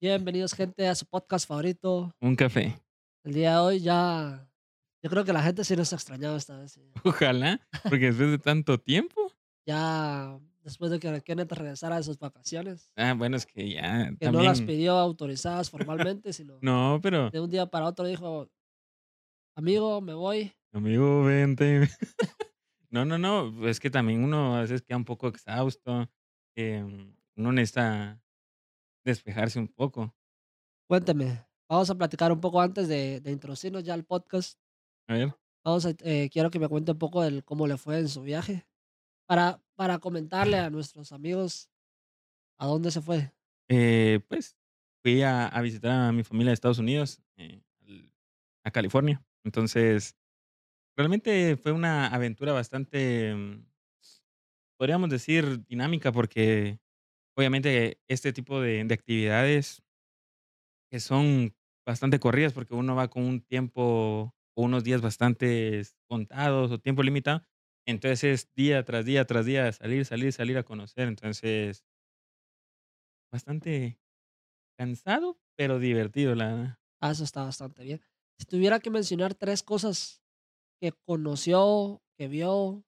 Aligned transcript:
Bienvenidos, 0.00 0.54
gente, 0.54 0.86
a 0.86 0.94
su 0.94 1.06
podcast 1.06 1.48
favorito. 1.48 2.12
Un 2.20 2.36
café. 2.36 2.78
El 3.24 3.34
día 3.34 3.52
de 3.54 3.58
hoy 3.58 3.80
ya, 3.80 4.48
yo 5.02 5.10
creo 5.10 5.24
que 5.24 5.32
la 5.32 5.42
gente 5.42 5.64
sí 5.64 5.74
nos 5.74 5.92
ha 5.92 5.96
extrañado 5.96 6.36
esta 6.36 6.56
vez. 6.56 6.72
sí. 6.72 6.92
Ojalá, 7.04 7.60
porque 7.82 8.06
después 8.06 8.30
de 8.30 8.38
tanto 8.38 8.78
tiempo. 8.78 9.32
Ya 9.66 10.38
después 10.62 10.90
de 10.90 10.98
que 11.00 11.20
Kenneth 11.22 11.52
regresara 11.52 11.96
de 11.96 12.02
sus 12.02 12.18
vacaciones, 12.18 12.90
Ah, 12.96 13.14
bueno, 13.14 13.36
es 13.36 13.44
que 13.44 13.70
ya 13.70 14.10
que 14.18 14.30
no 14.30 14.42
las 14.42 14.62
pidió 14.62 14.92
autorizadas 14.96 15.68
formalmente, 15.70 16.32
sino 16.32 16.58
No, 16.62 17.00
pero 17.02 17.30
de 17.30 17.40
un 17.40 17.50
día 17.50 17.66
para 17.66 17.86
otro 17.86 18.06
dijo, 18.06 18.48
amigo, 19.56 20.00
me 20.00 20.14
voy. 20.14 20.52
amigo, 20.72 21.24
vente. 21.24 21.88
No, 22.90 23.04
no, 23.04 23.18
no, 23.18 23.68
es 23.68 23.80
que 23.80 23.90
también 23.90 24.24
uno 24.24 24.56
a 24.56 24.62
veces 24.62 24.80
queda 24.80 24.96
un 24.96 25.04
poco 25.04 25.28
exhausto. 25.28 26.08
em, 26.56 27.14
uno 27.36 27.52
necesita 27.52 28.18
despejarse 29.04 29.58
un 29.58 29.68
poco. 29.68 30.14
Cuénteme, 30.88 31.46
vamos 31.68 31.90
a 31.90 31.94
platicar 31.94 32.32
un 32.32 32.40
poco 32.40 32.60
antes 32.60 32.88
de, 32.88 33.20
de 33.20 33.30
introducirnos 33.32 33.84
ya 33.84 33.94
al 33.94 34.04
podcast. 34.04 34.58
A 35.08 35.14
ver, 35.14 35.34
Vamos 35.64 35.86
a, 35.86 35.90
eh, 36.00 36.30
quiero 36.32 36.50
que 36.50 36.58
me 36.58 36.68
cuente 36.68 36.92
un 36.92 36.98
poco 36.98 37.22
del 37.22 37.44
cómo 37.44 37.66
le 37.66 37.76
fue 37.76 37.98
en 37.98 38.08
su 38.08 38.22
viaje. 38.22 38.66
Para, 39.26 39.62
para 39.76 39.98
comentarle 40.00 40.58
a 40.58 40.70
nuestros 40.70 41.12
amigos 41.12 41.70
a 42.58 42.66
dónde 42.66 42.90
se 42.92 43.02
fue. 43.02 43.32
eh, 43.68 44.20
pues 44.28 44.56
fui 45.02 45.22
a, 45.22 45.46
a 45.46 45.60
visitar 45.62 45.90
a 45.92 46.12
mi 46.12 46.24
familia 46.24 46.50
de 46.50 46.54
Estados 46.54 46.78
Unidos, 46.78 47.22
eh, 47.36 47.62
a 48.64 48.70
California. 48.70 49.24
Entonces, 49.44 50.16
realmente 50.96 51.56
fue 51.56 51.72
una 51.72 52.08
aventura 52.08 52.52
bastante, 52.52 53.34
mm, 53.34 53.66
podríamos 54.76 55.10
decir, 55.10 55.64
dinámica, 55.66 56.12
porque 56.12 56.78
obviamente 57.38 58.00
este 58.08 58.32
tipo 58.32 58.60
de, 58.60 58.84
de 58.84 58.94
actividades 58.94 59.82
que 60.90 61.00
son 61.00 61.54
bastante 61.86 62.20
corridas, 62.20 62.52
porque 62.52 62.74
uno 62.74 62.94
va 62.94 63.08
con 63.08 63.24
un 63.24 63.40
tiempo 63.42 64.34
unos 64.56 64.82
días 64.84 65.00
bastante 65.00 65.82
contados 66.08 66.70
o 66.72 66.78
tiempo 66.80 67.02
limitado. 67.02 67.42
Entonces 67.86 68.24
es 68.24 68.50
día 68.54 68.84
tras 68.84 69.04
día 69.04 69.24
tras 69.24 69.46
día 69.46 69.72
salir, 69.72 70.04
salir, 70.04 70.32
salir 70.32 70.58
a 70.58 70.64
conocer. 70.64 71.08
Entonces, 71.08 71.84
bastante 73.32 74.00
cansado, 74.78 75.40
pero 75.56 75.78
divertido, 75.78 76.34
la. 76.34 76.80
Ah, 77.00 77.12
eso 77.12 77.24
está 77.24 77.44
bastante 77.44 77.84
bien. 77.84 78.02
Si 78.38 78.46
tuviera 78.46 78.80
que 78.80 78.90
mencionar 78.90 79.34
3 79.34 79.62
cosas 79.62 80.22
que 80.80 80.92
conoció, 81.06 82.02
que 82.18 82.28
vio 82.28 82.84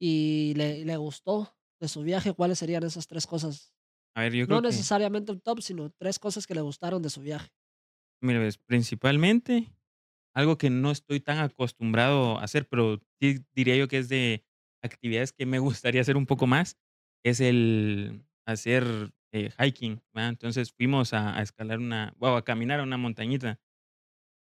y 0.00 0.54
le 0.56 0.84
le 0.84 0.96
gustó 0.96 1.56
de 1.80 1.88
su 1.88 2.02
viaje, 2.02 2.32
¿cuáles 2.34 2.58
serían 2.58 2.84
esas 2.84 3.06
3 3.06 3.26
cosas? 3.26 3.74
A 4.14 4.22
ver, 4.22 4.32
yo 4.34 4.46
No 4.46 4.60
creo 4.60 4.62
que, 4.62 4.86
necesariamente 4.90 5.32
un 5.32 5.40
top, 5.40 5.62
sino 5.62 5.90
3 5.90 6.18
cosas 6.18 6.46
que 6.46 6.54
le 6.54 6.62
gustaron 6.62 7.02
de 7.02 7.10
su 7.10 7.22
viaje. 7.22 7.50
mira, 8.20 8.38
ves, 8.40 8.58
principalmente 8.58 9.68
algo 10.34 10.58
que 10.58 10.70
no 10.70 10.90
estoy 10.92 11.20
tan 11.20 11.38
acostumbrado 11.38 12.38
a 12.38 12.44
hacer, 12.44 12.68
pero 12.68 13.00
sí 13.20 13.44
diría 13.54 13.76
yo 13.76 13.88
que 13.88 13.98
es 13.98 14.08
de 14.08 14.44
actividades 14.82 15.32
que 15.32 15.46
me 15.46 15.58
gustaría 15.60 16.00
hacer 16.02 16.16
un 16.16 16.26
poco 16.26 16.46
más, 16.46 16.78
es 17.24 17.40
el 17.40 18.24
hacer 18.46 19.12
eh, 19.32 19.50
hiking. 19.58 20.02
Entonces 20.14 20.72
fuimos 20.72 21.14
a, 21.14 21.38
a 21.38 21.42
escalar 21.42 21.78
una, 21.80 22.14
bueno, 22.18 22.36
a 22.36 22.44
caminar 22.44 22.80
a 22.80 22.84
una 22.84 22.98
montañita. 22.98 23.60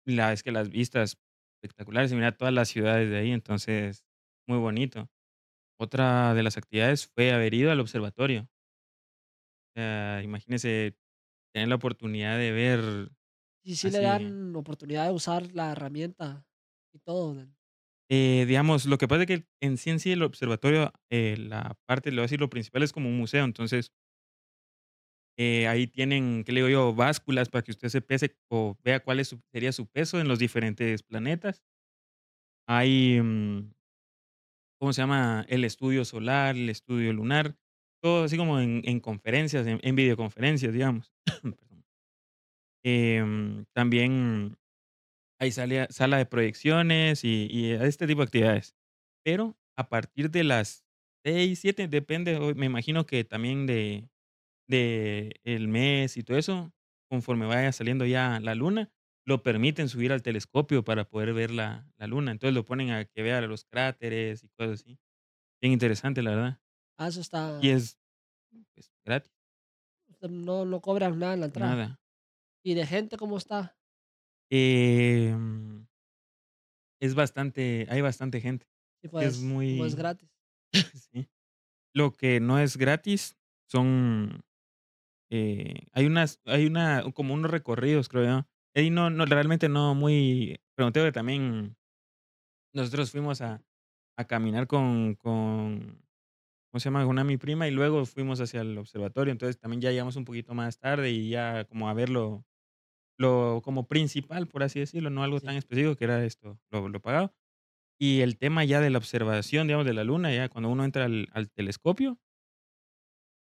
La 0.05 0.33
es 0.33 0.43
que 0.43 0.53
las 0.53 0.69
vistas 0.71 1.19
espectaculares, 1.57 2.11
y 2.13 2.17
mira 2.17 2.33
todas 2.37 2.53
las 2.55 2.69
ciudades 2.69 3.11
de 3.11 3.19
ahí, 3.19 3.31
entonces 3.31 4.05
muy 4.49 4.59
bonito. 4.59 5.11
Otra 5.83 6.33
de 6.35 6.43
las 6.45 6.57
actividades 6.57 7.09
fue 7.09 7.33
haber 7.33 7.55
ido 7.55 7.73
al 7.73 7.81
observatorio. 7.81 8.49
O 9.75 9.81
sea, 9.81 10.21
imagínese 10.23 10.97
tener 11.55 11.69
la 11.69 11.77
oportunidad 11.77 12.39
de 12.39 12.53
ver 12.53 13.11
Y 13.65 13.75
sí 13.77 13.91
le 13.91 13.99
así 13.99 14.03
dan 14.03 14.55
oportunidad 14.55 15.07
de 15.07 15.13
usar 15.13 15.53
la 15.53 15.73
herramienta 15.73 16.47
y 16.93 16.99
todo 17.01 17.35
Eh, 18.11 18.45
digamos, 18.47 18.85
lo 18.87 18.99
que 18.99 19.09
pasa 19.09 19.23
es 19.23 19.27
que 19.27 19.47
en 19.61 19.79
sí 19.79 19.91
en 19.91 19.99
sí 20.01 20.13
el 20.13 20.23
observatorio, 20.23 20.93
eh, 21.11 21.37
la 21.39 21.79
parte, 21.87 22.11
le 22.11 22.17
voy 22.17 22.23
a 22.23 22.25
decir, 22.25 22.41
lo 22.41 22.51
principal 22.51 22.83
es 22.83 22.93
como 22.93 23.09
un 23.09 23.17
museo, 23.17 23.45
entonces, 23.45 23.93
eh, 25.39 25.67
ahí 25.69 25.87
tienen, 25.87 26.45
¿qué 26.45 26.53
le 26.53 26.61
digo 26.61 26.69
yo? 26.69 26.95
Básculas 26.95 27.49
para 27.49 27.63
que 27.63 27.71
usted 27.73 27.89
se 27.89 28.03
pese 28.03 28.37
o 28.51 28.77
vea 28.85 29.01
cuál 29.01 29.21
es 29.21 29.29
su 29.29 29.41
sería 29.53 29.73
su 29.73 29.87
peso 29.87 30.21
en 30.21 30.29
los 30.29 30.39
diferentes 30.39 31.03
planetas. 31.03 31.63
Hay, 32.69 33.21
mm, 33.21 33.73
¿cómo 34.83 34.93
se 34.93 35.01
llama? 35.03 35.47
El 35.49 35.65
estudio 35.65 36.05
solar, 36.05 36.57
el 36.57 36.69
estudio 36.69 37.13
lunar, 37.13 37.57
todo 38.03 38.25
así 38.25 38.37
como 38.37 38.59
en 38.61 38.83
en 38.85 38.99
conferencias, 38.99 39.65
en 39.69 39.79
en 39.81 39.95
videoconferencias, 39.97 40.73
digamos. 40.73 41.15
Em, 42.85 43.65
también 43.75 44.57
Hay 45.41 45.53
sala 45.53 45.89
sala 45.91 46.19
de 46.19 46.27
proyecciones 46.27 47.25
y 47.25 47.49
y 47.51 47.73
este 47.73 48.07
tipo 48.07 48.21
de 48.23 48.27
actividades. 48.27 48.77
Pero 49.25 49.57
a 49.79 49.89
partir 49.89 50.31
de 50.31 50.45
las 50.45 50.85
6 51.25 51.61
7 51.61 51.89
depende, 51.89 52.39
me 52.57 52.67
imagino 52.67 53.07
que 53.07 53.25
también 53.25 53.67
de 53.67 54.09
de 54.69 55.41
el 55.45 55.69
mes 55.69 56.17
y 56.19 56.25
todo 56.25 56.39
eso, 56.39 56.73
conforme 57.11 57.47
vaya 57.47 57.73
saliendo 57.73 58.07
ya 58.07 58.41
la 58.41 58.55
luna, 58.57 58.93
lo 59.27 59.43
permiten 59.43 59.89
subir 59.89 60.13
al 60.13 60.23
telescopio 60.23 60.85
para 60.85 61.09
poder 61.09 61.35
ver 61.35 61.51
la 61.53 61.91
la 61.99 62.07
luna. 62.07 62.33
Entonces, 62.33 62.55
lo 62.55 62.65
ponen 62.65 62.91
a 62.91 63.05
que 63.07 63.23
vea 63.23 63.41
los 63.43 63.65
cráteres 63.65 64.45
y 64.45 64.49
cosas 64.51 64.81
así. 64.83 64.99
Bien 65.63 65.73
interesante, 65.75 66.23
la 66.23 66.31
verdad. 66.33 66.61
ah, 66.99 67.09
eso 67.09 67.21
Y 67.59 67.71
está 67.71 67.71
es, 67.71 67.99
pues, 68.75 68.93
gratis, 69.05 69.33
no 70.47 70.65
no 70.65 70.81
cobran 70.81 71.19
nada 71.19 71.35
en 71.35 71.41
la 71.41 71.47
entrada. 71.47 71.77
nada. 71.77 71.99
¿Y 72.65 72.75
de 72.75 72.87
gente 72.87 73.17
cómo 73.19 73.39
está? 73.39 73.77
Em, 74.51 75.87
es 77.01 77.15
bastante 77.15 77.87
hay 77.91 78.01
bastante 78.01 78.41
gente. 78.41 78.67
Sí, 79.01 79.09
Es 79.19 79.33
pues, 79.33 79.55
es 79.77 79.77
muy 79.77 79.95
gratis. 79.95 80.31
sí. 80.93 81.29
Lo 81.95 82.13
que 82.13 82.41
no 82.41 82.59
es 82.61 82.77
gratis 82.77 83.37
son, 83.69 84.45
eh, 85.31 85.87
hay 85.93 86.07
unas 86.07 86.41
hay 86.47 86.67
una 86.67 87.05
como 87.15 87.35
unos 87.35 87.51
recorridos, 87.51 88.09
creo 88.09 88.25
yo. 88.25 88.49
Ahí 88.75 88.89
no 88.91 89.11
no, 89.11 89.27
realmente 89.27 89.69
no 89.69 89.95
muy 89.95 90.59
pregunté 90.75 91.01
porque 91.01 91.13
también 91.13 91.77
nosotros 92.75 93.11
fuimos 93.13 93.41
a 93.43 93.63
a 94.19 94.27
caminar 94.27 94.67
con 94.69 95.15
con, 95.17 96.05
¿cómo 96.73 96.81
se 96.81 96.87
llama? 96.87 97.07
Una 97.07 97.25
mi 97.25 97.39
prima 97.39 97.69
y 97.69 97.73
luego 97.73 98.07
fuimos 98.07 98.41
hacia 98.41 98.63
el 98.63 98.79
observatorio, 98.79 99.33
entonces 99.33 99.59
también 99.59 99.81
ya 99.83 99.91
llegamos 99.93 100.17
un 100.17 100.25
poquito 100.27 100.55
más 100.55 100.79
tarde 100.79 101.11
y 101.13 101.31
ya 101.31 101.65
como 101.67 101.89
a 101.91 101.95
ver 101.95 102.11
lo 102.11 102.47
lo 103.19 103.63
como 103.65 103.89
principal, 103.89 104.49
por 104.49 104.63
así 104.65 104.81
decirlo, 104.81 105.11
no 105.11 105.23
algo 105.25 105.41
Sí. 105.41 105.43
tan 105.43 105.57
específico 105.57 105.97
que 105.97 106.05
era 106.07 106.25
esto, 106.25 106.61
lo 106.71 106.89
lo 106.89 107.01
pagado. 107.03 107.35
Y 108.01 108.23
el 108.23 108.39
tema 108.39 108.65
ya 108.65 108.81
de 108.81 108.91
la 108.91 108.99
observación, 108.99 109.69
digamos, 109.69 109.87
de 109.87 109.95
la 109.95 110.05
luna, 110.05 110.33
ya 110.35 110.49
cuando 110.51 110.71
uno 110.71 110.85
entra 110.85 111.07
al 111.07 111.29
al 111.33 111.51
telescopio 111.51 112.19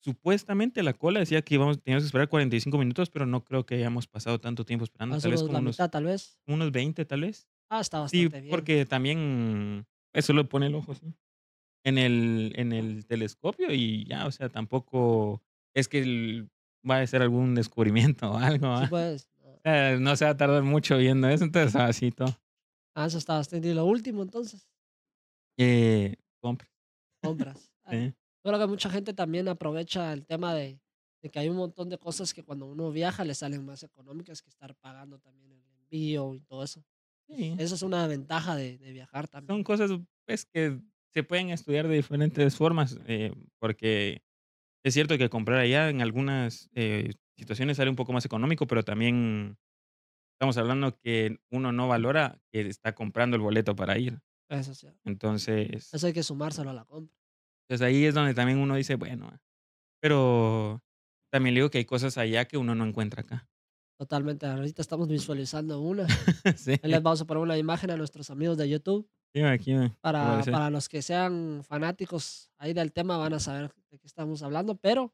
Supuestamente 0.07 0.83
la 0.83 0.93
cola 0.93 1.19
decía 1.19 1.41
que 1.41 1.55
íbamos 1.55 1.81
teníamos 1.83 2.03
que 2.03 2.07
esperar 2.07 2.29
45 2.29 2.77
minutos, 2.77 3.09
pero 3.09 3.25
no 3.25 3.43
creo 3.43 3.65
que 3.65 3.75
hayamos 3.75 4.07
pasado 4.07 4.39
tanto 4.39 4.63
tiempo 4.63 4.85
esperando, 4.85 5.19
tal 5.19 5.31
vez 5.31 5.41
como 5.41 5.51
la 5.53 5.59
unos 5.59 5.73
mitad, 5.73 5.89
tal 5.89 6.05
vez. 6.05 6.39
unos 6.47 6.71
20, 6.71 7.03
tal 7.03 7.21
vez. 7.21 7.45
Ah, 7.69 7.81
está 7.81 8.07
Sí, 8.07 8.23
bastante 8.29 8.39
bien. 8.41 8.49
porque 8.51 8.85
también 8.85 9.85
eso 10.13 10.31
lo 10.31 10.47
pone 10.47 10.67
el 10.67 10.75
ojo 10.75 10.93
así, 10.93 11.13
en 11.85 11.97
el 11.97 12.53
en 12.57 12.73
el 12.73 13.05
telescopio 13.05 13.73
y 13.73 14.05
ya, 14.05 14.27
o 14.27 14.31
sea, 14.31 14.49
tampoco 14.49 15.43
es 15.75 15.87
que 15.89 15.99
el 15.99 16.49
vaya 16.83 17.03
a 17.03 17.07
ser 17.07 17.21
algún 17.21 17.55
descubrimiento 17.55 18.31
o 18.31 18.37
algo, 18.37 18.67
Sí, 18.77 18.85
¿va? 18.85 18.87
pues, 18.87 19.29
sea, 19.63 19.97
no 19.99 20.15
se 20.15 20.25
va 20.25 20.31
a 20.31 20.37
tardar 20.37 20.63
mucho 20.63 20.97
viendo 20.97 21.27
eso, 21.29 21.43
entonces 21.45 21.75
así 21.75 22.11
todo. 22.11 22.35
ah, 22.95 23.05
eso 23.07 23.17
está 23.17 23.35
bastante. 23.35 23.69
Y 23.69 23.73
lo 23.73 23.85
último, 23.85 24.23
entonces, 24.23 24.67
Eh, 25.57 26.15
compras. 26.41 26.69
Ah, 27.83 27.91
sí. 27.91 27.97
yo 28.05 28.26
creo 28.47 28.59
que 28.59 28.67
mucha 28.67 28.89
gente 28.89 29.13
también 29.13 29.47
aprovecha 29.47 30.13
el 30.13 30.25
tema 30.25 30.53
de, 30.55 30.79
de 31.21 31.29
que 31.29 31.39
hay 31.39 31.49
un 31.49 31.57
montón 31.57 31.89
de 31.89 31.97
cosas 31.97 32.33
que 32.33 32.43
cuando 32.43 32.65
uno 32.67 32.91
viaja 32.91 33.23
le 33.25 33.35
salen 33.35 33.65
más 33.65 33.83
económicas 33.83 34.41
que 34.41 34.49
estar 34.49 34.75
pagando 34.75 35.19
también 35.19 35.51
el 35.51 35.63
envío 35.83 36.33
y 36.35 36.39
todo 36.41 36.63
eso. 36.63 36.83
Sí, 37.27 37.55
Eso 37.57 37.75
es 37.75 37.81
una 37.81 38.07
ventaja 38.07 38.55
de, 38.55 38.77
de 38.77 38.91
viajar 38.93 39.25
son 39.27 39.31
también. 39.31 39.63
cosas, 39.63 39.91
pues, 40.25 40.45
que 40.45 40.79
se 41.13 41.23
pueden 41.23 41.49
estudiar 41.49 41.87
de 41.87 41.95
diferentes 41.95 42.55
formas, 42.55 42.97
eh, 43.07 43.33
porque 43.59 44.21
Es 44.85 44.93
cierto 44.93 45.17
que 45.17 45.29
comprar 45.29 45.59
allá 45.59 45.89
en 45.89 46.01
algunas, 46.01 46.69
eh, 46.73 47.11
situaciones 47.37 47.77
sale 47.77 47.89
un 47.89 47.95
poco 47.97 48.13
más 48.13 48.25
económico, 48.25 48.67
pero 48.67 48.83
también 48.83 49.57
estamos 50.35 50.57
hablando 50.57 50.97
que 50.99 51.39
uno 51.51 51.71
no 51.71 51.87
valora 51.87 52.39
que 52.51 52.61
está 52.61 52.95
comprando 52.95 53.35
el 53.35 53.41
boleto 53.41 53.75
para 53.75 53.97
ir. 53.97 54.19
Eso 54.49 54.73
sí. 54.73 54.87
Entonces, 55.03 55.93
Eso 55.93 56.07
hay 56.07 56.13
que 56.13 56.23
sumárselo 56.23 56.69
a 56.69 56.73
la 56.73 56.85
compra. 56.85 57.15
Pues, 57.67 57.81
ahí 57.81 58.05
es 58.05 58.15
donde 58.15 58.33
también 58.33 58.59
uno 58.59 58.75
dice: 58.75 58.95
"Bueno", 58.95 59.29
ah, 59.31 59.41
pero 60.01 60.83
también 61.31 61.55
le 61.55 61.61
digo 61.61 61.71
que 61.71 61.79
hay 61.79 61.85
cosas 61.85 62.17
allá 62.19 62.45
que 62.47 62.57
uno 62.57 62.75
no 62.75 62.85
encuentra 62.85 63.21
acá. 63.23 63.49
Totalmente. 63.99 64.45
Ahorita 64.45 64.81
estamos 64.81 65.07
visualizando 65.07 65.81
una. 65.81 66.07
Sí, 66.57 66.77
les 66.83 67.01
vamos 67.03 67.21
a 67.21 67.25
poner 67.25 67.43
una 67.43 67.57
imagen 67.57 67.91
a 67.91 67.97
nuestros 67.97 68.29
amigos 68.29 68.57
de 68.57 68.69
YouTube. 68.69 69.09
sí, 69.33 69.41
aquí 69.43 69.73
Para, 70.01 70.47
para 70.49 70.69
los 70.69 70.89
que 70.89 71.01
sean 71.01 71.63
fanáticos 71.63 72.51
ahí 72.57 72.73
del 72.73 72.93
tema 72.93 73.17
van 73.17 73.33
a 73.33 73.39
saber 73.39 73.73
de 73.91 73.99
qué 73.99 74.07
estamos 74.07 74.43
hablando, 74.43 74.75
pero 74.77 75.13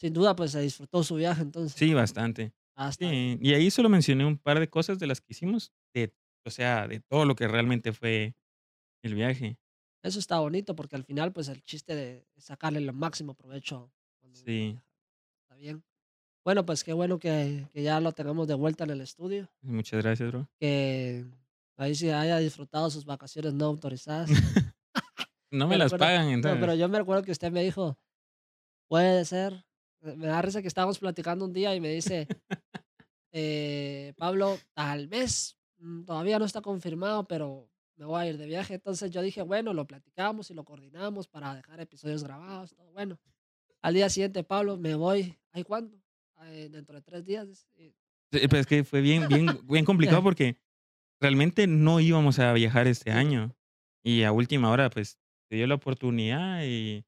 Sin 0.00 0.12
duda, 0.14 0.36
pues, 0.36 0.52
se 0.52 0.60
disfrutó 0.60 1.04
su 1.04 1.16
viaje 1.16 1.42
entonces. 1.42 1.76
Sí, 1.76 1.92
bastante. 1.94 2.52
Sí, 2.88 3.38
y 3.40 3.54
ahí 3.54 3.70
solo 3.70 3.88
mencioné 3.88 4.24
un 4.24 4.38
par 4.38 4.60
de 4.60 4.68
cosas 4.70 4.98
de 4.98 5.06
las 5.06 5.20
que 5.20 5.28
hicimos, 5.32 5.72
de 5.94 6.14
o 6.46 6.50
sea, 6.50 6.86
de 6.86 7.00
todo 7.00 7.24
lo 7.24 7.34
que 7.34 7.48
realmente 7.48 7.92
fue 7.92 8.36
el 9.02 9.14
viaje. 9.14 9.58
Eso 10.04 10.18
está 10.18 10.38
bonito, 10.38 10.76
porque 10.76 10.96
al 10.96 11.04
final, 11.04 11.32
pues, 11.32 11.48
el 11.48 11.62
chiste 11.62 11.94
de 11.96 12.26
sacarle 12.36 12.78
el 12.78 12.92
máximo 12.92 13.34
provecho 13.34 13.90
Sí. 14.34 14.78
Está 15.42 15.56
bien. 15.56 15.82
Bueno, 16.44 16.66
pues, 16.66 16.84
qué 16.84 16.92
bueno 16.92 17.18
que 17.18 17.66
que 17.72 17.82
ya 17.82 18.00
lo 18.00 18.12
tengamos 18.12 18.48
de 18.48 18.54
vuelta 18.54 18.84
en 18.84 18.90
el 18.90 19.00
estudio, 19.00 19.48
muchas 19.62 20.02
gracias, 20.02 20.30
bro. 20.30 20.48
que 20.60 21.24
ahí 21.78 21.94
sí 21.94 22.10
haya 22.10 22.38
disfrutado 22.38 22.90
sus 22.90 23.04
vacaciones 23.06 23.54
no 23.54 23.66
autorizadas. 23.66 24.28
No 25.50 25.66
Me 25.68 25.74
me 25.74 25.78
las 25.78 25.92
recuerdo 25.92 26.04
pagan, 26.06 26.26
no, 26.26 26.42
pero 26.42 26.54
entonces. 26.56 26.78
yo 26.80 26.88
me 26.88 26.98
recuerdo 26.98 27.22
que 27.22 27.32
usted 27.32 27.52
me 27.52 27.62
dijo: 27.62 27.98
"Puede 28.88 29.24
ser". 29.24 29.64
Me 30.02 30.16
me 30.16 30.26
da 30.28 30.42
risa 30.42 30.62
que 30.62 30.68
estábamos 30.68 30.98
platicando 30.98 31.44
un 31.46 31.52
día 31.52 31.74
y 31.74 31.80
me 31.80 31.90
dice: 31.90 32.28
"Eh, 33.32 34.14
Pablo, 34.16 34.58
tal 34.74 35.08
vez, 35.08 35.56
mm, 35.78 36.04
todavía 36.04 36.38
no 36.38 36.44
está 36.46 36.62
confirmado, 36.62 37.26
pero 37.28 37.70
me 37.96 38.04
voy 38.06 38.22
a 38.22 38.26
ir 38.28 38.38
de 38.38 38.46
viaje". 38.46 38.74
Entonces 38.74 39.10
yo 39.10 39.22
dije: 39.22 39.42
"Bueno, 39.42 39.74
lo 39.74 39.86
platicamos 39.86 40.50
y 40.50 40.54
lo 40.54 40.64
coordinamos 40.64 41.28
para 41.28 41.54
dejar 41.54 41.80
episodios 41.80 42.24
grabados, 42.24 42.74
todo 42.74 42.92
bueno". 42.92 43.18
Al 43.82 43.94
día 43.94 44.10
siguiente: 44.10 44.44
"Pablo, 44.44 44.76
me 44.78 44.94
voy". 44.96 45.38
"¿Ay, 45.52 45.64
cuándo?". 45.64 45.98
"Ah, 46.36 46.52
eh, 46.54 46.68
dentro 46.70 46.96
de 46.96 47.02
3 47.02 47.24
días", 47.26 47.68
pero 48.30 48.58
es 48.58 48.66
que 48.66 48.84
fue 48.84 49.00
bien 49.00 49.28
bien 49.28 49.60
bien 49.66 49.84
complicado 49.84 50.22
porque 50.22 50.58
realmente 51.20 51.66
no 51.66 52.00
íbamos 52.00 52.38
a 52.38 52.52
viajar 52.52 52.86
este 52.88 53.12
año, 53.12 53.56
y 54.04 54.24
a 54.24 54.32
última 54.32 54.70
hora, 54.70 54.90
pues, 54.90 55.18
se 55.50 55.56
dio 55.56 55.66
la 55.66 55.76
oportunidad 55.76 56.62
y 56.64 57.06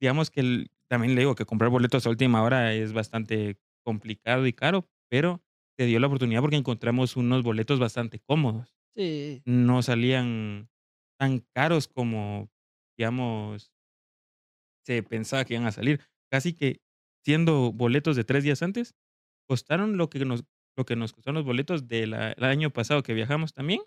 digamos 0.00 0.30
que 0.30 0.40
el 0.40 0.70
también 0.88 1.14
le 1.14 1.20
digo 1.22 1.34
que 1.34 1.44
comprar 1.46 1.70
boletos 1.70 2.06
a 2.06 2.10
última 2.10 2.42
hora 2.42 2.72
es 2.74 2.92
bastante 2.92 3.58
complicado 3.84 4.46
y 4.46 4.52
caro, 4.52 4.88
pero 5.08 5.42
se 5.76 5.86
dio 5.86 5.98
la 6.00 6.06
oportunidad 6.06 6.40
porque 6.40 6.56
encontramos 6.56 7.16
unos 7.16 7.42
boletos 7.42 7.80
bastante 7.80 8.20
cómodos. 8.20 8.75
Sí, 8.96 9.44
No 9.46 9.82
salían 9.82 10.70
tan 11.18 11.40
caros 11.54 11.88
como, 11.88 12.50
digamos, 12.98 13.72
se 14.84 15.02
pensaba 15.02 15.44
que 15.44 15.54
iban 15.54 15.66
a 15.66 15.72
salir. 15.72 16.00
Casi 16.30 16.52
que 16.54 16.80
siendo 17.24 17.72
boletos 17.72 18.16
de 18.16 18.24
3 18.24 18.44
días 18.44 18.62
antes, 18.62 18.94
costaron 19.48 19.96
lo 19.96 20.10
que 20.10 20.24
nos 20.24 20.44
lo 20.78 20.84
que 20.84 20.94
nos 20.96 21.14
costaron 21.14 21.36
los 21.36 21.44
boletos 21.46 21.88
del 21.88 22.12
el 22.14 22.44
año 22.44 22.70
pasado 22.70 23.02
que 23.02 23.14
viajamos 23.14 23.54
también, 23.54 23.80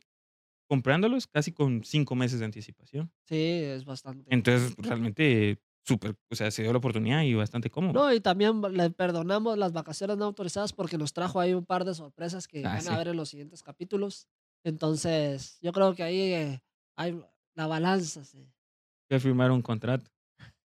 comprándolos 0.70 1.28
casi 1.28 1.54
con 1.54 1.84
5 1.86 2.16
meses 2.16 2.40
de 2.40 2.46
anticipación. 2.46 3.12
sí, 3.26 3.36
es 3.64 3.86
bastante. 3.86 4.32
Entonces, 4.32 4.76
realmente 4.78 5.62
súper, 5.86 6.16
o 6.32 6.36
sea, 6.36 6.52
se 6.52 6.62
dio 6.64 6.72
la 6.72 6.78
oportunidad 6.80 7.24
y 7.24 7.34
bastante 7.34 7.70
cómodo. 7.70 8.02
No, 8.02 8.14
y 8.14 8.22
también 8.22 8.62
le 8.74 8.92
perdonamos 8.92 9.58
las 9.58 9.74
vacaciones 9.74 10.18
no 10.18 10.26
autorizadas 10.26 10.74
porque 10.74 10.98
nos 11.00 11.12
trajo 11.14 11.40
ahí 11.40 11.54
un 11.56 11.66
par 11.66 11.86
de 11.86 11.96
sorpresas 11.96 12.48
que 12.48 12.70
Ah, 12.70 12.70
van 12.70 12.88
a 12.88 12.96
sí. 12.96 12.98
ver 12.98 13.08
en 13.08 13.18
los 13.18 13.30
siguientes 13.30 13.64
capítulos. 13.64 14.28
Entonces, 14.64 15.58
yo 15.62 15.72
creo 15.72 15.96
que 15.96 16.04
ahí, 16.04 16.20
eh, 16.34 16.64
hay 16.96 17.20
la 17.56 17.68
balanza, 17.68 18.24
sí. 18.24 18.46
A 19.10 19.20
firmar 19.20 19.52
un 19.52 19.62
contrato. 19.62 20.10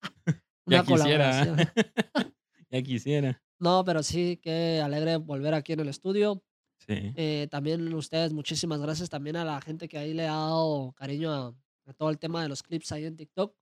Una 0.66 0.78
Ya 0.78 0.84
quisiera, 0.84 1.74
ya 2.70 2.82
quisiera. 2.82 3.44
No, 3.60 3.84
pero 3.84 4.04
sí, 4.04 4.38
qué 4.42 4.82
alegre 4.82 5.18
volver 5.18 5.54
aquí 5.54 5.74
en 5.74 5.82
el 5.82 5.90
estudio. 5.90 6.44
Sí, 6.80 7.14
Eh, 7.16 7.48
también 7.52 7.94
ustedes, 7.94 8.34
muchísimas 8.34 8.80
gracias 8.82 9.10
también 9.10 9.36
a 9.36 9.46
la 9.46 9.62
gente 9.62 9.88
que 9.88 10.00
ahí 10.00 10.14
le 10.14 10.28
ha 10.28 10.34
dado 10.34 10.94
cariño 10.94 11.32
a 11.32 11.56
a 11.88 11.94
todo 11.94 12.12
el 12.12 12.20
tema 12.20 12.44
de 12.44 12.48
los 12.48 12.62
clips 12.62 12.92
ahí 12.92 13.06
en 13.06 13.18
TikTok. 13.18 13.56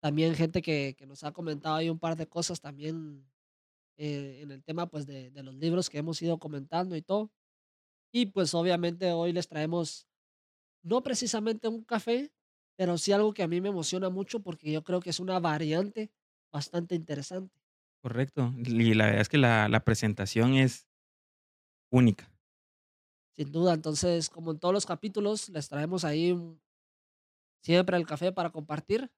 También 0.00 0.34
gente 0.34 0.62
que 0.62 0.94
que 0.98 1.06
nos 1.06 1.22
ha 1.24 1.32
comentado 1.32 1.76
ahí 1.76 1.88
un 1.88 1.98
par 1.98 2.16
de 2.16 2.26
cosas 2.28 2.60
también, 2.60 3.24
eh, 3.96 4.40
en 4.42 4.50
el 4.50 4.62
tema, 4.64 4.88
pues, 4.88 5.06
de 5.06 5.30
de 5.30 5.42
los 5.42 5.54
libros 5.54 5.88
que 5.88 5.98
hemos 5.98 6.20
ido 6.22 6.38
comentando 6.38 6.96
y 6.96 7.02
todo. 7.02 7.30
Y, 8.12 8.26
pues, 8.26 8.54
obviamente, 8.54 9.12
hoy 9.12 9.32
les 9.32 9.48
traemos, 9.48 10.06
no 10.82 11.02
precisamente 11.02 11.68
un 11.68 11.84
café, 11.84 12.32
pero 12.76 12.98
sí 12.98 13.12
algo 13.12 13.34
que 13.34 13.42
a 13.44 13.48
mí 13.48 13.60
me 13.60 13.70
emociona 13.70 14.10
mucho, 14.10 14.40
porque 14.42 14.72
yo 14.72 14.84
creo 14.84 15.00
que 15.00 15.10
es 15.10 15.20
una 15.20 15.40
variante 15.40 16.12
bastante 16.52 16.94
interesante. 16.96 17.60
correcto. 18.02 18.52
Y 18.58 18.94
la 18.94 19.06
verdad 19.06 19.20
es 19.22 19.28
que 19.28 19.38
la 19.38 19.68
la 19.68 19.84
presentación 19.84 20.54
es 20.54 20.88
única. 21.90 22.28
Sin 23.36 23.50
duda, 23.52 23.74
entonces, 23.74 24.28
como 24.30 24.52
en 24.52 24.58
todos 24.58 24.74
los 24.74 24.86
capítulos, 24.86 25.48
les 25.50 25.68
traemos 25.68 26.04
ahí 26.04 26.32
un 26.32 26.60
siempre 27.62 27.96
el 27.96 28.06
café 28.06 28.32
para 28.32 28.50
compartir. 28.50 29.10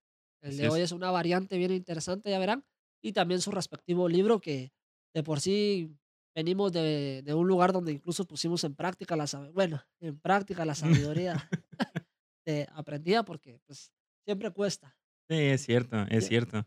El 0.42 0.56
Así 0.56 0.58
de 0.58 0.68
hoy 0.68 0.80
es. 0.80 0.82
es 0.82 0.92
una 0.92 1.10
variante 1.10 1.56
bien 1.58 1.72
interesante, 1.72 2.30
ya 2.30 2.38
verán, 2.38 2.66
y 3.02 3.12
también 3.12 3.40
su 3.40 3.50
respectivo 3.50 4.08
libro, 4.08 4.40
que 4.40 4.72
de 5.14 5.22
por 5.22 5.40
sí 5.40 5.96
venimos 6.34 6.72
de 6.72 7.22
de 7.22 7.34
un 7.34 7.46
lugar 7.46 7.72
donde 7.72 7.92
incluso 7.92 8.26
pusimos 8.26 8.64
en 8.64 8.74
práctica 8.74 9.16
la 9.16 9.26
bueno, 9.52 9.82
en 10.00 10.18
práctica 10.18 10.64
la 10.64 10.74
sabiduría, 10.74 11.48
eh, 12.46 12.66
aprendida, 12.72 13.24
porque, 13.24 13.58
pues, 13.66 13.92
siempre 14.24 14.50
cuesta. 14.50 14.96
Sí, 15.28 15.36
es 15.36 15.64
cierto, 15.64 16.02
es 16.10 16.26
cierto. 16.26 16.66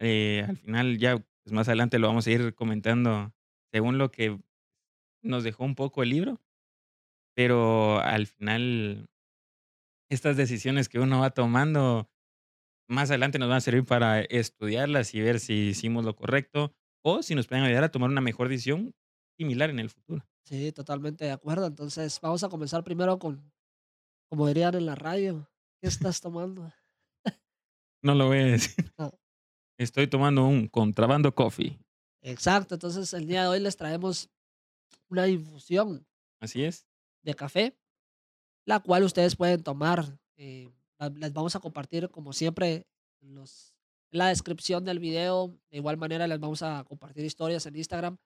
Eh, 0.00 0.44
al 0.46 0.56
final 0.56 0.98
ya, 0.98 1.16
pues, 1.16 1.52
más 1.52 1.68
adelante 1.68 1.98
lo 1.98 2.08
vamos 2.08 2.26
a 2.26 2.30
ir 2.30 2.54
comentando 2.54 3.32
según 3.72 3.98
lo 3.98 4.10
que 4.10 4.38
nos 5.22 5.42
dejó 5.42 5.64
un 5.64 5.74
poco 5.74 6.02
el 6.02 6.10
libro, 6.10 6.40
pero 7.34 7.98
al 8.00 8.26
final 8.26 9.08
estas 10.10 10.36
decisiones 10.36 10.88
que 10.88 11.00
uno 11.00 11.20
va 11.20 11.30
tomando, 11.30 12.08
más 12.88 13.10
adelante 13.10 13.38
nos 13.38 13.48
van 13.48 13.58
a 13.58 13.60
servir 13.60 13.84
para 13.84 14.20
estudiarlas 14.20 15.14
y 15.14 15.20
ver 15.20 15.40
si 15.40 15.68
hicimos 15.68 16.04
lo 16.04 16.14
correcto, 16.14 16.74
o 17.04 17.22
si 17.22 17.34
nos 17.34 17.46
pueden 17.46 17.64
ayudar 17.64 17.84
a 17.84 17.90
tomar 17.90 18.10
una 18.10 18.20
mejor 18.20 18.48
decisión 18.48 18.94
similar 19.36 19.70
en 19.70 19.78
el 19.78 19.90
futuro. 19.90 20.24
sí, 20.44 20.72
totalmente 20.72 21.24
de 21.24 21.32
acuerdo. 21.32 21.66
Entonces, 21.66 22.18
vamos 22.20 22.42
a 22.44 22.48
comenzar 22.48 22.82
primero 22.84 23.18
con, 23.18 23.52
como 24.28 24.46
dirían 24.48 24.74
en 24.74 24.86
la 24.86 24.94
radio, 24.94 25.48
¿qué 25.80 25.88
estás 25.88 26.20
tomando? 26.20 26.72
No 28.02 28.14
lo 28.14 28.26
voy 28.26 28.38
a 28.38 28.44
decir. 28.44 28.92
No. 28.98 29.12
Estoy 29.78 30.06
tomando 30.06 30.46
un 30.46 30.68
contrabando 30.68 31.34
coffee. 31.34 31.78
Exacto, 32.22 32.74
entonces 32.74 33.12
el 33.12 33.26
día 33.26 33.42
de 33.42 33.48
hoy 33.48 33.60
les 33.60 33.76
traemos 33.76 34.30
una 35.08 35.28
infusión 35.28 36.06
Así 36.40 36.64
es. 36.64 36.86
de 37.22 37.34
café, 37.34 37.76
la 38.64 38.80
cual 38.80 39.02
ustedes 39.04 39.36
pueden 39.36 39.62
tomar. 39.62 40.18
eh, 40.36 40.70
les 41.16 41.32
vamos 41.32 41.54
a 41.56 41.60
compartir, 41.60 42.08
como 42.10 42.32
siempre, 42.32 42.86
los, 43.20 43.74
en 44.12 44.18
la 44.18 44.28
descripción 44.28 44.84
del 44.84 44.98
video. 44.98 45.48
De 45.70 45.76
igual 45.78 45.98
manera, 45.98 46.26
les 46.26 46.40
vamos 46.40 46.62
a 46.62 46.82
compartir 46.84 47.24
historias 47.24 47.66
en 47.66 47.76
Instagram 47.76 48.16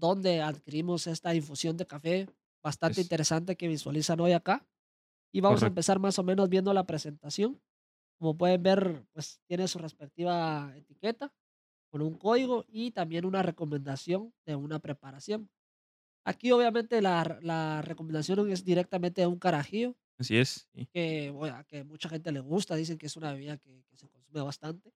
donde 0.00 0.40
adquirimos 0.40 1.06
esta 1.06 1.34
infusión 1.34 1.76
de 1.76 1.86
café 1.86 2.26
bastante 2.62 3.00
Es 3.00 3.06
interesante 3.06 3.56
que 3.56 3.68
visualizan 3.68 4.20
hoy 4.20 4.32
acá. 4.32 4.66
Y 5.32 5.40
vamos 5.40 5.62
a 5.62 5.68
empezar 5.68 6.00
más 6.00 6.18
o 6.18 6.24
menos 6.24 6.48
viendo 6.48 6.74
la 6.74 6.84
presentación. 6.84 7.62
Como 8.18 8.36
pueden 8.36 8.62
ver, 8.62 9.06
pues 9.12 9.40
tiene 9.46 9.68
su 9.68 9.78
respectiva 9.78 10.72
etiqueta 10.76 11.32
con 11.90 12.02
un 12.02 12.16
código 12.18 12.64
y 12.68 12.90
también 12.92 13.24
una 13.24 13.42
recomendación 13.42 14.34
de 14.46 14.56
una 14.56 14.78
preparación. 14.78 15.50
Aquí 16.24 16.52
obviamente 16.52 17.00
la, 17.02 17.38
la 17.42 17.82
recomendación 17.82 18.50
es 18.50 18.64
directamente 18.64 19.22
de 19.22 19.26
un 19.26 19.38
carajillo, 19.38 19.96
Así 20.18 20.36
es. 20.36 20.68
Sí. 20.74 20.86
que, 20.92 21.30
bueno, 21.30 21.64
que 21.66 21.84
mucha 21.84 22.08
gente 22.08 22.30
le 22.32 22.40
gusta, 22.40 22.74
dicen 22.76 22.98
que 22.98 23.06
es 23.06 23.16
una 23.16 23.32
bebida 23.32 23.56
que, 23.58 23.84
que 23.88 23.96
se 23.96 24.08
consume 24.08 24.42
bastante. 24.42 24.92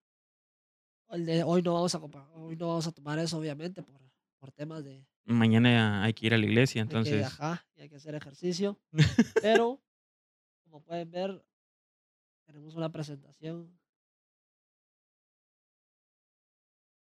El 1.09 1.25
de 1.27 1.43
hoy 1.45 1.63
no 1.63 1.75
vamos 1.75 1.95
a 1.95 1.99
hoy 2.35 2.57
no 2.57 2.69
vamos 2.69 2.87
a 2.87 2.93
tomar 2.93 3.19
eso 3.19 3.39
obviamente 3.39 3.83
por, 3.83 4.01
por 4.45 4.53
temas 4.53 4.85
de, 4.85 5.07
Mañana 5.25 6.05
hay 6.05 6.13
que 6.13 6.27
ir 6.27 6.35
a 6.35 6.39
la 6.39 6.45
iglesia, 6.45 6.83
de 6.83 6.89
que 6.89 6.97
entonces 6.97 7.25
ajá, 7.25 7.67
y 7.77 7.81
hay 7.81 7.89
que 7.89 7.97
hacer 7.97 8.15
ejercicio, 8.15 8.79
pero 9.43 9.83
como 10.65 10.83
pueden 10.83 11.11
ver, 11.11 11.43
tenemos 12.47 12.75
una 12.75 12.93
presentación 12.93 13.81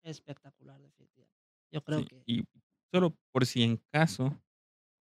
espectacular 0.05 0.81
definitivamente. 0.81 1.39
Yo 1.71 1.85
creo 1.85 1.99
sí. 2.01 2.07
que 2.07 2.23
Y 2.25 2.45
solo 2.91 3.15
por 3.31 3.45
si 3.45 3.63
en 3.63 3.77
caso 3.93 4.41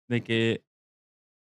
de 0.09 0.23
que 0.23 0.65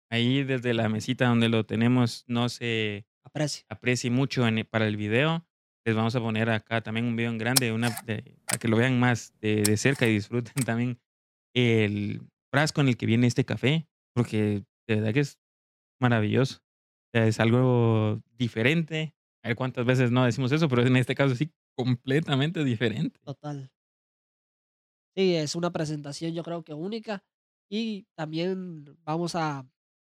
ahí 0.09 0.43
desde 0.43 0.73
la 0.73 0.89
mesita 0.89 1.27
donde 1.27 1.47
lo 1.47 1.63
tenemos 1.63 2.23
no 2.27 2.49
se 2.49 3.05
aprecio. 3.23 3.67
aprecie 3.69 4.09
mucho 4.09 4.47
en, 4.47 4.65
para 4.65 4.87
el 4.87 4.97
video, 4.97 5.45
les 5.85 5.95
vamos 5.95 6.15
a 6.15 6.19
poner 6.19 6.49
acá 6.49 6.81
también 6.81 7.05
un 7.05 7.15
video 7.15 7.31
en 7.31 7.37
grande 7.37 7.71
una, 7.71 7.89
de- 8.05 8.35
para 8.45 8.59
que 8.59 8.67
lo 8.67 8.77
vean 8.77 8.99
más 8.99 9.33
de, 9.39 9.63
de 9.63 9.77
cerca 9.77 10.07
y 10.07 10.13
disfruten 10.13 10.53
también 10.65 10.99
el 11.55 12.21
frasco 12.51 12.81
en 12.81 12.89
el 12.89 12.97
que 12.97 13.05
viene 13.05 13.27
este 13.27 13.45
café, 13.45 13.87
porque 14.13 14.63
de 14.87 14.95
verdad 14.95 15.13
que 15.13 15.21
es 15.21 15.39
maravilloso. 16.01 16.59
O 16.59 17.17
sea, 17.17 17.27
es 17.27 17.39
algo 17.39 18.21
diferente. 18.37 19.15
A 19.43 19.49
ver 19.49 19.57
cuántas 19.57 19.85
veces 19.85 20.11
no 20.11 20.25
decimos 20.25 20.51
eso, 20.51 20.69
pero 20.69 20.85
en 20.85 20.95
este 20.97 21.15
caso 21.15 21.35
sí, 21.35 21.51
completamente 21.75 22.63
diferente. 22.63 23.19
Total. 23.23 23.71
Sí, 25.15 25.35
es 25.35 25.55
una 25.55 25.71
presentación 25.71 26.33
yo 26.33 26.43
creo 26.43 26.63
que 26.63 26.73
única 26.73 27.23
y 27.69 28.05
también 28.15 28.85
vamos 29.03 29.35
a, 29.35 29.67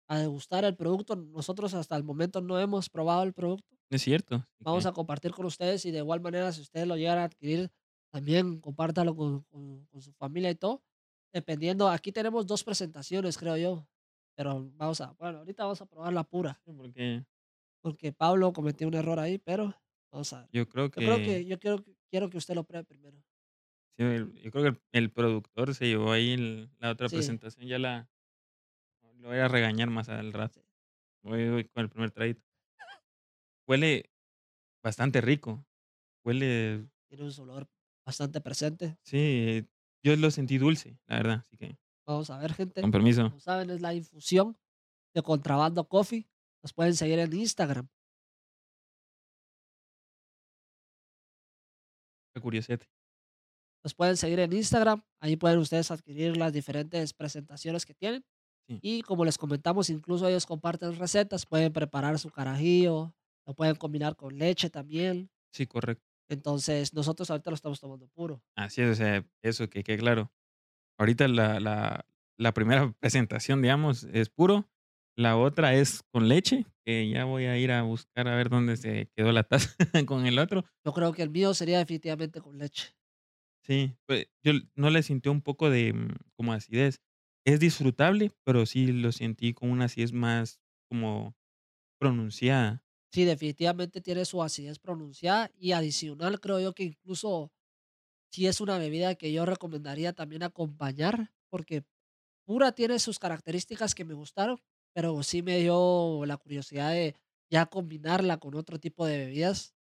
a 0.09 0.19
degustar 0.19 0.65
el 0.65 0.77
producto. 0.77 1.17
Nosotros 1.17 1.75
hasta 1.75 1.97
el 1.97 2.05
momento 2.05 2.41
no 2.41 2.59
hemos 2.61 2.89
probado 2.91 3.23
el 3.25 3.33
producto. 3.35 3.77
Es 3.91 4.03
cierto. 4.03 4.45
Vamos 4.61 4.87
que 4.87 4.87
a 4.87 4.93
compartir 4.93 5.33
con 5.33 5.47
ustedes 5.47 5.85
y 5.87 5.91
de 5.93 5.99
igual 5.99 6.21
manera 6.21 6.53
si 6.53 6.61
ustedes 6.63 6.87
lo 6.89 6.97
llegan 6.97 7.19
a 7.19 7.25
adquirir, 7.25 7.71
también 8.13 8.61
compártalo 8.61 9.15
con 9.17 9.43
con 9.45 9.87
con 9.87 10.03
su 10.03 10.13
familia 10.15 10.51
y 10.51 10.55
todo, 10.57 10.83
dependiendo. 11.33 11.89
Aquí 11.89 12.13
tenemos 12.13 12.47
2 12.47 12.65
presentaciones, 12.65 13.39
creo 13.39 13.57
yo, 13.57 13.89
pero 14.37 14.71
vamos 14.75 15.01
a 15.01 15.13
bueno, 15.15 15.39
ahorita 15.41 15.65
vamos 15.65 15.81
a 15.83 15.87
probar 15.87 16.13
la 16.13 16.25
pura. 16.25 16.63
Sí, 16.65 16.73
porque 16.75 17.25
Porque 17.83 18.13
Pablo 18.13 18.53
cometió 18.53 18.89
un 18.89 18.95
error 18.95 19.19
ahí, 19.21 19.39
pero 19.39 19.75
vamos 20.13 20.33
a 20.35 20.51
yo 20.53 20.69
creo 20.69 20.91
Yo 20.97 21.03
creo 21.03 21.21
que 21.23 21.23
que 21.23 21.45
yo 21.47 21.59
quiero 21.59 21.83
que 21.85 21.97
quiero 22.11 22.31
que 22.31 22.39
usted 22.39 22.55
lo 22.55 22.65
pruebe 22.65 22.85
primero. 22.85 23.23
sí, 23.99 24.05
yo 24.43 24.51
creo 24.51 24.63
que 24.65 24.69
el 24.69 24.81
el 24.93 25.13
productor 25.13 25.75
se 25.75 25.87
llevó 25.87 26.13
ahí 26.13 26.33
el 26.33 26.71
la 26.79 26.91
otra 26.91 27.11
Sí, 27.11 27.11
presentación, 27.11 27.67
ya 27.67 27.79
la 27.79 28.09
lo 29.27 29.33
voy 29.33 29.41
a 29.41 29.49
regañar 29.49 29.91
más 29.91 30.09
al 30.09 30.33
rato. 30.33 30.65
Voy 31.25 31.51
voy 31.51 31.65
con 31.65 31.83
el 31.83 31.91
primer 31.91 32.13
traguito. 32.13 32.45
Huele 33.67 34.09
bastante 34.85 35.21
rico, 35.21 35.67
huele 36.25 36.87
tiene 37.09 37.25
un 37.25 37.41
olor 37.41 37.69
bastante 38.07 38.41
presente. 38.41 38.97
sí, 39.03 39.67
yo 40.05 40.15
lo 40.15 40.31
sentí 40.31 40.59
dulce, 40.59 40.97
la 41.09 41.17
verdad, 41.17 41.35
así 41.41 41.57
que 41.57 41.77
Vamos 42.07 42.31
a 42.31 42.39
ver, 42.39 42.51
con 42.51 42.57
gente. 42.57 42.89
permiso, 42.89 43.25
Como 43.25 43.41
saben, 43.41 43.69
es 43.71 43.81
la 43.81 43.93
infusión 43.95 44.57
de 45.13 45.23
Contrabando 45.23 45.89
Coffee. 45.89 46.29
Nos 46.63 46.73
pueden 46.73 46.95
seguir 46.95 47.19
en 47.19 47.33
Instagram. 47.33 47.89
qué 52.33 52.41
curiosete. 52.41 52.87
Nos 53.83 53.95
pueden 53.95 54.17
seguir 54.17 54.39
en 54.39 54.53
Instagram. 54.53 55.03
Ahí 55.21 55.35
pueden 55.35 55.59
ustedes 55.59 55.91
adquirir 55.91 56.37
las 56.37 56.53
diferentes 56.53 57.13
presentaciones 57.13 57.85
que 57.85 57.95
tienen. 57.95 58.25
Sí, 58.69 58.83
Y 58.83 59.03
como 59.03 59.25
les 59.25 59.39
comentamos, 59.39 59.91
incluso 59.91 60.29
ellos 60.29 60.47
comparten 60.47 60.97
recetas. 60.99 61.47
Pueden 61.47 61.73
preparar 61.73 62.19
su 62.19 62.31
carajillo, 62.31 63.15
lo 63.47 63.55
pueden 63.55 63.77
combinar 63.77 64.17
con 64.17 64.37
leche 64.39 64.71
también. 64.71 65.31
sí, 65.53 65.67
correcto. 65.67 66.05
Entonces, 66.29 66.93
nosotros 66.93 67.31
ahorita 67.31 67.51
lo 67.51 67.55
estamos 67.55 67.81
tomando 67.81 68.09
puro. 68.09 68.43
Así 68.57 68.83
es, 68.83 68.91
o 68.91 68.95
sea, 68.95 69.25
eso 69.43 69.69
que 69.71 69.85
quede 69.85 69.99
claro. 69.99 70.33
Ahorita 70.99 71.29
la 71.29 71.61
la 71.61 72.07
la 72.39 72.55
primera 72.55 72.93
presentación, 73.01 73.63
digamos, 73.63 74.05
es 74.05 74.31
puro, 74.31 74.71
la 75.17 75.37
otra 75.39 75.75
es 75.75 76.05
con 76.13 76.29
leche, 76.29 76.67
que 76.85 77.09
ya 77.11 77.25
voy 77.25 77.47
a 77.47 77.59
ir 77.59 77.73
a 77.73 77.83
buscar 77.83 78.29
a 78.29 78.37
ver 78.37 78.51
dónde 78.51 78.77
se 78.77 79.11
quedó 79.17 79.33
la 79.33 79.45
taza 79.45 79.77
con 80.07 80.27
el 80.27 80.39
otro. 80.39 80.65
Yo 80.85 80.93
creo 80.93 81.13
que 81.13 81.23
el 81.23 81.31
mío 81.31 81.55
sería 81.55 81.79
definitivamente 81.79 82.41
con 82.41 82.59
leche. 82.59 82.95
Sí, 83.63 83.97
pues, 84.07 84.29
yo 84.45 84.53
no 84.77 84.91
le 84.91 85.03
sintió 85.03 85.33
un 85.33 85.43
poco 85.43 85.71
de, 85.71 85.93
mm, 85.93 86.09
como 86.37 86.53
acidez. 86.53 87.03
Es 87.47 87.61
disfrutable, 87.61 88.33
pero 88.43 88.67
sí 88.67 88.89
lo 88.91 89.13
sentí 89.13 89.55
con 89.55 89.71
una 89.71 89.85
acidez 89.85 90.13
más 90.13 90.61
como 90.91 91.37
pronunciada. 91.99 92.83
Sí, 93.13 93.25
definitivamente 93.25 94.01
tiene 94.01 94.25
su 94.25 94.43
acidez 94.43 94.79
pronunciada 94.79 95.51
y 95.57 95.73
adicional, 95.73 96.41
creo 96.41 96.61
yo 96.61 96.75
que 96.75 96.83
incluso 96.85 97.53
sí 98.31 98.47
es 98.47 98.61
una 98.61 98.79
bebida 98.79 99.17
que 99.17 99.33
yo 99.33 99.47
recomendaría 99.47 100.13
también 100.15 100.43
acompañar, 100.45 101.33
porque 101.51 101.85
pura 102.47 102.73
tiene 102.73 102.99
sus 103.01 103.19
características 103.19 103.95
que 103.95 104.05
me 104.05 104.15
gustaron, 104.15 104.59
pero 104.95 105.23
sí 105.23 105.43
me 105.43 105.59
dio 105.61 106.25
la 106.27 106.37
curiosidad 106.39 106.93
de 106.93 107.17
ya 107.51 107.67
combinarla 107.67 108.39
con 108.39 108.55
otro 108.57 108.81
tipo 108.81 109.07
de 109.07 109.19
bebidas, 109.19 109.75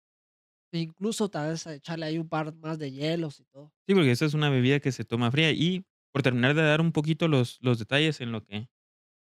e 0.72 0.80
incluso 0.80 1.30
tal 1.30 1.50
vez 1.50 1.66
echarle 1.66 2.06
ahí 2.06 2.18
un 2.18 2.28
par 2.28 2.54
más 2.56 2.78
de 2.78 2.92
hielos 2.92 3.40
y 3.40 3.44
todo. 3.46 3.72
Sí, 3.88 3.94
porque 3.94 4.12
esta 4.12 4.26
es 4.26 4.34
una 4.34 4.48
bebida 4.50 4.78
que 4.80 4.92
se 4.92 5.04
toma 5.04 5.30
fría. 5.32 5.50
Y 5.50 5.84
por 6.12 6.22
terminar 6.22 6.54
de 6.54 6.62
dar 6.62 6.80
un 6.80 6.92
poquito 6.92 7.28
los 7.28 7.58
los 7.62 7.78
detalles 7.78 8.20
en 8.20 8.32
lo 8.32 8.44
que 8.44 8.68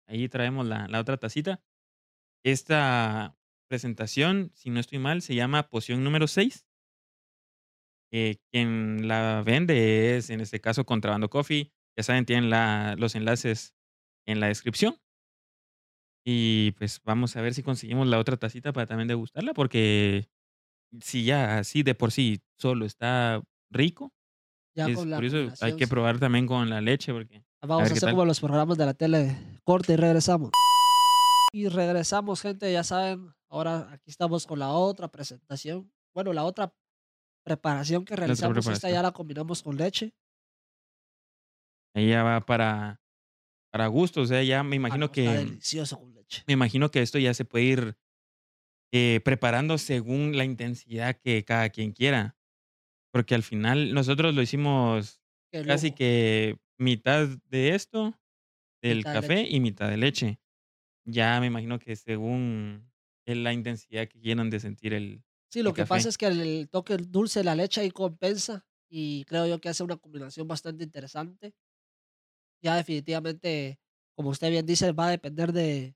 ahí 0.08 0.28
traemos 0.28 0.66
la 0.66 0.88
la 0.88 1.00
otra 1.00 1.18
tacita. 1.18 1.62
Esta 2.44 3.36
presentación, 3.68 4.52
si 4.54 4.70
no 4.70 4.80
estoy 4.80 4.98
mal, 4.98 5.22
se 5.22 5.34
llama 5.34 5.68
Poción 5.70 6.04
número 6.04 6.28
6. 6.28 6.66
Eh, 8.12 8.36
quien 8.52 9.08
la 9.08 9.42
vende 9.44 10.16
es, 10.16 10.30
en 10.30 10.40
este 10.40 10.60
caso, 10.60 10.84
Contrabando 10.86 11.28
Coffee. 11.30 11.72
Ya 11.96 12.02
saben, 12.04 12.24
tienen 12.26 12.50
la 12.50 12.94
los 12.98 13.14
enlaces 13.14 13.74
en 14.26 14.40
la 14.40 14.48
descripción. 14.48 14.96
Y, 16.26 16.72
pues, 16.72 17.00
vamos 17.04 17.36
a 17.36 17.42
ver 17.42 17.52
si 17.54 17.62
conseguimos 17.62 18.06
la 18.06 18.18
otra 18.18 18.36
tacita 18.38 18.72
para 18.72 18.86
también 18.86 19.08
degustarla, 19.08 19.52
porque 19.52 20.28
si 21.00 21.24
ya 21.24 21.58
así 21.58 21.82
de 21.82 21.94
por 21.94 22.12
sí 22.12 22.42
solo 22.58 22.86
está 22.86 23.42
rico, 23.70 24.12
Ya 24.76 24.86
es 24.88 24.96
con 24.96 25.08
la 25.10 25.16
por 25.16 25.24
eso 25.24 25.52
hay 25.60 25.76
que 25.76 25.86
probar 25.86 26.18
también 26.18 26.46
con 26.46 26.68
la 26.68 26.80
leche, 26.80 27.12
porque 27.12 27.44
a 27.62 27.66
Vamos 27.66 27.90
a 27.90 27.94
hacer 27.94 28.10
como 28.10 28.24
los 28.24 28.40
programas 28.40 28.76
de 28.76 28.86
la 28.86 28.94
tele, 28.94 29.36
corte 29.62 29.92
y 29.92 29.96
regresamos. 29.96 30.50
Y 31.52 31.68
regresamos, 31.68 32.40
gente, 32.40 32.72
ya 32.72 32.82
saben, 32.82 33.32
ahora 33.48 33.88
aquí 33.92 34.10
estamos 34.10 34.46
con 34.46 34.58
la 34.58 34.70
otra 34.72 35.06
presentación. 35.08 35.92
Bueno, 36.12 36.32
la 36.32 36.44
otra 36.44 36.74
preparación 37.44 38.04
que 38.04 38.16
realizamos, 38.16 38.66
esta 38.66 38.90
ya 38.90 39.02
la 39.02 39.12
combinamos 39.12 39.62
con 39.62 39.76
leche. 39.76 40.12
Ya 41.94 42.22
va 42.24 42.40
para 42.44 43.00
para 43.72 43.86
gustos, 43.88 44.24
o 44.24 44.26
sea, 44.28 44.42
ya 44.42 44.62
me 44.62 44.74
Ah, 44.74 44.76
imagino 44.76 44.98
no, 44.98 45.04
está 45.06 45.14
que 45.14 45.28
delicioso 45.28 45.98
con 45.98 46.14
leche. 46.14 46.44
me 46.46 46.52
imagino 46.52 46.90
que 46.90 47.02
esto 47.02 47.18
ya 47.18 47.34
se 47.34 47.44
puede 47.44 47.64
ir, 47.64 47.96
eh, 48.92 49.20
preparando 49.24 49.78
según 49.78 50.36
la 50.36 50.44
intensidad 50.44 51.16
que 51.16 51.44
cada 51.44 51.68
quien 51.70 51.92
quiera, 51.92 52.36
porque 53.14 53.36
al 53.36 53.44
final 53.44 53.94
nosotros 53.94 54.34
lo 54.34 54.42
hicimos 54.42 55.22
casi 55.64 55.92
que 55.92 56.58
mitad 56.78 57.28
de 57.48 57.76
esto, 57.76 58.12
del 58.82 58.98
mitad 58.98 59.14
café 59.14 59.46
y 59.48 59.60
mitad 59.60 59.88
de 59.88 59.96
leche. 59.96 60.40
Ya 61.06 61.38
me 61.38 61.46
imagino 61.46 61.78
que 61.78 61.94
según, 61.94 62.90
la 63.24 63.52
intensidad 63.52 64.08
que 64.08 64.18
quieran 64.18 64.50
de 64.50 64.58
sentir 64.58 64.94
el 64.94 65.22
Sí, 65.48 65.60
el 65.60 65.66
lo 65.66 65.74
que 65.74 65.86
pasa 65.86 66.08
es 66.08 66.18
que 66.18 66.26
el, 66.26 66.68
toque 66.68 66.96
dulce 66.96 67.38
de 67.38 67.44
la 67.44 67.54
leche 67.54 67.82
ahí 67.82 67.92
compensa 67.92 68.66
y 68.90 69.24
creo 69.26 69.46
yo 69.46 69.60
que 69.60 69.68
hace 69.68 69.84
una 69.84 69.96
combinación 69.96 70.48
bastante 70.48 70.82
interesante. 70.82 71.54
Ya 72.64 72.74
definitivamente, 72.74 73.78
como 74.16 74.30
usted 74.30 74.50
bien 74.50 74.66
dice, 74.66 74.90
va 74.90 75.06
a 75.06 75.10
depender 75.10 75.52
de, 75.52 75.94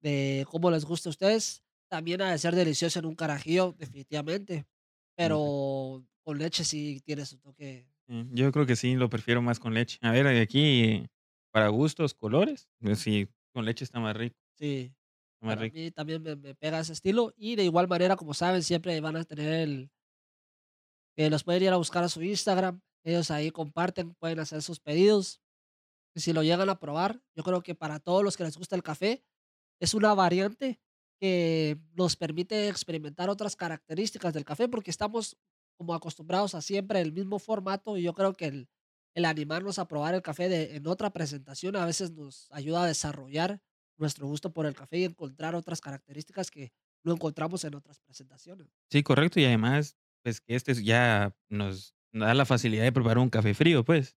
de 0.00 0.46
cómo 0.48 0.70
les 0.70 0.84
guste 0.84 1.08
a 1.08 1.10
ustedes. 1.10 1.64
También 1.88 2.22
ha 2.22 2.30
de 2.30 2.38
ser 2.38 2.54
delicioso 2.54 3.00
en 3.00 3.06
un 3.06 3.16
carajillo, 3.16 3.74
definitivamente. 3.76 4.64
Pero 5.16 6.04
con 6.26 6.38
leche 6.38 6.64
sí 6.64 7.00
tiene 7.06 7.24
su 7.24 7.38
toque. 7.38 7.88
Sí, 8.08 8.26
yo 8.32 8.52
creo 8.52 8.66
que 8.66 8.76
sí, 8.76 8.96
lo 8.96 9.08
prefiero 9.08 9.42
más 9.42 9.60
con 9.60 9.74
leche. 9.74 9.98
A 10.02 10.10
ver, 10.12 10.26
aquí, 10.26 11.06
para 11.52 11.68
gustos, 11.68 12.14
colores, 12.14 12.68
sí, 12.96 13.28
con 13.52 13.64
leche 13.64 13.84
está 13.84 14.00
más 14.00 14.16
rico, 14.16 14.36
Sí, 14.58 14.94
está 15.34 15.46
más 15.46 15.56
para 15.56 15.62
rico. 15.62 15.74
mí 15.74 15.90
también 15.92 16.22
me, 16.22 16.36
me 16.36 16.54
pega 16.54 16.80
ese 16.80 16.92
estilo. 16.92 17.32
Y 17.36 17.56
de 17.56 17.64
igual 17.64 17.88
manera, 17.88 18.16
como 18.16 18.34
saben, 18.34 18.62
siempre 18.62 19.00
van 19.00 19.16
a 19.16 19.24
tener 19.24 19.52
el, 19.52 19.90
que 21.16 21.30
los 21.30 21.44
pueden 21.44 21.62
ir 21.62 21.70
a 21.70 21.76
buscar 21.76 22.04
a 22.04 22.08
su 22.08 22.22
Instagram. 22.22 22.80
Ellos 23.04 23.30
ahí 23.30 23.50
comparten, 23.50 24.14
pueden 24.14 24.40
hacer 24.40 24.62
sus 24.62 24.80
pedidos. 24.80 25.40
Y 26.14 26.20
si 26.20 26.32
lo 26.32 26.42
llegan 26.42 26.68
a 26.68 26.78
probar, 26.80 27.22
yo 27.36 27.44
creo 27.44 27.62
que 27.62 27.74
para 27.74 28.00
todos 28.00 28.24
los 28.24 28.36
que 28.36 28.44
les 28.44 28.56
gusta 28.56 28.76
el 28.76 28.82
café, 28.82 29.24
es 29.80 29.94
una 29.94 30.14
variante 30.14 30.80
que 31.20 31.78
nos 31.94 32.16
permite 32.16 32.68
experimentar 32.68 33.30
otras 33.30 33.56
características 33.56 34.34
del 34.34 34.44
café, 34.44 34.68
porque 34.68 34.90
estamos 34.90 35.36
como 35.76 35.94
acostumbrados 35.94 36.54
a 36.54 36.62
siempre 36.62 37.00
el 37.00 37.12
mismo 37.12 37.38
formato 37.38 37.96
y 37.96 38.02
yo 38.02 38.14
creo 38.14 38.34
que 38.34 38.46
el, 38.46 38.68
el 39.14 39.24
animarnos 39.24 39.78
a 39.78 39.88
probar 39.88 40.14
el 40.14 40.22
café 40.22 40.48
de, 40.48 40.76
en 40.76 40.86
otra 40.86 41.10
presentación 41.10 41.76
a 41.76 41.86
veces 41.86 42.12
nos 42.12 42.48
ayuda 42.52 42.82
a 42.82 42.86
desarrollar 42.86 43.60
nuestro 43.98 44.26
gusto 44.26 44.52
por 44.52 44.66
el 44.66 44.74
café 44.74 44.98
y 44.98 45.04
encontrar 45.04 45.54
otras 45.54 45.80
características 45.80 46.50
que 46.50 46.72
no 47.04 47.12
encontramos 47.12 47.64
en 47.64 47.74
otras 47.74 48.00
presentaciones. 48.00 48.68
Sí, 48.90 49.02
correcto, 49.02 49.40
y 49.40 49.44
además, 49.44 49.96
pues, 50.22 50.40
que 50.40 50.54
este 50.54 50.74
ya 50.82 51.34
nos 51.48 51.94
da 52.12 52.34
la 52.34 52.44
facilidad 52.44 52.82
de 52.82 52.92
probar 52.92 53.18
un 53.18 53.30
café 53.30 53.54
frío, 53.54 53.84
pues. 53.84 54.16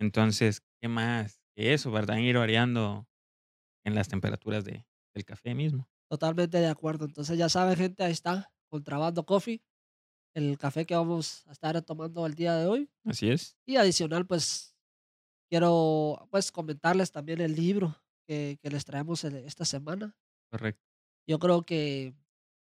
Entonces, 0.00 0.62
¿qué 0.80 0.88
más 0.88 1.42
que 1.56 1.74
eso, 1.74 1.90
verdad? 1.90 2.16
Ir 2.18 2.38
variando 2.38 3.08
en 3.84 3.94
las 3.94 4.08
temperaturas 4.08 4.64
de 4.64 4.86
del 5.14 5.24
café 5.24 5.54
mismo. 5.54 5.88
Totalmente 6.08 6.58
de 6.58 6.68
acuerdo. 6.68 7.04
Entonces 7.04 7.36
ya 7.36 7.48
saben, 7.48 7.76
gente, 7.76 8.04
ahí 8.04 8.12
está, 8.12 8.52
Contrabando 8.70 9.24
Coffee, 9.26 9.62
el 10.34 10.58
café 10.58 10.86
que 10.86 10.94
vamos 10.94 11.46
a 11.46 11.52
estar 11.52 11.80
tomando 11.82 12.26
el 12.26 12.34
día 12.34 12.54
de 12.56 12.66
hoy. 12.66 12.90
Así 13.04 13.30
es, 13.30 13.56
Y 13.66 13.76
adicional, 13.76 14.26
pues 14.26 14.76
quiero 15.50 16.28
pues 16.30 16.52
comentarles 16.52 17.10
también 17.12 17.40
el 17.40 17.54
libro 17.56 17.96
que, 18.26 18.58
que 18.62 18.70
les 18.70 18.84
traemos 18.84 19.24
esta 19.24 19.64
semana. 19.64 20.16
correcto. 20.50 20.82
Yo 21.26 21.38
creo 21.38 21.62
que 21.62 22.14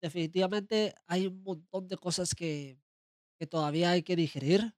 definitivamente 0.03 0.95
hay 1.07 1.27
un 1.27 1.43
montón 1.43 1.89
de 1.89 1.97
cosas 1.97 2.35
que, 2.35 2.79
que 3.39 3.47
todavía 3.47 3.91
hay 3.91 4.03
que 4.03 4.17
digerir. 4.17 4.75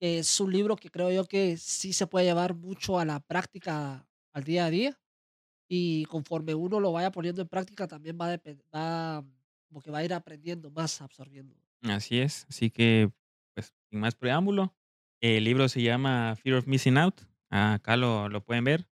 que 0.00 0.18
Es 0.18 0.40
un 0.40 0.52
libro 0.52 0.76
que 0.76 0.90
creo 0.90 1.10
yo 1.10 1.24
que 1.24 1.56
sí 1.56 1.92
se 1.92 2.06
puede 2.06 2.26
llevar 2.26 2.54
mucho 2.54 2.98
a 2.98 3.04
la 3.04 3.20
práctica 3.20 4.08
al 4.32 4.44
día 4.44 4.66
a 4.66 4.70
día 4.70 5.00
y 5.68 6.04
conforme 6.06 6.54
uno 6.54 6.80
lo 6.80 6.92
vaya 6.92 7.10
poniendo 7.12 7.42
en 7.42 7.48
práctica 7.48 7.88
también 7.88 8.18
va, 8.20 8.32
a 8.34 8.40
va 8.74 9.24
como 9.68 9.82
que 9.82 9.90
va 9.90 9.98
a 9.98 10.04
ir 10.04 10.14
aprendiendo 10.14 10.70
más, 10.70 11.00
absorbiendo. 11.00 11.54
Así 11.82 12.18
es. 12.18 12.46
Así 12.48 12.70
que, 12.70 13.10
pues, 13.54 13.74
sin 13.90 14.00
más 14.00 14.14
preámbulo, 14.14 14.74
el 15.20 15.44
libro 15.44 15.68
se 15.68 15.82
llama 15.82 16.34
Fear 16.36 16.56
of 16.56 16.66
Missing 16.66 16.98
Out. 16.98 17.22
Acá 17.50 17.96
lo 17.96 18.28
lo 18.28 18.44
pueden 18.44 18.64
ver. 18.64 18.88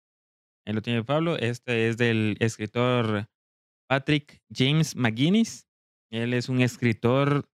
Ahí 0.66 0.74
lo 0.74 0.82
tiene 0.82 1.04
Pablo. 1.04 1.36
Este 1.36 1.88
es 1.88 1.96
del 1.96 2.36
escritor 2.40 3.28
Patrick 3.88 4.42
James 4.50 4.96
McGuinness. 4.96 5.66
Él 6.10 6.34
es 6.34 6.48
un 6.48 6.60
escritor 6.60 7.48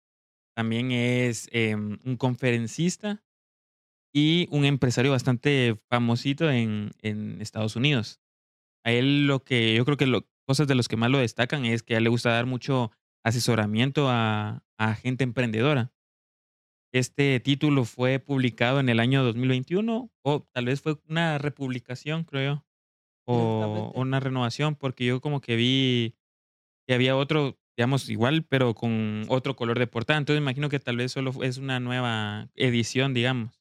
también 0.54 0.90
es, 0.90 1.49
em, 1.52 1.99
un 2.04 2.16
conferencista 2.16 3.23
y 4.14 4.49
un 4.50 4.64
empresario 4.64 5.11
bastante 5.12 5.78
famosito 5.90 6.50
en 6.50 6.92
en 7.02 7.40
Estados 7.42 7.76
Unidos. 7.76 8.20
A 8.85 8.92
él 8.92 9.26
lo 9.26 9.44
que 9.44 9.75
yo 9.75 9.85
creo 9.85 9.96
que 9.96 10.06
lo 10.06 10.26
cosas 10.46 10.66
de 10.68 10.75
los 10.75 10.88
que 10.88 10.96
más 10.96 11.11
lo 11.11 11.18
destacan 11.18 11.64
es 11.66 11.82
que 11.82 11.94
a 11.94 11.99
él 11.99 12.04
le 12.04 12.11
gusta 12.11 12.30
dar 12.30 12.46
mucho 12.46 12.92
asesoramiento 13.26 14.09
a 14.09 14.66
a 14.78 14.95
gente 14.95 15.25
emprendedora. 15.25 15.92
Este 16.92 17.40
título 17.40 17.85
fue 17.85 18.18
publicado 18.18 18.80
en 18.80 18.88
el 18.88 19.00
año 19.00 19.23
2021, 19.25 20.11
o 20.23 20.42
tal 20.52 20.64
vez 20.66 20.80
fue 20.80 20.99
una 21.09 21.38
republicación, 21.38 22.25
creo 22.25 22.54
yo, 22.54 22.66
o 23.26 23.92
una 23.95 24.21
renovación, 24.21 24.76
porque 24.76 25.04
yo 25.04 25.21
como 25.21 25.40
que 25.40 25.56
vi 25.56 26.14
que 26.87 26.95
había 26.95 27.16
otro, 27.16 27.59
digamos, 27.76 28.09
igual, 28.09 28.45
pero 28.45 28.75
con 28.75 29.25
otro 29.28 29.56
color 29.56 29.78
de 29.78 29.87
portada. 29.88 30.18
Entonces, 30.18 30.40
imagino 30.40 30.68
que 30.68 30.78
tal 30.78 30.97
vez 30.97 31.12
solo 31.12 31.33
es 31.42 31.59
una 31.59 31.80
nueva 31.80 32.49
edición, 32.54 33.12
digamos. 33.12 33.61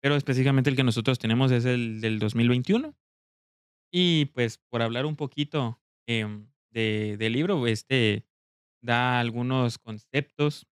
Pero 0.00 0.14
específicamente 0.14 0.70
el 0.70 0.76
que 0.76 0.84
nosotros 0.84 1.18
tenemos 1.18 1.50
es 1.50 1.64
el 1.64 2.00
del 2.00 2.18
2021. 2.20 2.94
Y, 3.92 4.26
pues, 4.26 4.58
por 4.58 4.82
hablar 4.82 5.04
un 5.06 5.16
poquito, 5.16 5.80
em, 6.06 6.48
de 6.70 7.16
del 7.18 7.32
libro, 7.32 7.66
este, 7.66 8.24
da 8.86 9.20
algunos 9.20 9.78
conceptos, 9.78 10.68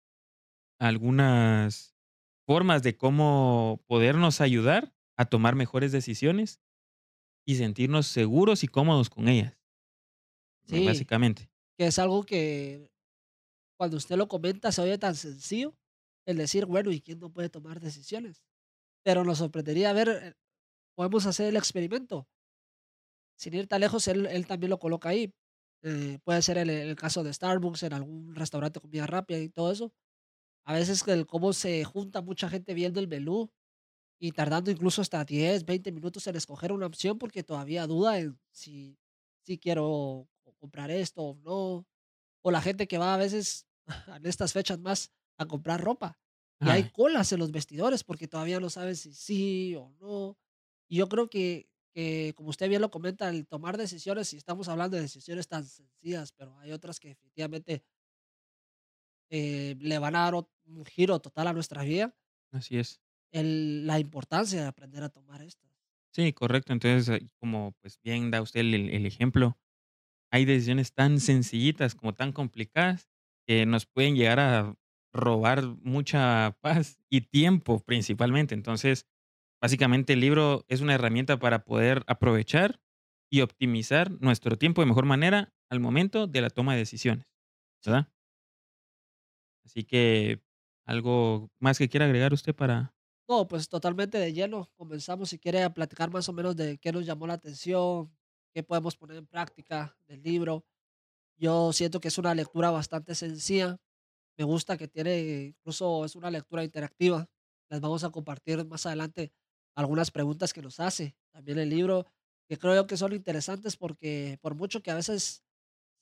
algunas 0.79 1.95
formas 2.47 2.83
de 2.83 2.97
cómo 2.97 3.83
podernos 3.87 4.41
ayudar 4.41 4.93
a 5.17 5.25
tomar 5.25 5.55
mejores 5.55 5.91
decisiones 5.93 6.61
y 7.47 7.55
sentirnos 7.57 8.07
seguros 8.07 8.63
y 8.63 8.67
cómodos 8.69 9.09
con 9.09 9.27
ellas. 9.29 9.57
Sí, 10.65 10.79
básicamente. 10.83 11.49
que 11.77 11.87
es 11.87 11.99
algo 11.99 12.23
que 12.23 12.91
cuando 13.77 13.97
usted 13.97 14.17
lo 14.17 14.27
comenta 14.27 14.71
se 14.71 14.81
oye 14.81 14.97
tan 14.97 15.15
sencillo, 15.15 15.77
el 16.27 16.37
decir, 16.37 16.65
bueno, 16.65 16.91
¿y 16.91 17.01
quién 17.01 17.19
no 17.19 17.31
puede 17.33 17.49
tomar 17.49 17.79
decisiones? 17.79 18.45
Pero 19.03 19.25
nos 19.25 19.39
sorprendería 19.39 19.93
ver, 19.93 20.09
eh, 20.09 20.35
podemos 20.95 21.25
hacer 21.27 21.47
el 21.49 21.57
experimento. 21.57 22.29
Sin 23.37 23.53
ir 23.53 23.67
tan 23.67 23.81
lejos, 23.81 24.07
él 24.07 24.25
él 24.27 24.45
también 24.47 24.69
lo 24.69 24.79
coloca 24.79 25.09
ahí. 25.09 25.33
Eh, 25.83 26.19
puede 26.23 26.41
ser 26.41 26.57
el 26.57 26.69
el 26.69 26.95
caso 26.95 27.23
de 27.23 27.33
Starbucks, 27.33 27.83
en 27.83 27.93
algún 27.93 28.35
restaurante 28.35 28.79
de 28.79 28.81
comida 28.81 29.07
rápida 29.07 29.39
y 29.39 29.49
todo 29.49 29.71
eso. 29.71 29.93
A 30.65 30.73
veces 30.73 31.07
el 31.07 31.25
cómo 31.27 31.53
se 31.53 31.83
junta 31.85 32.21
mucha 32.21 32.49
gente 32.49 32.73
viendo 32.75 32.99
el 32.99 33.07
menú 33.07 33.51
y 34.19 34.31
tardando 34.33 34.71
incluso 34.71 35.01
hasta 35.01 35.25
10, 35.25 35.65
20 35.65 35.91
minutos 35.91 36.27
en 36.27 36.35
escoger 36.37 36.71
una 36.73 36.87
opción, 36.87 37.17
porque 37.19 37.43
todavía 37.43 37.87
duda 37.87 38.19
en 38.19 38.39
si 38.51 38.99
si 39.43 39.57
quiero 39.59 40.29
comprar 40.59 40.91
esto 40.91 41.21
o 41.23 41.35
no. 41.35 41.87
O 42.43 42.51
la 42.51 42.61
gente 42.61 42.87
que 42.87 42.97
va 42.97 43.13
a 43.15 43.17
veces 43.17 43.67
en 44.17 44.25
estas 44.25 44.53
fechas 44.53 44.79
más 44.79 45.11
a 45.37 45.47
comprar 45.47 45.81
ropa, 45.81 46.19
y 46.61 46.69
hay 46.69 46.83
Ay. 46.83 46.91
colas 46.91 47.31
en 47.33 47.39
los 47.39 47.51
vestidores 47.51 48.03
porque 48.03 48.27
todavía 48.27 48.59
no 48.59 48.69
saben 48.69 48.95
si 48.95 49.13
sí 49.13 49.75
o 49.75 49.91
no. 50.01 50.37
Y 50.89 50.97
yo 50.97 51.09
creo 51.09 51.29
que 51.29 51.69
que, 51.99 52.33
como 52.35 52.49
usted 52.49 52.69
bien 52.69 52.81
lo 52.81 52.91
comenta, 52.91 53.29
el 53.29 53.47
tomar 53.47 53.77
decisiones, 53.77 54.33
y 54.33 54.37
estamos 54.37 54.69
hablando 54.69 54.95
de 54.97 55.03
decisiones 55.03 55.47
tan 55.47 55.65
sencillas, 55.65 56.31
pero 56.33 56.57
hay 56.59 56.71
otras 56.71 56.99
que 56.99 57.09
definitivamente 57.09 57.83
eh, 59.29 59.75
le 59.79 59.99
van 59.99 60.15
a 60.15 60.23
dar 60.23 60.35
un 60.35 60.85
giro 60.85 61.19
total 61.19 61.47
a 61.47 61.53
nuestra 61.53 61.83
vida. 61.83 62.13
Así 62.51 62.77
es. 62.77 62.99
El 63.31 63.85
la 63.87 63.99
importancia 63.99 64.61
de 64.61 64.67
aprender 64.67 65.01
a 65.03 65.09
tomar 65.09 65.41
estas. 65.41 65.69
Sí, 66.13 66.33
correcto. 66.33 66.73
Entonces, 66.73 67.09
ahí 67.09 67.29
como, 67.39 67.73
pues, 67.81 67.99
bien 68.03 68.31
da 68.31 68.41
usted 68.41 68.61
el 68.61 68.73
el 68.89 69.05
ejemplo, 69.05 69.57
hay 70.31 70.45
decisiones 70.45 70.93
tan 70.93 71.19
sencillitas 71.21 71.95
como 71.95 72.15
tan 72.15 72.33
complicadas 72.33 73.09
que 73.47 73.65
nos 73.67 73.87
pueden 73.87 74.15
llegar 74.17 74.39
a 74.41 74.77
robar 75.13 75.65
mucha 75.83 76.57
paz 76.61 76.99
y 77.09 77.23
tiempo, 77.23 77.81
principalmente. 77.85 78.55
Entonces, 78.55 79.07
básicamente, 79.61 80.13
el 80.13 80.21
libro 80.21 80.65
es 80.67 80.81
una 80.81 80.95
herramienta 80.95 81.37
para 81.39 81.63
poder 81.63 82.03
aprovechar 82.07 82.79
y 83.31 83.41
optimizar 83.41 84.11
nuestro 84.21 84.57
tiempo 84.57 84.81
de 84.81 84.87
mejor 84.87 85.05
manera 85.05 85.53
al 85.69 85.79
momento 85.79 86.27
de 86.27 86.41
la 86.41 86.49
toma 86.49 86.73
de 86.73 86.79
decisiones. 86.79 87.27
¿verdad? 87.85 88.07
Así 89.65 89.83
que, 89.83 90.41
¿algo 90.85 91.49
más 91.59 91.77
que 91.77 91.89
quiera 91.89 92.05
agregar 92.05 92.33
usted 92.33 92.55
para? 92.55 92.95
No, 93.27 93.47
pues, 93.47 93.69
totalmente 93.69 94.17
de 94.17 94.33
lleno. 94.33 94.69
Comenzamos, 94.75 95.29
si 95.29 95.37
quiere, 95.37 95.63
a 95.63 95.73
platicar 95.73 96.09
más 96.11 96.27
o 96.29 96.33
menos 96.33 96.55
de 96.55 96.77
qué 96.79 96.91
nos 96.91 97.05
llamó 97.05 97.27
la 97.27 97.33
atención, 97.35 98.11
qué 98.53 98.63
podemos 98.63 98.97
poner 98.97 99.17
en 99.17 99.27
práctica 99.27 99.95
del 100.07 100.23
libro. 100.23 100.65
Yo 101.37 101.73
siento 101.73 101.99
que 101.99 102.09
es 102.09 102.17
una 102.17 102.35
lectura 102.35 102.71
bastante 102.71 103.15
sencilla. 103.15 103.79
Me 104.37 104.45
gusta 104.45 104.77
que 104.77 104.87
tiene 104.87 105.55
incluso 105.57 106.05
es 106.05 106.15
una 106.15 106.31
lectura 106.31 106.63
interactiva. 106.63 107.27
Les 107.69 107.81
vamos 107.81 108.03
a 108.03 108.09
compartir 108.11 108.65
más 108.65 108.85
adelante 108.85 109.31
algunas 109.75 110.11
preguntas 110.11 110.53
que 110.53 110.61
nos 110.61 110.79
hace. 110.79 111.15
También 111.31 111.59
el 111.59 111.69
libro, 111.69 112.05
que 112.49 112.57
creo 112.57 112.75
yo 112.75 112.87
que 112.87 112.97
son 112.97 113.13
interesantes 113.13 113.77
porque, 113.77 114.37
por 114.41 114.55
mucho 114.55 114.81
que 114.81 114.91
a 114.91 114.95
veces, 114.95 115.43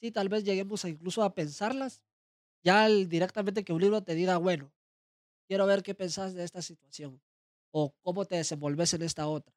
sí, 0.02 0.12
tal 0.12 0.30
vez 0.30 0.44
lleguemos 0.46 0.86
a 0.86 0.90
incluso 0.90 1.24
a 1.24 1.36
pensarlas, 1.36 2.04
ya 2.64 2.88
el 2.88 3.10
directamente 3.10 3.64
que 3.66 3.74
un 3.74 3.82
libro 3.82 4.04
te 4.04 4.16
diga: 4.16 4.38
"Bueno, 4.38 4.74
quiero 5.50 5.66
ver 5.68 5.84
qué 5.84 5.96
pensás 5.96 6.34
de 6.36 6.44
esta 6.46 6.62
situación, 6.64 7.22
o 7.74 7.96
cómo 8.04 8.26
te 8.26 8.36
desenvolves 8.38 8.94
en 8.96 9.04
esta 9.04 9.28
otra". 9.28 9.56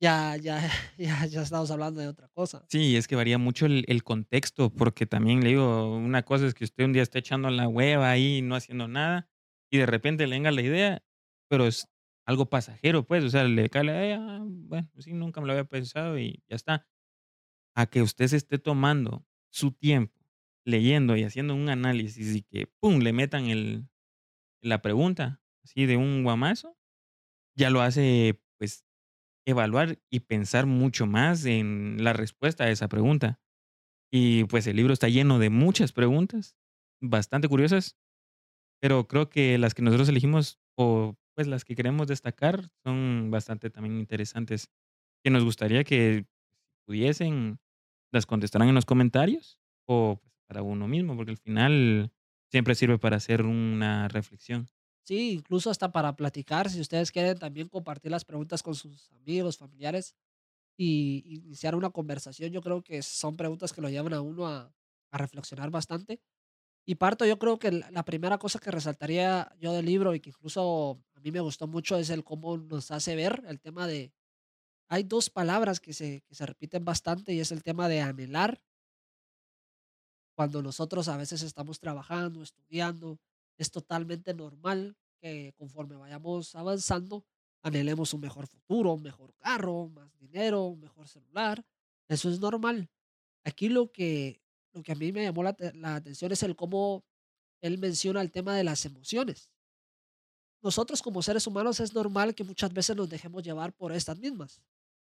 Ya 0.00 0.36
ya 0.38 0.60
ya 0.98 1.26
ya 1.26 1.42
estamos 1.42 1.70
hablando 1.72 2.00
de 2.00 2.08
otra 2.08 2.28
cosa. 2.30 2.68
Sí, 2.70 2.96
es 2.96 3.06
que 3.06 3.16
varía 3.16 3.38
mucho 3.38 3.66
el 3.66 3.84
el 3.88 4.02
contexto, 4.02 4.70
porque 4.74 5.06
también 5.06 5.40
le 5.42 5.50
digo, 5.50 5.94
una 5.96 6.22
cosa 6.24 6.46
es 6.46 6.54
que 6.54 6.64
usted 6.64 6.84
un 6.84 6.92
día 6.92 7.02
esté 7.02 7.18
echando 7.20 7.50
la 7.50 7.68
hueva 7.68 8.10
ahí, 8.10 8.42
no 8.42 8.56
haciendo 8.56 8.88
nada, 8.88 9.28
y 9.70 9.78
de 9.78 9.86
repente 9.86 10.26
le 10.26 10.36
venga 10.36 10.50
la 10.50 10.62
idea, 10.62 11.04
pero 11.48 11.66
es 11.66 11.88
algo 12.26 12.48
pasajero, 12.50 13.06
pues, 13.06 13.24
o 13.24 13.30
sea, 13.30 13.44
le 13.44 13.68
cae 13.70 13.84
la 13.84 13.92
idea, 13.94 14.18
ah, 14.20 14.42
bueno, 14.46 14.88
sí, 14.98 15.12
nunca 15.14 15.40
me 15.40 15.46
lo 15.46 15.52
había 15.52 15.64
pensado 15.64 16.18
y 16.18 16.42
ya 16.48 16.56
está. 16.56 16.86
A 17.76 17.86
que 17.86 18.02
usted 18.02 18.28
se 18.28 18.36
esté 18.38 18.58
tomando 18.58 19.26
su 19.50 19.72
tiempo, 19.72 20.20
leyendo 20.66 21.16
y 21.16 21.24
haciendo 21.24 21.54
un 21.54 21.68
análisis 21.70 22.36
y 22.36 22.42
que, 22.42 22.68
pum, 22.80 23.00
le 23.00 23.12
metan 23.12 23.46
el 23.46 23.88
la 24.62 24.82
pregunta 24.82 25.42
así 25.64 25.86
de 25.86 25.96
un 25.96 26.24
guamazo, 26.24 26.76
ya 27.56 27.70
lo 27.70 27.82
hace, 27.82 28.40
pues, 28.58 28.84
evaluar 29.46 29.98
y 30.10 30.20
pensar 30.20 30.66
mucho 30.66 31.06
más 31.06 31.44
en 31.46 32.02
la 32.04 32.12
respuesta 32.14 32.64
a 32.64 32.70
esa 32.70 32.88
pregunta. 32.88 33.40
Y, 34.12 34.44
pues, 34.44 34.66
el 34.66 34.76
libro 34.76 34.92
está 34.94 35.08
lleno 35.08 35.38
de 35.38 35.50
muchas 35.50 35.92
preguntas, 35.92 36.56
bastante 37.02 37.48
curiosas, 37.48 37.96
pero 38.80 39.08
creo 39.08 39.30
que 39.30 39.58
las 39.58 39.74
que 39.74 39.82
nosotros 39.82 40.08
elegimos, 40.08 40.60
o, 40.76 41.16
pues, 41.34 41.46
las 41.48 41.64
que 41.64 41.74
queremos 41.76 42.06
destacar 42.06 42.70
son 42.84 43.30
bastante 43.30 43.70
también 43.70 43.98
interesantes, 43.98 44.70
que 45.24 45.30
nos 45.30 45.44
gustaría 45.44 45.84
que 45.84 46.26
pudiesen, 46.86 47.60
las 48.12 48.26
contestaran 48.26 48.68
en 48.68 48.74
los 48.76 48.86
comentarios, 48.86 49.60
o 49.86 50.20
para 50.48 50.62
uno 50.62 50.88
mismo, 50.88 51.16
porque 51.16 51.32
al 51.32 51.38
final 51.38 52.12
siempre 52.50 52.74
sirve 52.76 52.98
para 52.98 53.16
hacer 53.18 53.42
una 53.44 54.08
reflexión. 54.08 54.68
Sí, 55.06 55.32
incluso 55.32 55.68
hasta 55.70 55.92
para 55.92 56.16
platicar, 56.16 56.70
si 56.70 56.80
ustedes 56.80 57.12
quieren 57.12 57.38
también 57.38 57.68
compartir 57.68 58.10
las 58.10 58.24
preguntas 58.24 58.62
con 58.62 58.74
sus 58.74 59.12
amigos, 59.12 59.58
familiares, 59.58 60.14
y 60.76 61.24
iniciar 61.26 61.74
una 61.76 61.90
conversación, 61.90 62.52
yo 62.52 62.62
creo 62.62 62.82
que 62.82 63.02
son 63.02 63.36
preguntas 63.36 63.72
que 63.72 63.82
lo 63.82 63.90
llevan 63.90 64.14
a 64.14 64.22
uno 64.22 64.46
a 64.48 64.72
reflexionar 65.12 65.70
bastante. 65.70 66.20
Y 66.86 66.96
parto, 66.96 67.24
yo 67.24 67.38
creo 67.38 67.58
que 67.58 67.70
la 67.72 68.04
primera 68.04 68.38
cosa 68.38 68.58
que 68.58 68.70
resaltaría 68.70 69.50
yo 69.58 69.72
del 69.72 69.86
libro, 69.86 70.14
y 70.14 70.20
que 70.20 70.30
incluso 70.30 71.02
a 71.14 71.20
mí 71.20 71.32
me 71.32 71.40
gustó 71.40 71.66
mucho, 71.66 71.96
es 71.96 72.10
el 72.10 72.24
cómo 72.24 72.58
nos 72.58 72.90
hace 72.90 73.16
ver 73.16 73.42
el 73.48 73.60
tema 73.60 73.86
de 73.86 74.12
hay 74.88 75.02
2 75.02 75.30
palabras 75.30 75.80
que 75.80 75.94
se 75.94 76.20
que 76.28 76.34
se 76.34 76.44
repiten 76.44 76.84
bastante, 76.84 77.32
y 77.32 77.40
es 77.40 77.52
el 77.52 77.62
tema 77.62 77.88
de 77.88 78.02
anhelar 78.02 78.60
cuando 80.36 80.62
nosotros 80.62 81.08
a 81.08 81.16
veces 81.16 81.42
estamos 81.42 81.78
trabajando, 81.80 82.42
estudiando, 82.42 83.18
es 83.56 83.70
totalmente 83.70 84.34
normal 84.34 84.96
que 85.22 85.54
conforme 85.56 85.96
vayamos 85.96 86.54
avanzando, 86.54 87.24
anhelemos 87.62 88.12
un 88.12 88.20
mejor 88.20 88.46
futuro, 88.46 88.92
un 88.92 89.02
mejor 89.02 89.32
carro, 89.36 89.88
más 89.88 90.14
dinero, 90.18 90.64
un 90.64 90.80
mejor 90.80 91.08
celular. 91.08 91.64
Eso 92.08 92.28
es 92.28 92.40
normal. 92.40 92.90
Aquí 93.44 93.70
lo 93.70 93.90
que 93.90 94.42
lo 94.74 94.82
que 94.82 94.92
a 94.92 94.94
mí 94.94 95.12
me 95.12 95.22
llamó 95.22 95.42
la 95.42 95.56
la 95.74 95.96
atención 95.96 96.32
es 96.32 96.42
el 96.42 96.56
cómo 96.56 97.04
él 97.62 97.78
menciona 97.78 98.20
el 98.20 98.30
tema 98.30 98.56
de 98.56 98.64
las 98.64 98.84
emociones. 98.84 99.50
Nosotros 100.62 101.00
como 101.00 101.22
seres 101.22 101.46
humanos 101.46 101.80
es 101.80 101.94
normal 101.94 102.34
que 102.34 102.44
muchas 102.44 102.72
veces 102.72 102.96
nos 102.96 103.08
dejemos 103.08 103.42
llevar 103.42 103.72
por 103.72 103.92
estas 103.92 104.18
mismas, 104.18 104.60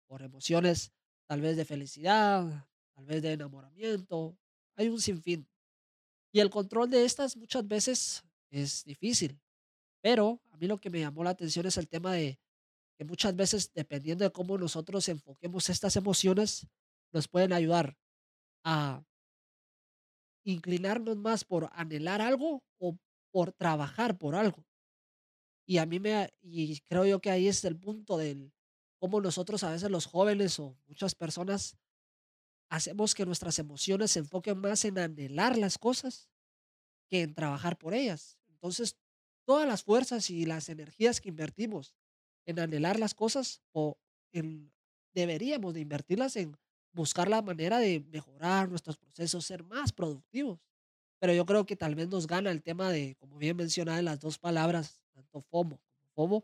por 0.08 0.22
emociones 0.22 0.92
tal 1.28 1.42
vez 1.42 1.58
de 1.58 1.66
felicidad, 1.66 2.68
tal 2.94 3.06
vez 3.06 3.22
de 3.22 3.34
enamoramiento, 3.34 4.38
hay 4.76 4.90
un 4.90 5.02
sinfín. 5.02 5.48
Y 6.32 6.40
el 6.40 6.50
control 6.50 6.90
de 6.90 7.06
estas 7.06 7.36
muchas 7.36 7.68
veces 7.68 8.24
es 8.52 8.84
difícil, 8.84 9.40
pero 10.02 10.42
a 10.52 10.58
mí 10.58 10.68
lo 10.68 10.78
que 10.78 10.90
me 10.90 11.00
llamó 11.00 11.24
la 11.24 11.32
atención 11.32 11.66
es 11.66 11.78
el 11.78 11.88
tema 11.88 12.14
de 12.14 12.40
que 12.98 13.06
muchas 13.06 13.36
veces, 13.36 13.72
dependiendo 13.74 14.24
de 14.24 14.32
cómo 14.32 14.58
nosotros 14.58 15.08
enfoquemos 15.10 15.70
estas 15.70 15.96
emociones, 15.96 16.68
nos 17.12 17.28
pueden 17.28 17.54
ayudar 17.54 17.98
a 18.64 19.04
inclinarnos 20.46 21.18
más 21.18 21.44
por 21.44 21.70
anhelar 21.74 22.22
algo 22.22 22.64
o 22.78 22.98
por 23.32 23.52
trabajar 23.52 24.18
por 24.18 24.36
algo. 24.36 24.66
Y 25.68 25.80
a 25.80 25.86
mí 25.86 26.00
me 26.00 26.30
y 26.42 26.80
creo 26.82 27.06
yo 27.06 27.20
que 27.20 27.32
ahí 27.32 27.48
es 27.48 27.66
el 27.66 27.78
punto 27.78 28.18
del 28.18 28.54
cómo 29.00 29.20
nosotros 29.20 29.64
a 29.64 29.72
veces 29.72 29.90
los 29.92 30.06
jóvenes 30.06 30.60
o 30.60 30.78
muchas 30.88 31.16
personas 31.16 31.76
hacemos 32.70 33.16
que 33.16 33.26
nuestras 33.26 33.60
emociones 33.60 34.12
se 34.12 34.20
enfoquen 34.20 34.60
más 34.60 34.86
en 34.86 35.00
anhelar 35.00 35.58
las 35.58 35.78
cosas 35.78 36.30
que 37.10 37.22
en 37.22 37.34
trabajar 37.34 37.78
por 37.78 37.94
ellas. 37.94 38.38
Entonces, 38.48 38.96
todas 39.46 39.68
las 39.68 39.84
fuerzas 39.84 40.30
y 40.30 40.46
las 40.46 40.70
energías 40.70 41.22
que 41.22 41.30
invertimos 41.30 41.96
en 42.46 42.60
anhelar 42.60 43.00
las 43.00 43.14
cosas 43.14 43.62
o 43.74 43.98
en 44.32 44.72
deberíamos 45.14 45.74
de 45.74 45.80
invertirlas 45.80 46.36
en 46.36 46.58
buscar 46.96 47.30
la 47.30 47.42
manera 47.42 47.78
de 47.78 48.00
mejorar 48.12 48.70
nuestros 48.70 48.98
procesos, 48.98 49.46
ser 49.46 49.64
más 49.64 49.92
productivos. 49.92 50.60
Pero 51.20 51.34
yo 51.34 51.46
creo 51.46 51.66
que 51.66 51.76
tal 51.76 51.94
vez 51.96 52.08
nos 52.08 52.26
gana 52.26 52.52
el 52.52 52.64
tema 52.64 52.90
de, 52.90 53.16
como 53.20 53.38
bien 53.38 53.58
mencionaba 53.58 54.02
las 54.02 54.20
dos 54.20 54.40
palabras, 54.40 55.02
tanto 55.14 55.42
FOMO 55.42 55.78
como 55.78 56.08
FOMO, 56.14 56.44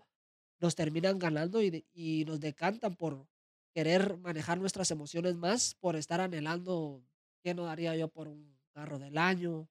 nos 0.60 0.76
terminan 0.76 1.20
ganando 1.20 1.62
y, 1.64 2.26
nos 2.28 2.40
decantan 2.40 2.96
por 2.96 3.26
querer 3.74 4.18
manejar 4.18 4.60
nuestras 4.60 4.92
emociones 4.92 5.36
más, 5.36 5.76
por 5.76 5.96
estar 5.96 6.22
anhelando 6.22 7.02
qué 7.42 7.54
no 7.54 7.66
daría 7.66 7.96
yo 7.96 8.10
por 8.10 8.28
un 8.28 8.56
carro 8.74 9.00
del 9.00 9.18
año, 9.18 9.68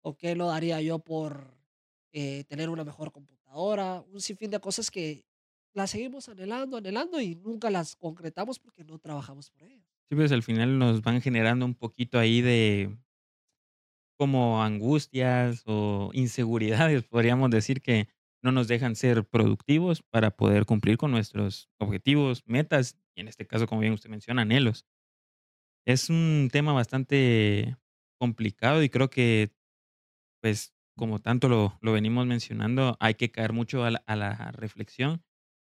o 0.00 0.16
qué 0.16 0.34
no 0.34 0.48
daría 0.48 0.80
yo 0.80 0.98
por 1.00 1.54
eh, 2.12 2.44
tener 2.44 2.70
una 2.70 2.84
mejor 2.84 3.12
computadora, 3.12 4.04
un 4.12 4.20
sinfín 4.20 4.50
de 4.50 4.60
cosas 4.60 4.90
que 4.90 5.26
las 5.74 5.90
seguimos 5.90 6.28
anhelando, 6.28 6.76
anhelando 6.76 7.20
y 7.20 7.34
nunca 7.34 7.70
las 7.70 7.96
concretamos 7.96 8.58
porque 8.58 8.84
no 8.84 8.98
trabajamos 8.98 9.50
por 9.50 9.62
ellas. 9.62 9.91
Sí, 10.12 10.16
pues, 10.16 10.30
al 10.30 10.42
final 10.42 10.78
nos 10.78 11.00
van 11.00 11.22
generando 11.22 11.64
un 11.64 11.74
poquito 11.74 12.18
ahí 12.18 12.42
de 12.42 12.98
como 14.20 14.62
angustias 14.62 15.62
o 15.66 16.10
inseguridades, 16.12 17.02
podríamos 17.04 17.50
decir, 17.50 17.80
que 17.80 18.08
no 18.42 18.52
nos 18.52 18.68
dejan 18.68 18.94
ser 18.96 19.24
productivos 19.24 20.02
para 20.02 20.30
poder 20.36 20.66
cumplir 20.66 20.96
con 20.96 21.10
nuestros 21.10 21.68
objetivos, 21.78 22.42
metas, 22.46 22.96
y 23.14 23.20
en 23.22 23.28
este 23.28 23.46
caso, 23.46 23.66
como 23.66 23.80
bien 23.80 23.92
usted 23.92 24.10
menciona, 24.10 24.42
anhelos. 24.42 24.84
Es 25.86 26.10
un 26.10 26.48
tema 26.52 26.72
bastante 26.72 27.76
complicado 28.18 28.82
y 28.84 28.88
creo 28.88 29.10
que, 29.10 29.52
pues, 30.42 30.74
como 30.96 31.20
tanto 31.20 31.48
lo 31.48 31.78
lo 31.82 31.92
venimos 31.92 32.26
mencionando, 32.26 32.96
hay 33.00 33.14
que 33.14 33.30
caer 33.32 33.52
mucho 33.52 33.84
a 33.84 33.90
la 33.92 34.04
a 34.06 34.16
la 34.16 34.52
reflexión 34.52 35.24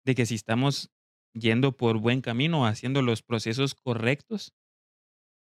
de 0.07 0.15
que 0.17 0.27
si 0.27 0.37
estamos 0.37 0.91
yendo 1.35 1.77
por 1.77 1.99
buen 1.99 2.21
camino, 2.21 2.67
haciendo 2.67 3.03
los 3.03 3.23
procesos 3.23 3.75
correctos 3.75 4.53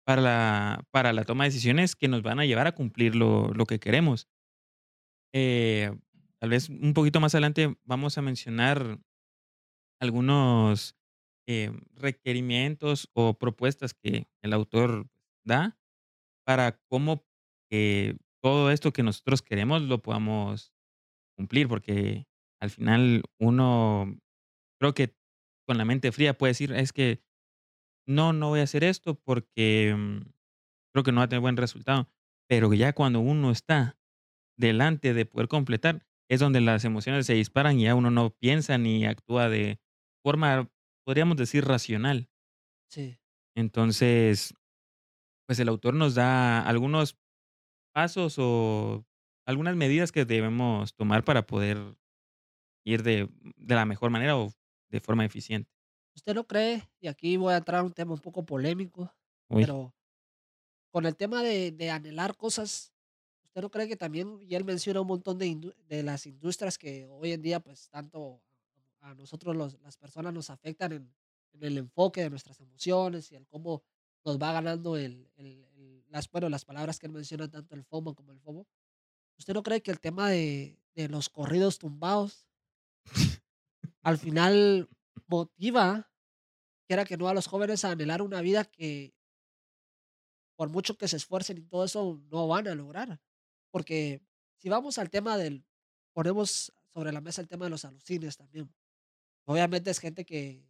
para 0.07 0.21
la 0.21 0.83
para 0.91 1.13
la 1.13 1.23
toma 1.23 1.45
de 1.45 1.49
decisiones 1.51 1.95
que 1.95 2.07
nos 2.09 2.23
van 2.23 2.39
a 2.39 2.45
llevar 2.45 2.67
a 2.67 2.73
cumplir 2.75 3.15
lo 3.15 3.53
lo 3.53 3.65
que 3.65 3.79
queremos. 3.79 4.27
Eh, 5.33 5.91
tal 6.39 6.49
vez 6.51 6.69
un 6.69 6.93
poquito 6.93 7.19
más 7.19 7.33
adelante 7.33 7.75
vamos 7.83 8.17
a 8.17 8.21
mencionar 8.21 8.99
algunos, 10.01 10.95
eh, 11.47 11.71
requerimientos 11.95 13.09
o 13.13 13.37
propuestas 13.37 13.93
que 13.93 14.27
el 14.41 14.53
autor 14.53 15.07
da 15.45 15.77
para 16.45 16.79
cómo, 16.89 17.25
eh, 17.71 18.17
todo 18.41 18.71
esto 18.71 18.93
que 18.93 19.03
nosotros 19.03 19.41
queremos 19.41 19.81
lo 19.83 20.01
podamos 20.01 20.73
cumplir, 21.37 21.67
porque 21.69 22.27
al 22.61 22.69
final 22.71 23.23
uno 23.39 24.17
creo 24.79 24.93
que 24.93 25.15
con 25.65 25.77
la 25.77 25.85
mente 25.85 26.11
fría 26.11 26.37
puede 26.37 26.51
decir: 26.51 26.73
"Es 26.73 26.93
que 26.93 27.21
no, 28.07 28.33
no 28.33 28.49
voy 28.49 28.61
a 28.61 28.63
hacer 28.63 28.83
esto 28.83 29.15
porque, 29.15 29.95
mm, 29.97 30.21
creo 30.93 31.03
que 31.05 31.11
no 31.13 31.19
va 31.21 31.25
a 31.25 31.29
tener 31.29 31.41
buen 31.41 31.57
resultado". 31.57 32.09
Pero 32.49 32.73
ya 32.73 32.93
cuando 32.93 33.19
uno 33.21 33.51
está 33.51 33.97
delante 34.57 35.13
de 35.13 35.25
poder 35.27 35.47
completar, 35.49 36.05
es 36.29 36.39
donde 36.41 36.61
las 36.61 36.85
emociones 36.85 37.25
se 37.27 37.35
disparan 37.35 37.79
y 37.79 37.85
ya 37.85 37.95
uno 37.95 38.11
no 38.11 38.31
piensa 38.31 38.77
ni 38.79 39.05
actúa 39.05 39.49
de 39.49 39.79
forma, 40.23 40.69
podríamos 41.05 41.37
decir, 41.37 41.65
racional. 41.65 42.29
Sí. 42.89 43.17
Entonces, 43.55 44.53
pues 45.47 45.59
el 45.59 45.69
autor 45.69 45.93
nos 45.95 46.15
da 46.15 46.61
algunos 46.67 47.17
pasos 47.93 48.35
o 48.39 49.05
algunas 49.47 49.75
medidas 49.75 50.11
que 50.11 50.25
debemos 50.25 50.95
tomar 50.95 51.23
para 51.25 51.47
poder 51.47 51.97
ir 52.85 53.03
de 53.03 53.29
de 53.57 53.75
la 53.75 53.85
mejor 53.85 54.11
manera 54.11 54.37
o 54.37 54.53
de 54.93 54.99
forma 54.99 55.25
eficiente. 55.25 55.71
¿Usted 56.15 56.35
no 56.35 56.45
cree? 56.45 56.87
Y 56.99 57.07
aquí 57.07 57.35
voy 57.37 57.53
a 57.53 57.57
entrar 57.57 57.79
a 57.81 57.83
un 57.83 57.91
tema 57.93 58.13
un 58.13 58.19
poco 58.19 58.45
polémico, 58.45 59.11
Uy, 59.49 59.63
pero 59.63 59.93
con 60.91 61.05
el 61.07 61.15
tema 61.15 61.41
de, 61.41 61.71
de 61.71 61.89
anhelar 61.89 62.37
cosas, 62.37 62.93
¿usted 63.43 63.61
no 63.63 63.71
cree 63.71 63.87
que 63.87 63.95
también, 63.95 64.37
y 64.41 64.53
él 64.53 64.63
menciona 64.63 65.01
un 65.01 65.07
montón 65.07 65.39
de, 65.39 65.73
las 66.03 66.27
industrias 66.27 66.77
que 66.77 67.07
hoy 67.07 67.31
en 67.31 67.41
día, 67.41 67.59
pues 67.59 67.89
tanto 67.89 68.43
a 69.01 69.15
nosotros 69.15 69.55
los- 69.55 69.79
las 69.81 69.97
personas 69.97 70.31
nos 70.31 70.51
afectan 70.51 70.91
en, 70.91 71.15
en 71.53 71.63
el 71.63 71.77
enfoque 71.79 72.21
de 72.21 72.29
nuestras 72.29 72.59
emociones 72.59 73.31
y 73.31 73.35
el 73.35 73.47
cómo 73.47 73.83
nos 74.23 74.37
va 74.37 74.53
ganando 74.53 74.95
el, 74.95 75.31
el- 75.35 75.65
el- 75.75 76.05
las, 76.09 76.29
bueno, 76.29 76.47
las 76.49 76.63
palabras 76.65 76.99
que 76.99 77.07
él 77.07 77.13
menciona, 77.13 77.49
tanto 77.49 77.73
el 77.73 77.83
FOMO 77.83 78.13
como 78.13 78.31
el 78.31 78.39
FOMO? 78.39 78.67
¿Usted 79.39 79.55
no 79.55 79.63
cree 79.63 79.81
que 79.81 79.89
el 79.91 79.99
tema 79.99 80.29
de, 80.29 80.79
de 80.95 81.09
los 81.09 81.29
corridos 81.29 81.79
tumbados 81.79 82.45
al 84.03 84.17
final 84.17 84.89
motiva, 85.27 86.11
quiera 86.87 87.05
que 87.05 87.17
no, 87.17 87.27
a 87.29 87.33
los 87.33 87.47
jóvenes 87.47 87.85
a 87.85 87.91
anhelar 87.91 88.21
una 88.21 88.41
vida 88.41 88.65
que 88.65 89.15
por 90.55 90.69
mucho 90.69 90.97
que 90.97 91.07
se 91.07 91.17
esfuercen 91.17 91.57
y 91.57 91.61
todo 91.63 91.83
eso, 91.85 92.21
no 92.29 92.47
van 92.47 92.67
a 92.67 92.75
lograr. 92.75 93.19
Porque 93.71 94.21
si 94.57 94.69
vamos 94.69 94.97
al 94.97 95.09
tema 95.09 95.37
del, 95.37 95.65
ponemos 96.13 96.73
sobre 96.93 97.11
la 97.11 97.21
mesa 97.21 97.41
el 97.41 97.47
tema 97.47 97.65
de 97.65 97.71
los 97.71 97.85
alucines 97.85 98.37
también. 98.37 98.71
Obviamente 99.45 99.91
es 99.91 99.99
gente 99.99 100.25
que, 100.25 100.65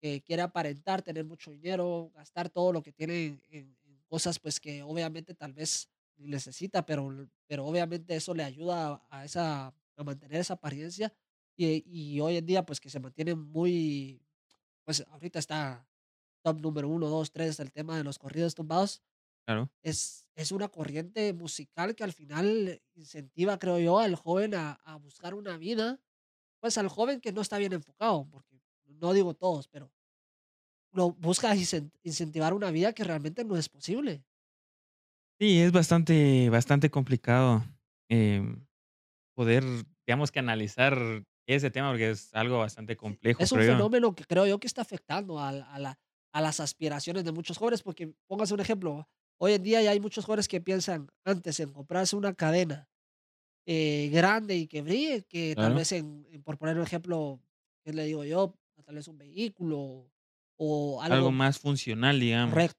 que 0.00 0.22
quiere 0.22 0.42
aparentar, 0.42 1.02
tener 1.02 1.24
mucho 1.24 1.50
dinero, 1.52 2.12
gastar 2.14 2.50
todo 2.50 2.72
lo 2.72 2.82
que 2.82 2.92
tiene 2.92 3.26
en, 3.26 3.42
en- 3.50 3.78
cosas 4.08 4.40
pues 4.40 4.60
que 4.60 4.82
obviamente 4.82 5.34
tal 5.34 5.52
vez 5.52 5.88
necesita, 6.16 6.84
pero, 6.86 7.28
pero 7.46 7.64
obviamente 7.66 8.16
eso 8.16 8.34
le 8.34 8.44
ayuda 8.44 9.04
a 9.10 9.24
esa, 9.24 9.68
a 9.96 10.04
mantener 10.04 10.40
esa 10.40 10.54
apariencia 10.54 11.14
y, 11.66 11.84
y 12.16 12.20
hoy 12.20 12.36
en 12.36 12.46
día 12.46 12.64
pues 12.66 12.80
que 12.80 12.90
se 12.90 13.00
mantiene 13.00 13.34
muy, 13.34 14.22
pues 14.84 15.04
ahorita 15.10 15.38
está 15.40 15.88
top 16.44 16.60
número 16.60 16.88
uno, 16.88 17.08
dos, 17.08 17.32
tres, 17.32 17.60
el 17.60 17.72
tema 17.72 17.96
de 17.98 18.04
los 18.04 18.18
corridos 18.18 18.54
tumbados 18.54 19.02
claro. 19.46 19.70
es 19.82 20.26
es 20.36 20.52
una 20.52 20.68
corriente 20.68 21.32
musical 21.34 21.94
que 21.94 22.04
al 22.04 22.12
final 22.14 22.82
incentiva, 22.94 23.58
creo 23.58 23.78
yo, 23.78 23.98
al 24.00 24.14
joven 24.16 24.54
a 24.54 24.72
a 24.84 24.96
buscar 24.96 25.34
una 25.34 25.56
vida, 25.58 26.00
pues, 26.60 26.78
al 26.78 26.88
joven 26.88 27.20
que 27.20 27.32
no 27.32 27.42
está 27.42 27.58
bien 27.58 27.72
enfocado, 27.74 28.28
porque 28.30 28.60
no 28.86 29.12
digo 29.14 29.34
todos, 29.34 29.68
pero 29.68 29.92
lo 30.92 31.10
busca 31.12 31.54
incen 31.56 31.92
incentivar 32.02 32.54
una 32.54 32.70
vida 32.70 32.92
que 32.92 33.04
realmente 33.04 33.44
no 33.44 33.56
es 33.56 33.68
posible. 33.68 34.24
Sí, 35.40 35.58
es 35.60 35.72
bastante 35.72 36.50
bastante 36.50 36.90
complicado, 36.90 37.64
em, 38.10 38.66
poder, 39.34 39.64
digamos 40.06 40.32
que 40.32 40.40
analizar 40.40 41.24
ese 41.54 41.70
tema, 41.70 41.90
porque 41.90 42.10
es 42.10 42.34
algo 42.34 42.58
bastante 42.58 42.96
complejo, 42.96 43.42
es 43.44 43.52
un 43.52 43.58
creo 43.58 43.64
yo. 43.64 43.70
fenómeno 43.74 44.14
que 44.14 44.24
creo 44.24 44.46
yo 44.46 44.58
que 44.60 44.66
está 44.66 44.82
afectando 44.82 45.38
al 45.40 45.62
a 45.62 45.78
la 45.78 45.98
a 46.32 46.40
las 46.40 46.60
aspiraciones 46.60 47.24
de 47.24 47.32
muchos 47.32 47.58
jóvenes, 47.58 47.82
porque 47.82 48.12
póngase 48.28 48.54
un 48.54 48.60
ejemplo, 48.60 49.08
hoy 49.40 49.54
en 49.54 49.62
día 49.64 49.82
ya 49.82 49.90
hay 49.90 49.98
muchos 50.00 50.24
jóvenes 50.26 50.46
que 50.46 50.60
piensan 50.60 51.08
antes 51.24 51.58
en 51.58 51.72
comprarse 51.72 52.14
una 52.16 52.34
cadena, 52.34 52.88
eh, 53.66 54.10
grande 54.12 54.56
y 54.56 54.66
que 54.68 54.82
brille, 54.82 55.24
que 55.28 55.56
tal 55.56 55.74
Claro. 55.74 55.76
vez 55.76 55.92
en 55.92 56.26
en 56.30 56.42
por 56.42 56.58
poner 56.58 56.76
un 56.76 56.82
ejemplo, 56.84 57.40
¿qué 57.84 57.92
le 57.92 58.04
digo 58.04 58.24
yo? 58.24 58.54
Tal 58.86 58.94
vez 58.96 59.08
un 59.08 59.18
vehículo 59.18 60.10
o 60.58 61.02
Algo 61.02 61.14
algo 61.16 61.32
más 61.32 61.58
funcional, 61.58 62.20
digamos. 62.20 62.52
correcto. 62.52 62.78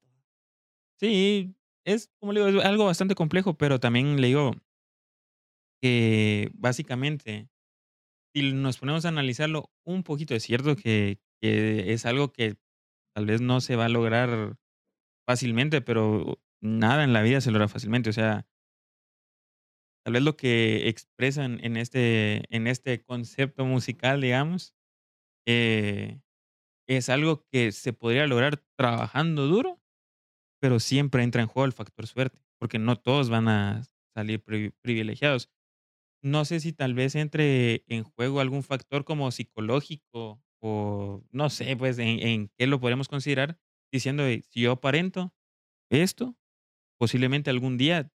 Sí, 1.00 1.56
es, 1.86 2.10
como 2.20 2.34
le 2.34 2.46
digo, 2.46 2.60
es 2.62 2.66
algo 2.66 2.86
bastante 2.86 3.16
complejo, 3.16 3.58
pero 3.58 3.80
también 3.80 4.22
le 4.22 4.28
digo 4.28 4.52
que, 5.82 6.52
básicamente, 6.54 7.50
si 8.34 8.54
nos 8.54 8.78
ponemos 8.78 9.06
a 9.06 9.10
analizarlo 9.10 9.72
un 9.86 10.04
poquito, 10.04 10.36
es 10.36 10.44
cierto 10.44 10.76
que 10.76 11.20
es 11.42 12.06
algo 12.06 12.32
que 12.32 12.58
tal 13.16 13.26
vez 13.26 13.42
no 13.42 13.62
se 13.62 13.76
va 13.76 13.86
a 13.86 13.90
lograr 13.90 14.58
fácilmente, 15.28 15.82
pero 15.82 16.42
nada 16.62 17.04
en 17.04 17.14
la 17.14 17.22
vida 17.22 17.42
se 17.42 17.52
logra 17.52 17.68
fácilmente. 17.68 18.10
O 18.10 18.14
sea, 18.14 18.48
tal 20.06 20.14
vez 20.14 20.24
lo 20.24 20.36
que 20.38 20.88
expresan 20.90 21.60
en 21.64 21.78
este 21.78 22.44
en 22.56 22.68
este 22.68 23.04
concepto 23.04 23.66
musical, 23.66 24.22
digamos, 24.22 24.74
eh, 25.48 26.22
es 26.88 27.10
algo 27.10 27.46
que 27.52 27.72
se 27.72 27.94
podría 27.94 28.28
lograr 28.28 28.64
trabajando 28.78 29.48
duro, 29.48 29.82
pero 30.62 30.80
siempre 30.80 31.24
entra 31.24 31.42
en 31.42 31.48
juego 31.48 31.66
el 31.66 31.74
factor 31.74 32.08
suerte, 32.08 32.42
porque 32.60 32.80
no 32.80 32.98
todos 32.98 33.30
van 33.30 33.48
a 33.50 33.84
salir 34.16 34.44
pri 34.44 34.72
privilegiados. 34.82 35.50
No 36.24 36.46
sé 36.46 36.60
si 36.60 36.72
tal 36.72 36.94
vez 36.94 37.16
entre 37.16 37.84
en 37.88 38.04
juego 38.04 38.42
algún 38.42 38.62
factor 38.64 39.04
como 39.06 39.32
psicológico 39.32 40.44
o 40.60 41.24
no 41.32 41.50
sé, 41.50 41.76
pues, 41.76 41.98
en 41.98 42.20
en 42.20 42.52
qué 42.58 42.68
lo 42.68 42.80
podemos 42.80 43.08
considerar, 43.08 43.60
diciendo 43.92 44.24
"Si 44.28 44.62
yo 44.62 44.74
aparento 44.74 45.34
esto, 45.90 46.38
posiblemente 47.00 47.50
algún 47.52 47.78
día 47.78 48.12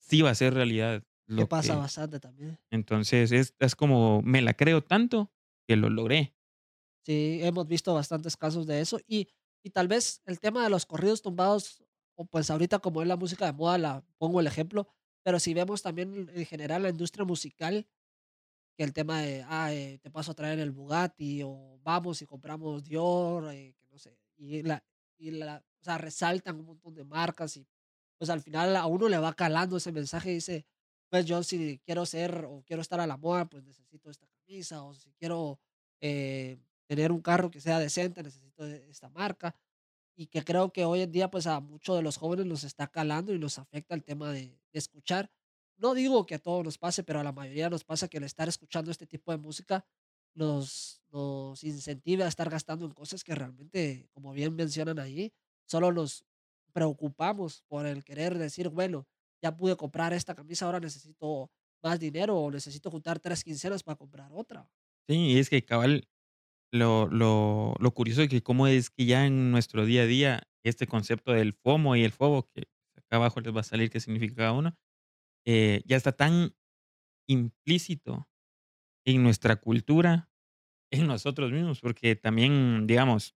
sí 0.00 0.22
va 0.22 0.30
a 0.30 0.36
ser 0.36 0.54
realidad 0.54 1.04
Que 1.36 1.44
lo 1.44 1.50
pasa 1.52 1.76
que 1.76 1.82
bastante 1.82 2.20
también. 2.20 2.58
entonces 2.70 3.32
es 3.32 3.54
es 3.60 3.76
como 3.76 4.22
me 4.22 4.42
la 4.42 4.54
creo 4.54 4.82
tanto 4.84 5.32
que 5.68 5.76
lo 5.76 5.90
logré. 5.90 6.34
Sí, 7.04 7.40
hemos 7.42 7.66
visto 7.66 7.92
bastantes 7.94 8.36
casos 8.36 8.66
de 8.66 8.80
eso. 8.80 8.98
Y 9.06 9.28
y 9.64 9.70
tal 9.70 9.86
vez 9.86 10.20
el 10.26 10.40
tema 10.40 10.64
de 10.64 10.70
los 10.70 10.86
corridos 10.86 11.22
tumbados, 11.22 11.84
o 12.16 12.24
pues 12.24 12.50
ahorita 12.50 12.80
como 12.80 13.00
es 13.02 13.06
la 13.08 13.16
música 13.16 13.46
de 13.46 13.52
moda, 13.52 13.78
la 13.78 14.04
pongo 14.18 14.40
el 14.40 14.46
ejemplo, 14.48 14.88
pero 15.22 15.38
si 15.40 15.54
vemos 15.54 15.82
también 15.82 16.30
en 16.34 16.46
general 16.46 16.82
la 16.82 16.90
industria 16.90 17.24
musical, 17.24 17.86
que 18.76 18.84
el 18.84 18.92
tema 18.92 19.22
de, 19.22 19.44
ah, 19.48 19.72
eh, 19.74 19.98
te 20.02 20.10
paso 20.10 20.32
a 20.32 20.34
traer 20.34 20.58
el 20.58 20.70
Bugatti 20.72 21.42
o 21.44 21.78
vamos 21.82 22.22
y 22.22 22.26
compramos 22.26 22.84
Dior, 22.84 23.52
eh, 23.52 23.74
que 23.78 23.86
no 23.90 23.98
sé, 23.98 24.18
y 24.36 24.62
la 24.62 24.82
y 25.18 25.30
la 25.32 25.62
o 25.80 25.84
sea, 25.84 25.98
resaltan 25.98 26.58
un 26.60 26.66
montón 26.66 26.94
de 26.94 27.04
marcas 27.04 27.56
y, 27.56 27.66
pues, 28.18 28.30
al 28.30 28.40
final 28.40 28.76
a 28.76 28.86
uno 28.86 29.08
le 29.08 29.18
va 29.18 29.34
calando 29.34 29.76
ese 29.76 29.92
mensaje 29.92 30.30
y 30.30 30.34
dice, 30.34 30.66
pues, 31.10 31.26
yo 31.26 31.42
si 31.42 31.80
quiero 31.84 32.06
ser 32.06 32.44
o 32.46 32.62
quiero 32.66 32.82
estar 32.82 33.00
a 33.00 33.06
la 33.06 33.16
moda, 33.16 33.46
pues, 33.46 33.64
necesito 33.64 34.10
esta 34.10 34.26
camisa, 34.28 34.82
o 34.84 34.94
si 34.94 35.12
quiero, 35.14 35.60
eh, 36.00 36.58
tener 36.86 37.10
un 37.12 37.20
carro 37.22 37.50
que 37.50 37.60
sea 37.60 37.78
decente, 37.80 38.22
necesito 38.22 38.64
e 38.66 38.88
esta 38.90 39.08
marca. 39.08 39.54
Y 40.18 40.26
que 40.26 40.44
creo 40.44 40.72
que 40.72 40.84
hoy 40.84 41.00
en 41.02 41.12
día, 41.12 41.30
pues, 41.30 41.46
a 41.46 41.60
muchos 41.60 41.96
de 41.96 42.02
los 42.02 42.18
jóvenes 42.18 42.46
nos 42.46 42.64
está 42.64 42.86
calando 42.88 43.32
y 43.34 43.38
nos 43.38 43.58
afecta 43.58 43.94
el 43.94 44.04
tema 44.04 44.30
de 44.32 44.58
de 44.72 44.78
escuchar. 44.78 45.30
No 45.76 45.92
digo 45.94 46.24
que 46.24 46.36
a 46.36 46.38
todos 46.38 46.64
nos 46.64 46.78
pase, 46.78 47.02
pero 47.04 47.20
a 47.20 47.24
la 47.24 47.32
mayoría 47.32 47.68
nos 47.68 47.84
pasa 47.84 48.08
que 48.08 48.16
el 48.18 48.24
estar 48.24 48.48
escuchando 48.48 48.90
este 48.90 49.06
tipo 49.06 49.32
de 49.32 49.36
música 49.38 49.86
nos 50.34 51.02
nos 51.10 51.62
incentiva 51.64 52.24
a 52.24 52.28
estar 52.28 52.48
gastando 52.50 52.86
en 52.86 52.92
cosas 52.92 53.22
que 53.24 53.34
realmente, 53.34 54.08
como 54.12 54.32
bien 54.32 54.54
mencionan 54.56 54.98
ahí, 54.98 55.34
solo 55.66 55.92
nos 55.92 56.24
preocupamos 56.72 57.64
por 57.68 57.86
el 57.86 58.02
querer 58.04 58.38
decir: 58.38 58.68
"Bueno, 58.70 59.06
ya 59.42 59.54
pude 59.56 59.76
comprar 59.76 60.12
esta 60.14 60.34
camisa, 60.34 60.64
ahora 60.66 60.80
necesito 60.80 61.50
más 61.82 62.00
dinero 62.00 62.38
o 62.38 62.50
necesito 62.50 62.90
juntar 62.90 63.20
3 63.20 63.44
quincenas 63.44 63.82
para 63.82 63.96
comprar 63.96 64.30
otra". 64.32 64.70
Sí, 65.08 65.14
y 65.32 65.38
es 65.38 65.50
que 65.50 65.64
cabal, 65.64 66.08
lo 66.72 67.08
lo 67.08 67.74
lo 67.80 67.90
curioso 67.94 68.22
de 68.22 68.28
que 68.28 68.42
cómo 68.42 68.66
es 68.66 68.90
que 68.90 69.06
ya 69.06 69.26
en 69.26 69.50
nuestro 69.52 69.86
día 69.86 70.02
a 70.02 70.06
día, 70.06 70.42
este 70.64 70.86
concepto 70.86 71.32
del 71.32 71.52
FOMO 71.54 71.96
y 71.96 72.04
el 72.04 72.12
FOBO, 72.12 72.48
que 72.54 72.64
acá 72.96 73.16
abajo 73.16 73.40
les 73.40 73.54
va 73.54 73.60
a 73.60 73.64
salir 73.64 73.90
qué 73.90 74.00
significa 74.00 74.34
cada 74.36 74.52
uno, 74.52 74.76
eh, 75.46 75.82
ya 75.86 75.96
está 75.96 76.12
tan 76.12 76.54
implícito 77.28 78.28
en 79.06 79.22
nuestra 79.24 79.56
cultura, 79.56 80.30
en 80.92 81.06
nosotros 81.08 81.52
mismos, 81.52 81.80
porque 81.80 82.16
también, 82.16 82.86
digamos 82.88 83.32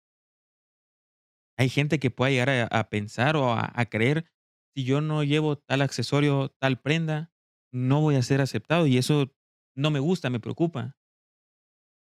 hay 1.58 1.68
gente 1.68 1.98
que 1.98 2.10
puede 2.10 2.32
llegar 2.32 2.50
a 2.50 2.66
a 2.66 2.88
pensar 2.90 3.36
o 3.36 3.52
a 3.52 3.72
a 3.74 3.86
creer, 3.86 4.26
si 4.74 4.84
yo 4.84 5.00
no 5.00 5.24
llevo 5.24 5.56
tal 5.56 5.80
accesorio, 5.82 6.50
tal 6.60 6.80
prenda, 6.80 7.32
no 7.72 8.00
voy 8.02 8.16
a 8.16 8.22
ser 8.22 8.40
aceptado, 8.40 8.86
y 8.86 8.98
eso 8.98 9.32
no 9.74 9.90
me 9.90 10.00
gusta, 10.00 10.30
me 10.30 10.40
preocupa. 10.40 10.96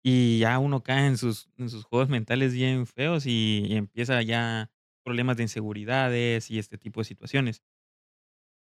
Y 0.03 0.39
ya 0.41 0.59
uno 0.59 0.83
cae 0.83 1.07
en 1.07 1.19
sus 1.19 1.51
en 1.59 1.69
sus 1.71 1.85
juegos 1.85 2.09
mentales 2.09 2.55
bien 2.55 2.87
feos 2.87 3.27
y 3.27 3.67
empieza 3.77 4.23
ya 4.23 4.71
problemas 5.05 5.37
de 5.37 5.45
inseguridades 5.45 6.51
y 6.51 6.59
este 6.59 6.79
tipo 6.79 7.01
de 7.01 7.05
situaciones. 7.05 7.63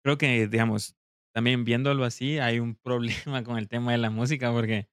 Creo 0.03 0.17
que, 0.17 0.47
digamos, 0.47 0.95
también 1.33 1.63
viéndolo 1.65 2.03
así, 2.05 2.39
hay 2.39 2.59
un 2.59 2.75
problema 3.35 3.43
con 3.43 3.57
el 3.57 3.67
tema 3.67 3.91
de 3.91 3.97
la 3.99 4.09
música, 4.09 4.51
porque 4.51 4.87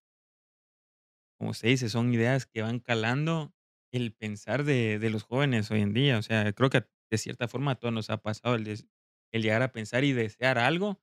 como 1.38 1.50
usted 1.50 1.68
dice, 1.68 1.88
son 1.88 2.12
ideas 2.14 2.46
que 2.46 2.62
van 2.62 2.80
calando 2.80 3.54
el 3.92 4.12
pensar 4.12 4.64
de 4.64 4.98
de 4.98 5.10
los 5.10 5.22
jóvenes 5.24 5.70
hoy 5.70 5.80
en 5.82 5.92
día. 5.94 6.18
O 6.18 6.22
sea, 6.22 6.52
creo 6.52 6.70
que 6.70 6.84
de 7.10 7.18
cierta 7.18 7.48
forma 7.48 7.72
a 7.72 7.74
todos 7.76 7.94
nos 7.94 8.10
ha 8.10 8.18
pasado 8.18 8.54
el 8.56 8.84
llegar 9.32 9.62
a 9.62 9.72
pensar 9.72 10.04
y 10.04 10.12
desear 10.12 10.58
algo. 10.58 11.00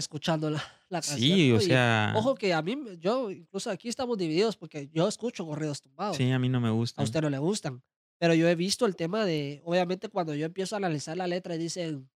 Escuchando 0.00 0.50
la 0.50 0.62
la 0.88 1.02
canción, 1.02 1.38
Sí, 1.38 1.52
o. 1.52 1.56
Y 1.56 1.60
sea 1.60 2.12
ojo 2.16 2.34
que 2.34 2.52
a 2.54 2.62
mí 2.62 2.74
yo 2.98 3.30
incluso 3.30 3.70
aquí 3.70 3.88
estamos 3.88 4.16
divididos 4.18 4.56
porque 4.56 4.88
yo 4.92 5.06
escucho 5.08 5.44
corridos 5.46 5.78
Sí, 5.78 5.84
tumbados. 5.84 6.18
a 6.32 6.38
mí 6.38 6.48
no 6.48 6.60
me 6.60 6.68
A 6.68 6.72
gustan. 6.72 7.04
usted 7.04 7.20
no 7.22 7.30
le 7.30 7.38
gustan, 7.38 7.82
pero 8.18 8.34
yo 8.34 8.48
he 8.48 8.54
visto 8.56 8.86
el 8.86 8.96
tema 8.96 9.24
de 9.26 9.60
obviamente, 9.64 10.08
cuando 10.08 10.34
yo 10.34 10.46
empiezo 10.46 10.74
a 10.74 10.78
analizar 10.78 11.16
la 11.16 11.26
letra 11.26 11.54
y 11.54 11.58
dicen, 11.58 12.10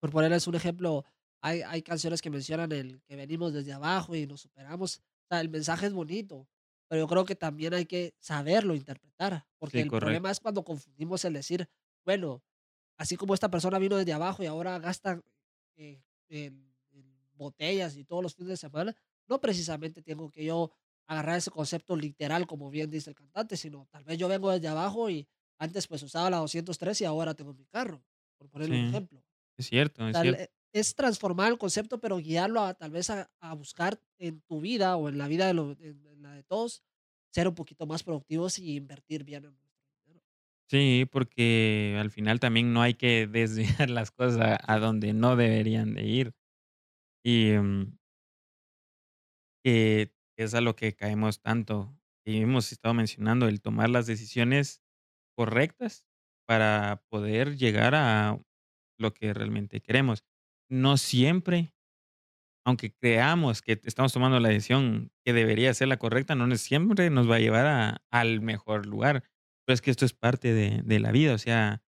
por 0.00 0.10
ponerles 0.10 0.46
un 0.48 0.54
ejemplo, 0.56 1.04
hay 1.42 1.62
hay 1.62 1.82
canciones 1.82 2.22
que 2.22 2.30
mencionan 2.30 2.72
el 2.72 3.02
que 3.04 3.16
venimos 3.16 3.52
desde 3.52 3.72
abajo 3.74 4.14
y 4.16 4.26
nos 4.26 4.40
superamos. 4.42 4.98
O 4.98 5.02
sea, 5.30 5.40
el 5.42 5.48
mensaje 5.50 5.86
es 5.86 5.92
bonito, 5.92 6.48
pero 6.88 7.02
yo 7.02 7.08
creo 7.08 7.24
que 7.26 7.36
también 7.36 7.74
hay 7.74 7.86
que 7.86 8.14
saberlo 8.20 8.74
interpretar, 8.74 9.46
porque 9.60 9.78
Sí, 9.78 9.82
el 9.82 9.88
correcto. 9.88 10.00
problema 10.00 10.30
es 10.30 10.40
cuando 10.40 10.64
confundimos 10.64 11.24
el 11.26 11.34
decir, 11.34 11.68
bueno, 12.06 12.42
así 12.98 13.16
como 13.16 13.34
esta 13.34 13.50
persona 13.50 13.78
vino 13.78 13.96
desde 13.98 14.12
abajo 14.14 14.42
y 14.42 14.46
ahora 14.46 14.78
gasta, 14.80 15.20
eh, 15.76 16.02
en 16.30 16.71
botellas 17.42 17.96
y 17.96 18.04
todos 18.04 18.22
los 18.22 18.34
fines 18.34 18.48
de 18.50 18.56
semana, 18.56 18.96
no 19.28 19.40
precisamente 19.40 20.02
tengo 20.02 20.30
que 20.30 20.44
yo 20.44 20.72
agarrar 21.06 21.38
ese 21.38 21.50
concepto 21.50 21.96
literal, 21.96 22.46
como 22.46 22.70
bien 22.70 22.90
dice 22.90 23.10
el 23.10 23.16
cantante, 23.16 23.56
sino 23.56 23.86
tal 23.90 24.04
vez 24.04 24.18
yo 24.18 24.28
vengo 24.28 24.50
desde 24.50 24.68
abajo 24.68 25.10
y 25.10 25.28
antes, 25.58 25.86
pues, 25.88 26.02
usaba 26.02 26.30
la 26.30 26.38
203 26.38 27.00
y 27.02 27.04
ahora 27.04 27.34
tengo 27.34 27.54
mi 27.54 27.66
carro, 27.66 28.04
por 28.38 28.48
ponerle 28.50 28.74
un 28.76 28.82
ejemplo. 28.82 29.24
es 29.56 29.66
cierto, 29.66 30.06
es 30.08 30.18
Tal 30.18 30.18
cierto. 30.18 30.42
es 30.72 30.94
transformar 30.94 31.52
el 31.52 31.58
concepto, 31.58 32.00
pero 32.00 32.16
guiarlo 32.18 32.60
a 32.62 32.74
tal 32.74 32.90
vez 32.90 33.10
a 33.10 33.30
a 33.40 33.54
buscar 33.54 34.00
en 34.18 34.40
tu 34.42 34.60
vida 34.60 34.96
o 34.96 35.08
en 35.08 35.18
la 35.18 35.28
vida 35.28 35.46
de 35.46 35.54
lo 35.54 35.72
en 35.72 36.06
en 36.06 36.22
la 36.22 36.32
de 36.34 36.42
todos, 36.44 36.82
ser 37.30 37.48
un 37.48 37.54
poquito 37.54 37.86
más 37.86 38.02
productivos 38.02 38.58
y 38.58 38.76
invertir 38.76 39.24
bien 39.24 39.44
en. 39.46 39.58
Sí, 40.68 41.06
porque 41.10 41.98
al 42.00 42.10
final 42.10 42.40
también 42.40 42.72
no 42.72 42.80
hay 42.82 42.94
que 42.94 43.26
desviar 43.30 43.90
las 43.90 44.10
cosas 44.10 44.58
a 44.66 44.78
donde 44.78 45.12
no 45.12 45.36
deberían 45.36 45.94
de 45.94 46.04
ir. 46.04 46.34
Y, 47.24 47.52
mm 47.58 47.92
es 50.36 50.54
a 50.54 50.60
lo 50.60 50.74
que 50.74 50.94
caemos 50.94 51.40
tanto, 51.40 51.94
y 52.24 52.40
hemos 52.40 52.72
estado 52.72 52.94
mencionando 52.94 53.48
el 53.48 53.60
tomar 53.60 53.90
las 53.90 54.06
decisiones 54.06 54.82
correctas 55.36 56.06
para 56.46 57.02
poder 57.10 57.56
llegar 57.56 57.94
a 57.94 58.40
lo 58.98 59.14
que 59.14 59.32
realmente 59.34 59.80
queremos. 59.80 60.24
No 60.68 60.96
siempre, 60.96 61.74
aunque 62.64 62.94
creamos 62.94 63.62
que 63.62 63.80
estamos 63.84 64.12
tomando 64.12 64.40
la 64.40 64.50
decisión 64.50 65.12
que 65.24 65.32
debería 65.32 65.74
ser 65.74 65.88
la 65.88 65.98
correcta, 65.98 66.34
no 66.34 66.54
siempre 66.56 67.10
nos 67.10 67.30
va 67.30 67.36
a 67.36 67.40
llevar 67.40 67.66
a 67.66 68.02
al 68.10 68.40
mejor 68.40 68.86
lugar. 68.86 69.24
Pero 69.66 69.74
es 69.74 69.82
que 69.82 69.90
esto 69.92 70.04
es 70.06 70.14
parte 70.14 70.52
de 70.54 71.00
la 71.00 71.12
vida, 71.12 71.34
o 71.34 71.38
sea, 71.38 71.82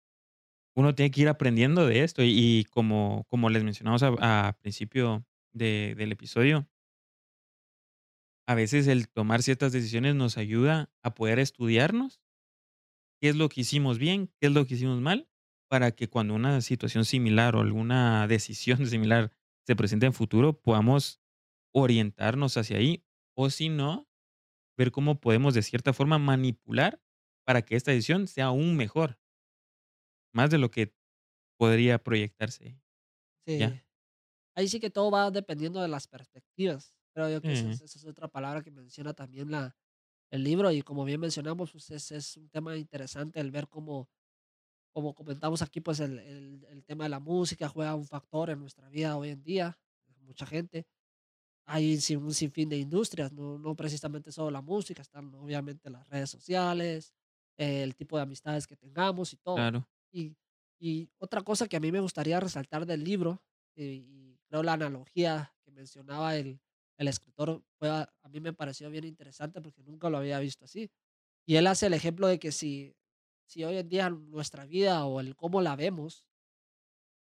uno 0.75 0.95
tiene 0.95 1.11
que 1.11 1.21
ir 1.21 1.29
aprendiendo 1.29 1.85
de 1.87 2.03
esto, 2.03 2.21
y 2.23 2.65
como 2.71 3.25
como 3.29 3.49
les 3.49 3.63
mencionamos 3.63 4.03
a 4.03 4.57
principio 4.61 5.25
de 5.53 5.95
del 5.97 6.11
episodio 6.11 6.67
a 8.47 8.55
veces 8.55 8.87
el 8.87 9.07
tomar 9.09 9.41
ciertas 9.43 9.71
decisiones 9.71 10.15
nos 10.15 10.37
ayuda 10.37 10.91
a 11.03 11.15
poder 11.15 11.39
estudiarnos 11.39 12.21
qué 13.21 13.29
es 13.29 13.35
lo 13.35 13.49
que 13.49 13.61
hicimos 13.61 13.97
bien, 13.97 14.27
qué 14.39 14.47
es 14.47 14.53
lo 14.53 14.65
que 14.65 14.75
hicimos 14.75 15.01
mal, 15.01 15.29
para 15.69 15.91
que 15.91 16.07
cuando 16.09 16.33
una 16.35 16.61
situación 16.61 17.05
similar 17.05 17.55
o 17.55 17.61
alguna 17.61 18.27
decisión 18.27 18.85
similar 18.87 19.31
se 19.65 19.75
presente 19.75 20.05
en 20.05 20.13
futuro, 20.13 20.59
podamos 20.61 21.19
orientarnos 21.73 22.57
hacia 22.57 22.77
ahí, 22.77 23.03
o 23.35 23.49
si 23.49 23.69
no, 23.69 24.07
ver 24.77 24.91
cómo 24.91 25.19
podemos 25.19 25.53
de 25.53 25.63
cierta 25.63 25.93
forma 25.93 26.19
manipular 26.19 27.01
para 27.45 27.63
que 27.63 27.75
esta 27.75 27.91
decisión 27.91 28.27
sea 28.27 28.45
aún 28.45 28.77
mejor. 28.77 29.19
Más 30.35 30.49
de 30.49 30.57
lo 30.57 30.69
que 30.69 30.93
podría 31.57 32.03
proyectarse, 32.03 32.81
Sí. 33.47 33.59
ya. 33.59 33.83
Ahí 34.55 34.67
sí 34.69 34.79
que 34.79 34.89
todo 34.91 35.11
va 35.11 35.31
dependiendo 35.31 35.81
de 35.81 35.87
las 35.89 36.07
perspectivas. 36.07 36.93
Creo 37.13 37.29
yo 37.29 37.43
que 37.43 37.53
esa 37.53 37.69
es 37.69 37.81
esa 37.81 37.99
es 37.99 38.05
otra 38.05 38.27
palabra 38.29 38.63
que 38.63 38.71
menciona 38.71 39.13
también 39.13 39.51
la 39.51 39.75
el 40.31 40.43
libro, 40.43 40.71
y 40.71 40.81
como 40.83 41.05
bien 41.05 41.21
mencionamos, 41.21 41.71
pues, 41.73 41.91
es 41.91 42.11
es 42.11 42.37
un 42.37 42.49
tema 42.49 42.77
interesante 42.77 43.39
el 43.41 43.51
ver 43.51 43.69
cómo 43.69 44.09
como 44.93 45.15
comentamos 45.15 45.61
aquí, 45.63 45.81
pues, 45.81 45.99
el 46.01 46.19
el 46.19 46.65
el 46.69 46.85
tema 46.85 47.05
de 47.05 47.11
la 47.11 47.19
música 47.21 47.69
juega 47.69 47.95
un 47.95 48.05
factor 48.07 48.49
en 48.51 48.59
nuestra 48.59 48.89
vida 48.89 49.17
hoy 49.17 49.29
en 49.31 49.43
día, 49.43 49.79
mucha 50.21 50.45
gente. 50.47 50.87
Hay 51.65 51.95
un 52.17 52.33
sinfín 52.33 52.69
de 52.69 52.77
industrias, 52.79 53.31
no 53.33 53.59
no 53.59 53.75
precisamente 53.75 54.31
solo 54.31 54.51
la 54.51 54.61
música, 54.61 55.01
están 55.03 55.33
obviamente 55.35 55.89
las 55.91 56.09
redes 56.09 56.29
sociales, 56.31 57.13
el 57.57 57.95
tipo 57.95 58.17
de 58.17 58.23
amistades 58.23 58.67
que 58.67 58.77
tengamos 58.77 59.33
y 59.33 59.37
todo. 59.37 59.69
Claro. 59.71 59.87
Y 60.15 60.37
y 60.79 61.09
otra 61.19 61.41
cosa 61.41 61.67
que 61.67 61.77
a 61.77 61.79
mí 61.79 61.91
me 61.91 62.01
gustaría 62.01 62.39
resaltar 62.39 62.85
del 62.85 63.03
libro, 63.03 63.41
y 63.75 63.83
y 63.83 64.37
creo 64.47 64.63
la 64.63 64.73
analogía 64.73 65.53
que 65.63 65.71
mencionaba 65.71 66.35
el 66.37 66.59
el 66.97 67.07
escritor 67.09 67.63
fue 67.77 67.89
a 67.89 68.09
a 68.23 68.29
mí 68.29 68.39
me 68.39 68.53
pareció 68.53 68.89
bien 68.89 69.03
interesante 69.05 69.61
porque 69.61 69.83
nunca 69.83 70.09
lo 70.09 70.17
había 70.17 70.39
visto 70.39 70.65
así. 70.65 70.89
Y 71.47 71.57
él 71.57 71.67
hace 71.67 71.87
el 71.87 71.93
ejemplo 71.93 72.27
de 72.27 72.39
que 72.39 72.51
si 72.51 72.95
si 73.47 73.63
hoy 73.65 73.77
en 73.77 73.89
día 73.89 74.09
nuestra 74.09 74.65
vida 74.65 75.05
o 75.05 75.19
el 75.19 75.35
cómo 75.35 75.61
la 75.61 75.75
vemos 75.75 76.25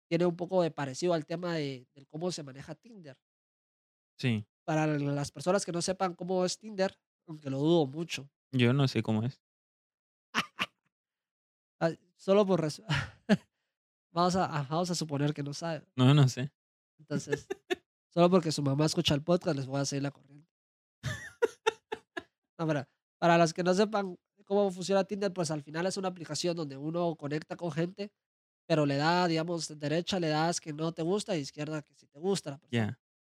tiene 0.08 0.26
un 0.26 0.36
poco 0.36 0.62
de 0.62 0.70
parecido 0.70 1.14
al 1.14 1.26
tema 1.26 1.54
de 1.54 1.86
del 1.94 2.06
cómo 2.08 2.32
se 2.32 2.42
maneja 2.42 2.74
Tinder. 2.74 3.16
Sí. 4.18 4.44
Para 4.64 4.86
las 4.86 5.30
personas 5.30 5.64
que 5.64 5.72
no 5.72 5.82
sepan 5.82 6.14
cómo 6.14 6.44
es 6.44 6.58
Tinder, 6.58 6.96
aunque 7.26 7.50
lo 7.50 7.58
dudo 7.58 7.86
mucho. 7.86 8.28
Yo 8.52 8.72
no 8.72 8.88
sé 8.88 9.02
cómo 9.02 9.22
es. 9.22 9.40
Solo 12.20 12.44
por 12.44 12.60
vamos 14.12 14.36
a 14.36 14.66
vamos 14.68 14.90
a 14.90 14.94
suponer 14.94 15.32
que 15.32 15.42
no 15.42 15.54
sabe. 15.54 15.86
No, 15.96 16.12
no 16.12 16.28
sé. 16.28 16.52
Entonces 16.98 17.46
Solo 18.12 18.28
porque 18.28 18.52
su 18.52 18.62
mamá 18.62 18.84
escucha 18.84 19.14
el 19.14 19.22
podcast, 19.22 19.56
les 19.56 19.66
voy 19.66 19.80
a 19.80 19.84
seguir 19.86 20.02
la 20.02 20.10
corriente. 20.10 20.48
No, 22.58 22.66
mira, 22.66 22.86
para 23.18 23.38
los 23.38 23.54
que 23.54 23.62
no 23.62 23.72
sepan 23.72 24.18
cómo 24.44 24.70
funciona 24.70 25.04
Tinder, 25.04 25.32
pues 25.32 25.50
al 25.50 25.62
final 25.62 25.86
es 25.86 25.96
una 25.96 26.08
aplicación 26.08 26.54
donde 26.54 26.76
uno 26.76 27.16
conecta 27.16 27.56
con 27.56 27.72
gente, 27.72 28.12
pero 28.66 28.84
le 28.84 28.98
da, 28.98 29.26
digamos, 29.26 29.78
derecha 29.78 30.20
le 30.20 30.28
das 30.28 30.60
que 30.60 30.74
no 30.74 30.92
te 30.92 31.00
gusta 31.00 31.34
y 31.38 31.40
izquierda 31.40 31.80
que 31.80 31.94
sí 31.94 32.06
te 32.06 32.18
gusta. 32.18 32.60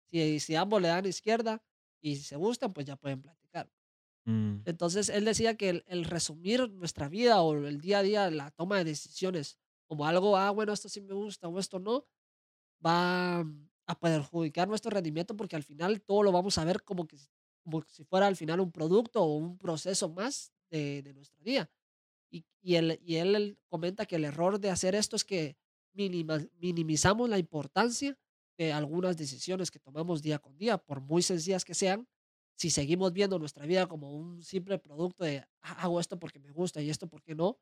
Si, 0.08 0.38
si 0.38 0.54
ambos 0.54 0.80
le 0.80 0.86
dan 0.86 1.04
izquierda 1.06 1.60
y 2.00 2.14
se 2.14 2.36
gustan, 2.36 2.72
pues 2.72 2.86
ya 2.86 2.94
pueden 2.94 3.22
platicar. 3.22 3.43
Mm, 4.26 4.62
Entonces, 4.64 5.08
él 5.10 5.24
decía 5.24 5.56
que 5.56 5.82
el, 5.86 6.04
resumir 6.04 6.70
nuestra 6.70 7.08
vida 7.08 7.42
o 7.42 7.54
el 7.54 7.80
día 7.80 7.98
a 7.98 8.02
día, 8.02 8.30
la 8.30 8.50
toma 8.50 8.78
de 8.78 8.84
decisiones, 8.84 9.58
como 9.86 10.06
algo, 10.06 10.36
ah, 10.36 10.50
bueno, 10.50 10.72
esto 10.72 10.88
sí 10.88 11.00
me 11.00 11.14
gusta 11.14 11.48
o 11.48 11.58
esto 11.58 11.78
no, 11.78 12.06
va 12.84 13.40
a 13.86 14.00
perjudicar 14.00 14.68
nuestro 14.68 14.90
rendimiento 14.90 15.36
porque 15.36 15.56
al 15.56 15.62
final 15.62 16.00
todo 16.02 16.22
lo 16.22 16.32
vamos 16.32 16.56
a 16.58 16.64
ver 16.64 16.82
como 16.84 17.06
que 17.06 17.18
como 17.62 17.82
si 17.88 18.04
fuera 18.04 18.26
al 18.26 18.36
final 18.36 18.60
un 18.60 18.70
producto 18.70 19.22
o 19.22 19.36
un 19.36 19.56
proceso 19.58 20.10
más 20.10 20.52
de, 20.70 21.02
de 21.02 21.14
nuestro 21.14 21.42
día. 21.42 21.70
Y, 22.30 22.74
él, 22.74 23.00
y 23.04 23.16
él, 23.16 23.58
comenta 23.68 24.06
que 24.06 24.16
el 24.16 24.24
error 24.24 24.58
de 24.58 24.70
hacer 24.70 24.94
esto 24.94 25.16
es 25.16 25.24
que 25.24 25.56
minimizamos 25.92 27.28
la 27.28 27.38
importancia 27.38 28.18
de 28.58 28.72
algunas 28.72 29.16
decisiones 29.16 29.70
que 29.70 29.78
tomamos 29.78 30.20
día 30.22 30.38
con 30.38 30.56
día, 30.58 30.78
por 30.78 31.00
muy 31.00 31.22
sencillas 31.22 31.64
que 31.64 31.74
sean. 31.74 32.08
Si 32.56 32.70
seguimos 32.70 33.12
viendo 33.12 33.38
nuestra 33.38 33.66
vida 33.66 33.86
como 33.88 34.12
un 34.16 34.42
simple 34.42 34.78
producto 34.78 35.24
de 35.24 35.38
"Ah, 35.62 35.72
hago 35.84 36.00
esto 36.00 36.18
porque 36.18 36.38
me 36.38 36.52
gusta 36.52 36.80
y 36.82 36.90
esto 36.90 37.08
porque 37.08 37.34
no, 37.34 37.58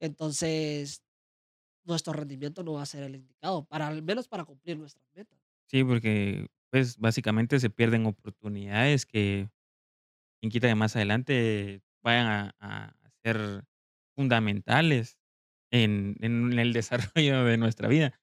entonces 0.00 1.02
nuestro 1.84 2.12
rendimiento 2.14 2.62
no 2.64 2.74
va 2.74 2.82
a 2.82 2.86
ser 2.86 3.04
el 3.04 3.16
indicado, 3.16 3.66
para 3.66 3.88
al 3.88 4.02
menos 4.02 4.28
para 4.28 4.44
cumplir 4.46 4.78
nuestras 4.78 5.06
metas. 5.14 5.38
sí, 5.68 5.84
porque, 5.84 6.48
pues, 6.70 6.98
básicamente 6.98 7.60
se 7.60 7.70
pierden 7.70 8.06
oportunidades 8.06 9.06
que 9.06 9.48
quien 10.40 10.50
quita 10.52 10.68
que 10.68 10.74
más 10.74 10.96
adelante 10.96 11.82
vayan 12.02 12.52
a 12.60 12.96
ser 13.24 13.64
fundamentales 14.16 15.18
en 15.72 16.16
en 16.20 16.58
el 16.58 16.72
desarrollo 16.74 17.44
de 17.44 17.58
nuestra 17.58 17.88
vida. 17.88 18.20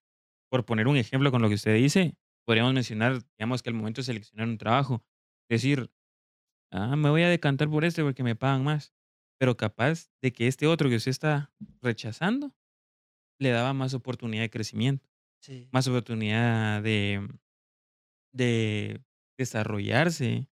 Por 0.52 0.66
poner 0.66 0.88
un 0.88 0.98
ejemplo 0.98 1.32
con 1.32 1.42
lo 1.44 1.50
que 1.50 1.56
usted 1.56 1.76
dice, 1.76 2.18
podríamos 2.46 2.74
mencionar, 2.76 3.22
digamos, 3.38 3.64
que 3.64 3.70
al 3.72 3.76
momento 3.76 4.02
de 4.02 4.06
seleccionar 4.08 4.48
un 4.50 4.58
trabajo, 4.60 5.06
decir: 5.50 5.92
"Ah, 6.72 6.96
me 6.98 7.10
voy 7.10 7.24
a 7.24 7.30
decantar 7.30 7.70
por 7.70 7.86
este 7.86 8.04
porque 8.04 8.24
me 8.24 8.36
pagan 8.36 8.64
más", 8.64 8.94
pero 9.40 9.56
capaz 9.58 10.10
de 10.22 10.34
que 10.34 10.48
este 10.48 10.68
otro 10.68 10.90
que 10.90 10.98
usted 10.98 11.12
está 11.12 11.52
rechazando 11.82 12.54
le 13.40 13.52
daba 13.52 13.74
más 13.74 13.94
oportunidad 13.96 14.44
de 14.44 14.50
crecimiento, 14.52 15.10
Sí, 15.42 15.68
más 15.72 15.88
oportunidad 15.88 16.84
de 16.84 17.28
de 18.34 19.02
desarrollarse 19.38 20.50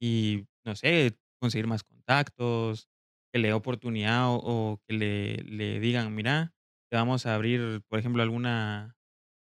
y, 0.00 0.46
no 0.64 0.76
sé, 0.76 1.18
conseguir 1.40 1.66
más 1.68 1.84
contactos, 1.84 2.88
que 3.32 3.40
le 3.40 3.48
dé 3.48 3.54
oportunidad 3.54 4.28
o 4.30 4.40
o 4.74 4.82
que 4.88 4.94
le 4.94 5.36
le 5.44 5.80
digan: 5.80 6.14
"Mira, 6.14 6.54
te 6.90 6.96
vamos 6.96 7.26
a 7.26 7.34
abrir, 7.36 7.82
por 7.88 7.98
ejemplo, 8.00 8.22
alguna 8.22 8.96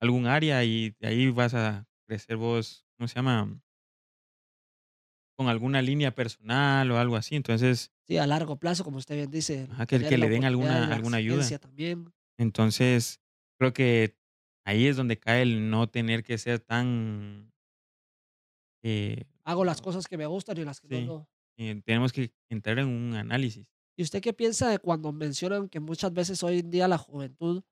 algún 0.00 0.26
área 0.28 0.64
y 0.64 0.92
de 1.00 1.08
ahí 1.08 1.30
vas 1.30 1.54
a 1.54 1.88
crecer 2.08 2.36
vos", 2.38 2.86
¿cómo 2.98 3.08
se 3.08 3.16
llama? 3.16 3.60
Con 5.36 5.48
alguna 5.48 5.82
línea 5.82 6.14
personal 6.14 6.90
o 6.90 6.98
algo 6.98 7.16
así. 7.16 7.36
Entonces, 7.36 7.92
sí, 8.06 8.16
a 8.16 8.26
largo 8.26 8.56
plazo, 8.56 8.84
como 8.84 8.96
usted 8.98 9.16
bien 9.16 9.30
dice, 9.30 9.68
ajá, 9.70 9.86
que 9.86 9.98
que 10.00 10.16
le 10.16 10.28
den 10.28 10.44
alguna 10.44 10.94
alguna 10.94 11.18
ayuda. 11.18 11.58
también. 11.58 12.12
Entonces, 12.38 13.20
creo 13.58 13.72
que 13.72 14.16
ahí 14.64 14.86
es 14.86 14.96
donde 14.96 15.18
cae 15.18 15.42
el 15.42 15.70
no 15.70 15.88
tener 15.88 16.22
que 16.22 16.38
ser 16.38 16.60
tan, 16.60 17.52
eh, 18.82 19.24
Hago 19.44 19.64
las 19.64 19.80
cosas 19.80 20.06
que 20.06 20.16
me 20.16 20.26
gustan 20.26 20.58
y 20.58 20.64
las 20.64 20.80
que 20.80 21.02
no. 21.02 21.28
eh, 21.56 21.80
tenemos 21.84 22.12
que 22.12 22.32
entrar 22.48 22.78
en 22.78 22.88
un 22.88 23.14
análisis. 23.14 23.72
¿Y 23.96 24.02
usted 24.02 24.20
qué 24.20 24.32
piensa 24.32 24.68
de 24.68 24.78
cuando 24.78 25.12
mencionan 25.12 25.68
que 25.68 25.80
muchas 25.80 26.12
veces 26.12 26.42
hoy 26.42 26.58
en 26.58 26.70
día 26.70 26.88
la 26.88 26.98
juventud 26.98 27.62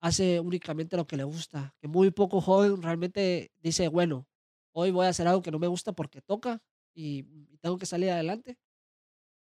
hace 0.00 0.40
únicamente 0.40 0.96
lo 0.96 1.06
que 1.06 1.16
le 1.16 1.24
gusta? 1.24 1.74
Que 1.80 1.88
muy 1.88 2.10
poco 2.10 2.40
joven 2.40 2.80
realmente 2.82 3.52
dice, 3.58 3.88
bueno, 3.88 4.26
hoy 4.72 4.90
voy 4.90 5.06
a 5.06 5.10
hacer 5.10 5.28
algo 5.28 5.42
que 5.42 5.50
no 5.50 5.58
me 5.58 5.66
gusta 5.66 5.92
porque 5.92 6.22
toca 6.22 6.62
y, 6.94 7.20
y 7.50 7.58
tengo 7.58 7.78
que 7.78 7.86
salir 7.86 8.10
adelante, 8.10 8.58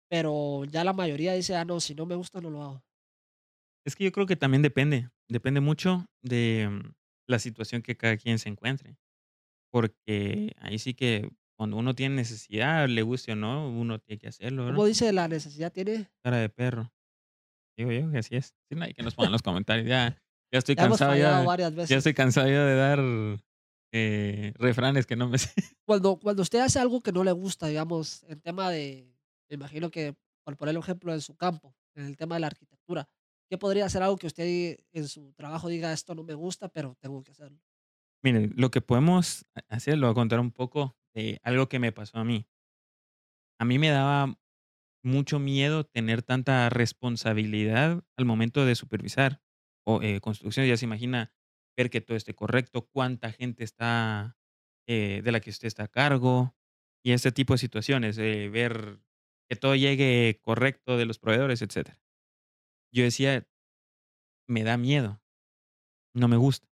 pero 0.09 0.65
ya 0.65 0.83
la 0.83 0.93
mayoría 0.93 1.33
dice, 1.33 1.55
ah, 1.55 1.65
no, 1.65 1.79
si 1.79 1.95
no 1.95 2.05
me 2.05 2.15
gusta, 2.15 2.41
no 2.41 2.49
lo 2.49 2.61
hago. 2.63 2.83
Es 3.85 3.95
que 3.95 4.03
yo 4.05 4.11
creo 4.11 4.27
que 4.27 4.35
también 4.35 4.61
depende, 4.61 5.09
depende 5.29 5.59
mucho 5.59 6.05
de, 6.21 6.67
mm, 6.69 6.93
la 7.27 7.39
situación 7.39 7.81
que 7.81 7.97
cada 7.97 8.17
quien 8.17 8.39
se 8.39 8.49
encuentre, 8.49 8.97
porque 9.71 10.53
ahí 10.59 10.79
sí 10.79 10.93
que 10.93 11.29
cuando 11.57 11.77
uno 11.77 11.95
tiene 11.95 12.15
necesidad, 12.15 12.87
le 12.89 13.01
guste 13.03 13.33
o 13.33 13.35
no, 13.35 13.69
uno 13.69 13.99
tiene 13.99 14.19
que 14.19 14.27
hacerlo, 14.27 14.63
¿Cómo 14.65 14.73
¿verdad? 14.83 14.87
dice 14.87 15.13
la 15.13 15.27
necesidad 15.27 15.71
tiene? 15.71 16.09
Cara 16.23 16.37
de 16.37 16.49
perro. 16.49 16.91
Digo 17.77 17.91
yo 17.91 18.11
que 18.11 18.19
así 18.19 18.35
es. 18.35 18.55
No 18.71 18.83
hay 18.85 18.93
que 18.93 19.03
nos 19.03 19.15
pongan 19.15 19.31
los 19.31 19.41
comentarios. 19.43 19.87
Ya 19.87 20.17
ya 20.53 20.59
estoy 20.59 20.75
Ya 20.75 20.83
hemos 20.85 20.99
cansado 20.99 21.11
fallado 21.13 21.43
ya 21.43 21.47
varias 21.47 21.71
ya 21.71 21.75
veces. 21.77 21.97
estoy 21.97 22.13
cansado 22.13 22.47
ya 22.49 22.65
de 22.65 22.75
dar, 22.75 22.99
eh, 23.91 24.53
refranes 24.55 25.05
que 25.05 25.15
no 25.15 25.29
me 25.29 25.37
sé. 25.37 25.51
Cuando, 25.85 26.17
cuando 26.17 26.41
usted 26.41 26.59
hace 26.59 26.79
algo 26.79 27.01
que 27.01 27.11
no 27.11 27.23
le 27.23 27.31
gusta, 27.31 27.67
digamos, 27.67 28.23
en 28.23 28.41
tema 28.41 28.69
de, 28.69 29.13
me 29.49 29.55
imagino 29.55 29.91
que, 29.91 30.15
por 30.43 30.57
poner 30.57 30.77
un 30.77 30.83
ejemplo, 30.83 31.13
en 31.13 31.21
su 31.21 31.35
campo, 31.35 31.75
en 31.95 32.05
el 32.05 32.17
tema 32.17 32.35
de 32.35 32.41
la 32.41 32.47
arquitectura, 32.47 33.09
¿qué 33.49 33.57
podría 33.57 33.89
ser 33.89 34.03
algo 34.03 34.17
que 34.17 34.27
usted 34.27 34.79
en 34.93 35.07
su 35.07 35.33
trabajo 35.33 35.67
diga, 35.67 35.91
esto 35.91 36.15
no 36.15 36.23
me 36.23 36.33
gusta, 36.33 36.69
pero 36.69 36.95
tengo 36.99 37.23
que 37.23 37.31
hacerlo? 37.31 37.59
Miren, 38.23 38.53
lo 38.55 38.69
que 38.71 38.81
podemos 38.81 39.45
ha 39.55 39.75
hacer, 39.75 39.95
le 39.97 40.05
voy 40.05 40.11
a 40.11 40.15
contar 40.15 40.39
un 40.39 40.51
poco 40.51 40.95
de 41.13 41.39
algo 41.43 41.67
que 41.67 41.79
me 41.79 41.91
pasó 41.91 42.19
a 42.19 42.23
mí. 42.23 42.47
A 43.59 43.65
mí 43.65 43.77
me 43.77 43.89
daba 43.89 44.39
mucho 45.03 45.39
miedo 45.39 45.83
tener 45.83 46.21
tanta 46.21 46.69
responsabilidad 46.69 48.03
al 48.17 48.25
momento 48.25 48.65
de 48.65 48.75
supervisar 48.75 49.41
o, 49.85 50.01
eh, 50.01 50.21
construcción. 50.21 50.67
Ya 50.67 50.77
se 50.77 50.85
imagina 50.85 51.33
ver 51.77 51.89
que 51.89 52.01
todo 52.01 52.17
esté 52.17 52.33
correcto, 52.35 52.87
cuánta 52.91 53.31
gente 53.31 53.63
está, 53.63 54.37
eh, 54.87 55.21
de 55.23 55.31
la 55.31 55.39
que 55.41 55.49
usted 55.51 55.67
está 55.67 55.83
a 55.85 55.87
cargo 55.87 56.55
y 57.03 57.13
este 57.13 57.31
tipo 57.31 57.53
de 57.53 57.59
situaciones, 57.59 58.17
eh, 58.17 58.49
ver 58.49 58.99
que 59.49 59.55
todo 59.55 59.75
llegue 59.75 60.39
correcto 60.43 60.97
de 60.97 61.05
los 61.05 61.19
proveedores, 61.19 61.61
etcétera. 61.61 61.99
Yo 62.93 63.03
decía: 63.03 63.47
"Me 64.47 64.63
da 64.63 64.77
miedo, 64.77 65.19
no 66.13 66.27
me 66.29 66.37
gusta". 66.37 66.67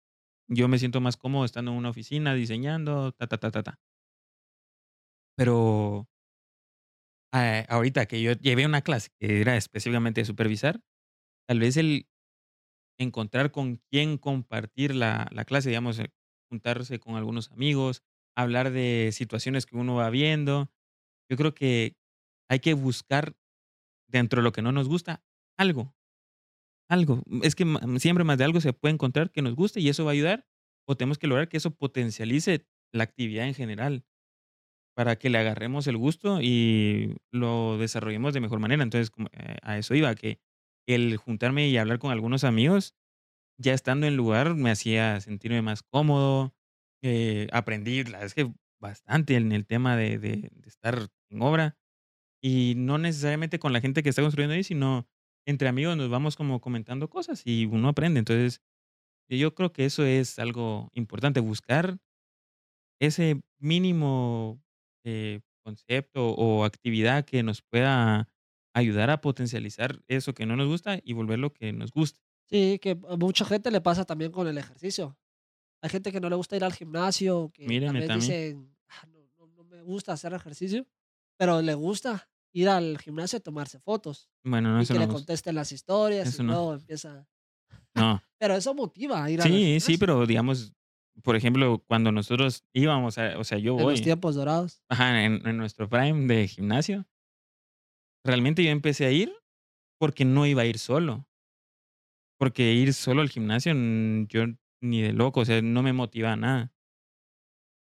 Yo 0.49 0.69
me 0.69 0.79
siento 0.79 1.01
más 1.01 1.17
cómodo 1.19 1.45
estando 1.47 1.73
en 1.73 1.79
una 1.79 1.91
oficina 1.91 2.35
diseñando, 2.35 3.13
ta, 3.13 3.27
ta, 3.29 3.39
ta, 3.39 3.51
ta, 3.53 3.63
ta. 3.65 3.81
Pero, 5.37 6.07
ah, 7.33 7.65
ahorita 7.69 8.07
que 8.07 8.23
yo 8.23 8.33
llevé 8.35 8.67
una 8.67 8.83
clase 8.83 9.11
que 9.19 9.41
era 9.41 9.57
específicamente 9.57 10.21
de 10.21 10.25
supervisar, 10.27 10.81
tal 11.49 11.61
vez 11.61 11.77
el 11.77 12.09
encontrar 12.99 13.51
con 13.53 13.77
quién 13.91 14.19
compartir 14.19 14.95
la 14.95 15.29
la 15.33 15.45
clase, 15.45 15.69
digamos, 15.71 15.99
eh, 15.99 16.13
juntarse 16.51 16.99
con 16.99 17.17
algunos 17.17 17.51
amigos, 17.53 18.03
hablar 18.37 18.71
de 18.73 19.11
situaciones 19.13 19.67
que 19.67 19.77
uno 19.77 19.95
va 19.97 20.11
viendo. 20.11 20.71
Yo 21.31 21.37
creo 21.37 21.55
que 21.55 21.97
hay 22.51 22.61
que 22.61 22.75
buscar 22.75 23.37
dentro 24.09 24.41
de 24.41 24.45
lo 24.45 24.53
que 24.53 24.63
no 24.63 24.73
nos 24.73 24.89
gusta, 24.89 25.23
algo, 25.59 25.95
algo. 26.89 27.23
Es 27.43 27.55
que 27.55 27.65
siempre 27.99 28.25
más 28.25 28.39
de 28.39 28.45
algo 28.45 28.61
se 28.61 28.73
puede 28.73 28.95
encontrar 28.95 29.31
que 29.31 29.43
nos 29.43 29.55
guste 29.57 29.81
y 29.81 29.89
eso 29.89 30.05
va 30.05 30.13
a 30.13 30.15
ayudar, 30.15 30.47
o 30.87 30.97
tenemos 30.97 31.19
que 31.19 31.27
lograr 31.29 31.49
que 31.49 31.59
eso 31.59 31.73
potencialice 31.73 32.67
la 32.93 33.05
actividad 33.05 33.47
en 33.47 33.55
general, 33.55 34.05
para 34.97 35.17
que 35.17 35.31
le 35.31 35.39
agarremos 35.39 35.87
el 35.87 35.97
gusto 35.97 36.41
y 36.43 37.17
lo 37.33 37.79
desarrollemos 37.79 38.35
de 38.35 38.41
mejor 38.41 38.59
manera. 38.61 38.83
Entonces, 38.83 39.13
eh, 39.33 39.57
a 39.63 39.79
eso 39.79 39.95
iba, 39.95 40.15
que 40.17 40.41
el 40.89 41.17
juntarme 41.19 41.69
y 41.69 41.79
hablar 41.79 42.01
con 42.01 42.13
algunos 42.13 42.45
amigos 42.45 42.95
ya 43.59 43.75
estando 43.75 44.07
en 44.07 44.17
lugar 44.17 44.55
me 44.55 44.71
hacía 44.71 45.21
sentirme 45.21 45.63
más 45.63 45.83
cómodo, 45.83 46.55
eh, 47.03 47.49
aprendí, 47.53 48.05
la 48.05 48.23
es 48.25 48.35
bastante 48.81 49.37
en 49.37 49.53
el 49.53 49.67
tema 49.67 49.97
de 49.97 50.51
estar 50.67 51.09
en 51.31 51.43
obra, 51.43 51.77
y 52.43 52.75
no 52.77 52.99
necesariamente 52.99 53.59
con 53.59 53.73
la 53.73 53.81
gente 53.81 54.03
que 54.03 54.11
está 54.11 54.23
construyendo 54.23 54.55
ahí, 54.55 54.65
sino 54.65 55.09
entre 55.47 55.69
amigos 55.69 55.97
nos 55.97 56.11
vamos 56.11 56.37
como 56.37 56.61
comentando 56.61 57.11
cosas 57.11 57.43
y 57.45 57.67
uno 57.67 57.89
aprende. 57.89 58.21
Entonces, 58.21 58.63
yo 59.31 59.55
creo 59.55 59.73
que 59.73 59.87
eso 59.87 60.05
es 60.05 60.39
algo 60.39 60.91
importante, 60.95 61.41
buscar 61.41 61.99
ese 63.01 63.41
mínimo, 63.59 64.61
eh, 65.05 65.41
concepto 65.65 66.31
o 66.31 66.65
actividad 66.65 67.25
que 67.25 67.43
nos 67.43 67.63
pueda 67.63 68.29
ayudar 68.79 69.11
a 69.11 69.21
potencializar 69.21 70.01
eso 70.09 70.35
que 70.35 70.47
no 70.47 70.57
nos 70.57 70.69
gusta 70.69 71.01
y 71.03 71.13
volverlo 71.13 71.53
que 71.53 71.73
nos 71.73 71.93
guste. 71.93 72.21
Sí, 72.47 72.79
que 72.81 72.93
a 73.09 73.17
mucha 73.17 73.45
gente 73.45 73.71
le 73.71 73.81
pasa 73.81 74.05
también 74.05 74.33
con 74.33 74.47
el 74.49 74.57
ejercicio. 74.59 75.19
Hay 75.83 75.91
gente 75.91 76.13
que 76.13 76.21
no 76.21 76.31
le 76.31 76.37
gusta 76.37 76.57
ir 76.57 76.65
al 76.65 76.73
gimnasio, 76.75 77.51
que 77.55 77.67
vez 78.01 78.07
también. 78.09 78.21
dicen, 78.21 78.77
"Ah, 78.89 79.07
no, 79.07 79.21
no, 79.39 79.47
no 79.49 79.65
me 79.65 79.83
gusta 79.83 80.13
hacer 80.13 80.33
ejercicio, 80.35 80.87
pero 81.39 81.63
le 81.63 81.75
gusta 81.75 82.29
ir 82.53 82.69
al 82.69 82.99
gimnasio 82.99 83.39
y 83.39 83.43
tomarse 83.43 83.79
fotos 83.81 84.31
Bueno, 84.45 84.73
no, 84.73 84.81
y 84.81 84.83
eso 84.85 84.95
que 84.95 85.01
le 85.01 85.07
no 85.07 85.13
gus 85.13 85.23
contesten 85.23 85.55
las 85.55 85.73
historias 85.73 86.27
y 86.27 86.29
eso 86.31 86.43
no. 86.43 86.53
luego 86.55 86.75
empieza. 86.75 87.29
No. 87.95 88.23
Pero 88.41 88.55
eso 88.57 88.75
motiva 88.75 89.25
a 89.25 89.31
ir 89.31 89.43
Sí, 89.43 89.81
sí, 89.81 89.97
gimnasio. 89.97 89.99
pero 90.01 90.27
digamos, 90.27 90.73
por 91.23 91.37
ejemplo, 91.37 91.85
cuando 91.89 92.13
nosotros 92.13 92.65
íbamos 92.73 93.19
a 93.19 93.39
o 93.39 93.45
sea, 93.45 93.59
yo 93.59 93.79
En 93.79 93.79
los 93.79 93.85
voy 93.85 94.03
tiempos 94.03 94.35
dorados. 94.37 94.83
ajá, 94.89 95.25
en 95.25 95.47
en 95.47 95.57
nuestro 95.57 95.89
prime 95.89 96.27
de 96.33 96.49
gimnasio 96.49 97.07
realmente 98.29 98.65
yo 98.65 98.71
empecé 98.71 99.07
a 99.07 99.13
ir 99.13 99.33
porque 99.99 100.25
no 100.25 100.47
iba 100.47 100.63
a 100.63 100.67
ir 100.67 100.79
solo. 100.79 101.27
Porque 102.39 102.73
ir 102.73 102.95
solo 102.95 103.21
al 103.23 103.29
gimnasio, 103.31 103.73
mm, 103.75 104.27
yo 104.29 104.45
ni 104.81 105.03
de 105.03 105.13
loco, 105.13 105.41
o 105.41 105.45
sea, 105.45 105.61
no 105.63 105.83
me 105.83 105.93
motivaba 105.93 106.37
nada. 106.37 106.73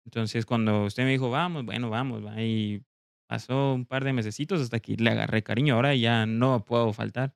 Entonces, 0.05 0.47
cuando 0.47 0.85
usted 0.85 1.05
me 1.05 1.11
dijo: 1.13 1.31
"Vamos", 1.31 1.65
bueno, 1.65 1.91
vamos, 1.91 2.25
va, 2.25 2.41
y 2.43 2.83
pasó 3.29 3.75
un 3.75 3.85
par 3.87 4.05
de 4.05 4.13
mesecitos 4.13 4.61
hasta 4.61 4.81
que 4.81 4.97
le 4.97 5.11
agarré 5.11 5.43
cariño, 5.43 5.75
ahora 5.75 5.95
ya 5.95 6.25
no 6.27 6.65
puedo 6.65 6.93
faltar. 6.93 7.35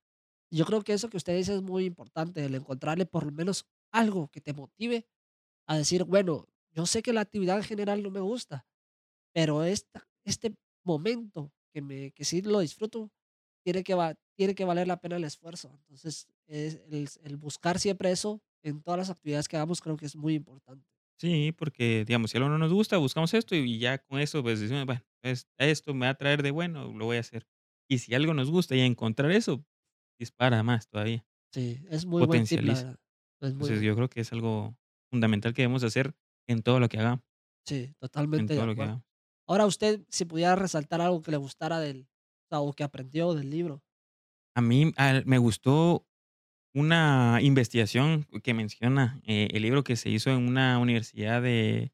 Yo 0.51 0.65
creo 0.67 0.83
que 0.83 0.93
eso 0.93 1.09
que 1.09 1.17
usted 1.17 1.37
dice 1.37 1.55
es 1.55 1.63
muy 1.63 1.85
importante, 1.87 2.45
el 2.45 2.55
encontrarle 2.55 3.07
por 3.07 3.25
lo 3.25 3.33
menos 3.33 3.67
algo 3.91 4.29
que 4.29 4.41
te 4.41 4.53
motive 4.53 5.07
a 5.67 5.77
decir, 5.79 6.05
bueno, 6.05 6.49
yo 6.73 6.87
sé 6.87 7.03
que 7.03 7.13
la 7.13 7.23
actividad 7.23 7.59
en 7.59 7.65
general 7.65 8.03
no 8.03 8.11
me 8.11 8.21
gusta, 8.21 8.67
pero 9.35 9.65
esta, 9.65 10.09
este 10.25 10.55
momento 10.85 11.53
que, 11.73 11.83
me, 11.83 12.13
que 12.13 12.25
sí 12.25 12.43
lo 12.43 12.61
disfruto, 12.61 13.11
tiene 13.65 13.85
que, 13.85 13.95
va- 13.95 14.15
tiene 14.37 14.55
que 14.55 14.65
valer 14.65 14.89
la 14.89 15.01
pena 15.01 15.17
el 15.17 15.25
esfuerzo. 15.25 15.71
Entonces, 15.83 16.29
es 16.47 16.77
el, 16.91 17.09
el 17.25 17.37
buscar 17.37 17.79
siempre 17.81 18.11
eso 18.13 18.43
en 18.63 18.83
todas 18.83 18.99
las 18.99 19.11
actividades 19.11 19.49
que 19.49 19.57
hagamos 19.57 19.81
creo 19.81 19.97
que 19.97 20.07
es 20.07 20.17
muy 20.17 20.35
importante. 20.35 20.87
Sí, 21.21 21.53
porque, 21.53 22.05
digamos, 22.05 22.31
si 22.33 22.37
algo 22.39 22.49
no 22.49 22.59
nos 22.59 22.73
gusta, 22.73 22.97
buscamos 22.97 23.33
esto 23.35 23.55
y 23.55 23.79
ya 23.79 23.99
con 23.99 24.19
eso, 24.19 24.43
pues 24.43 24.61
decimos, 24.61 24.87
bueno, 24.87 25.03
es- 25.23 25.49
esto 25.59 25.95
me 25.95 26.07
va 26.07 26.11
a 26.11 26.15
traer 26.15 26.43
de 26.43 26.51
bueno, 26.51 26.93
lo 26.93 27.05
voy 27.05 27.17
a 27.17 27.21
hacer. 27.21 27.47
Y 27.89 27.99
si 27.99 28.15
algo 28.15 28.35
nos 28.35 28.51
gusta 28.51 28.75
y 28.75 28.81
encontrar 28.81 29.31
eso, 29.31 29.65
dispara 30.19 30.63
más 30.63 30.89
todavía, 30.89 31.27
Sí, 31.53 31.83
es 31.89 32.05
muy 32.07 32.23
buen 32.25 32.47
tip, 32.47 32.65
la 32.65 32.75
verdad. 32.77 33.01
Es 33.41 33.55
muy 33.55 33.71
Entonces, 33.71 33.83
yo 33.83 33.95
creo 33.97 34.09
que 34.11 34.21
es 34.23 34.33
algo 34.33 34.77
fundamental 35.11 35.55
que 35.55 35.63
debemos 35.63 35.85
hacer 35.85 36.17
en 36.49 36.63
todo 36.63 36.81
lo 36.81 36.89
que 36.89 36.99
hagamos, 36.99 37.25
Sí, 37.67 37.95
en 38.37 38.51
totalmente 38.51 38.53
de 38.55 38.61
todo 38.61 38.67
lo 38.67 38.75
que 38.75 38.83
hagamos. 38.83 39.05
Ahora 39.47 39.67
usted, 39.67 40.01
si 40.09 40.25
pudiera 40.25 40.57
resaltar 40.57 41.01
algo 41.01 41.23
que 41.23 41.31
le 41.31 41.37
gustara 41.37 41.81
del, 41.81 42.09
o 42.51 42.73
que 42.73 42.85
aprendió 42.85 43.35
del 43.35 43.51
libro. 43.51 43.83
A 44.55 44.61
mí, 44.61 44.93
me 45.25 45.39
gustó 45.39 46.07
una 46.75 47.39
investigación 47.43 48.27
que 48.43 48.55
menciona, 48.55 49.21
eh, 49.25 49.49
el 49.53 49.63
libro 49.63 49.85
que 49.85 49.97
se 49.97 50.11
hizo 50.11 50.31
en 50.31 50.47
una 50.49 50.79
universidad 50.79 51.43
de 51.43 51.93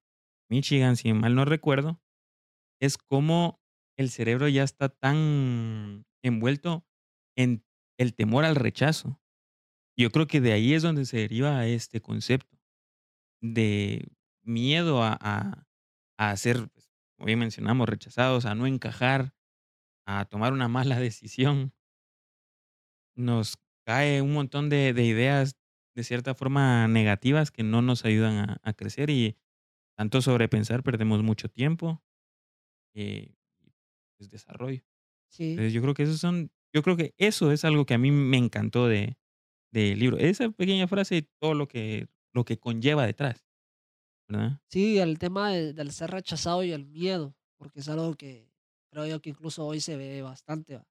Michigan, 0.50 0.96
si 0.96 1.12
mal 1.12 1.34
no 1.34 1.44
recuerdo, 1.44 2.00
es 2.80 2.96
cómo 2.98 3.60
el 3.96 4.10
cerebro 4.10 4.48
ya 4.48 4.62
está 4.62 4.88
tan 4.88 6.06
envuelto 6.22 6.86
en 7.36 7.64
el 7.98 8.14
temor 8.14 8.44
al 8.44 8.56
rechazo. 8.56 9.20
Yo 9.96 10.10
creo 10.10 10.28
que 10.28 10.40
de 10.40 10.52
ahí 10.52 10.74
es 10.74 10.82
donde 10.82 11.04
se 11.06 11.18
deriva 11.18 11.66
este 11.66 12.00
concepto 12.00 12.56
de 13.42 14.08
miedo 14.44 15.02
a 15.02 16.36
ser, 16.36 16.68
pues, 16.68 16.87
como 17.18 17.26
bien 17.26 17.40
mencionamos, 17.40 17.88
rechazados, 17.88 18.46
a 18.46 18.54
no 18.54 18.66
encajar, 18.68 19.34
a 20.06 20.26
tomar 20.26 20.52
una 20.54 20.68
mala 20.68 21.00
decisión. 21.00 21.74
Nos 23.16 23.56
cae 23.84 24.22
un 24.22 24.32
montón 24.32 24.68
de 24.68 24.92
de 24.92 25.04
ideas, 25.04 25.56
de 25.94 26.04
cierta 26.04 26.34
forma 26.34 26.86
negativas, 26.88 27.50
que 27.50 27.62
no 27.62 27.82
nos 27.82 28.04
ayudan 28.04 28.36
a 28.50 28.60
a 28.62 28.72
crecer, 28.74 29.10
y 29.10 29.36
tanto 29.96 30.22
sobrepensar, 30.22 30.82
perdemos 30.82 31.22
mucho 31.22 31.48
tiempo, 31.50 32.02
eh, 32.94 33.34
y, 33.60 33.72
pues, 34.18 34.30
desarrollo. 34.30 34.82
Sí, 35.28 35.44
Entonces, 35.56 35.74
yo 35.74 35.82
creo 35.82 35.94
que 35.94 36.04
esos 36.04 36.20
son 36.20 36.52
yo 36.74 36.82
creo 36.82 36.96
que 36.96 37.14
eso 37.18 37.52
es 37.52 37.64
algo 37.64 37.86
que 37.86 37.94
a 37.94 37.98
mí 37.98 38.10
me 38.12 38.38
encantó 38.38 38.88
de 38.88 39.18
del 39.72 39.98
libro. 40.00 40.18
Esa 40.18 40.50
pequeña 40.50 40.88
frase 40.88 41.18
y 41.18 41.22
todo 41.40 41.54
lo 41.54 41.68
que 41.68 42.08
lo 42.34 42.44
que 42.46 42.58
conlleva 42.60 43.06
detrás, 43.06 43.47
¿verdad? 44.28 44.60
sí, 44.68 44.98
el 44.98 45.18
tema 45.18 45.50
de- 45.52 45.72
del 45.72 45.92
ser 45.92 46.10
rechazado 46.10 46.62
y 46.64 46.72
el 46.72 46.86
miedo, 46.86 47.34
porque 47.56 47.80
es 47.80 47.88
algo 47.88 48.14
que 48.14 48.50
creo 48.90 49.06
yo 49.06 49.20
que 49.20 49.30
incluso 49.30 49.66
hoy 49.66 49.80
se 49.80 49.96
ve 49.96 50.22
bastante. 50.22 50.76
¿va? 50.76 50.84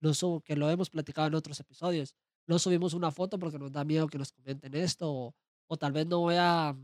No 0.00 0.14
subo, 0.14 0.40
que 0.40 0.56
lo 0.56 0.68
hemos 0.70 0.90
platicado 0.90 1.28
en 1.28 1.34
otros 1.34 1.58
episodios. 1.60 2.14
No 2.46 2.58
subimos 2.58 2.94
una 2.94 3.10
foto 3.12 3.38
porque 3.38 3.58
nos 3.58 3.72
da 3.72 3.84
miedo 3.84 4.08
que 4.08 4.18
nos 4.18 4.32
comenten 4.32 4.74
esto, 4.74 5.12
o, 5.12 5.34
o 5.68 5.76
tal 5.76 5.92
vez 5.92 6.06
no 6.06 6.20
voy 6.20 6.36
a 6.38 6.76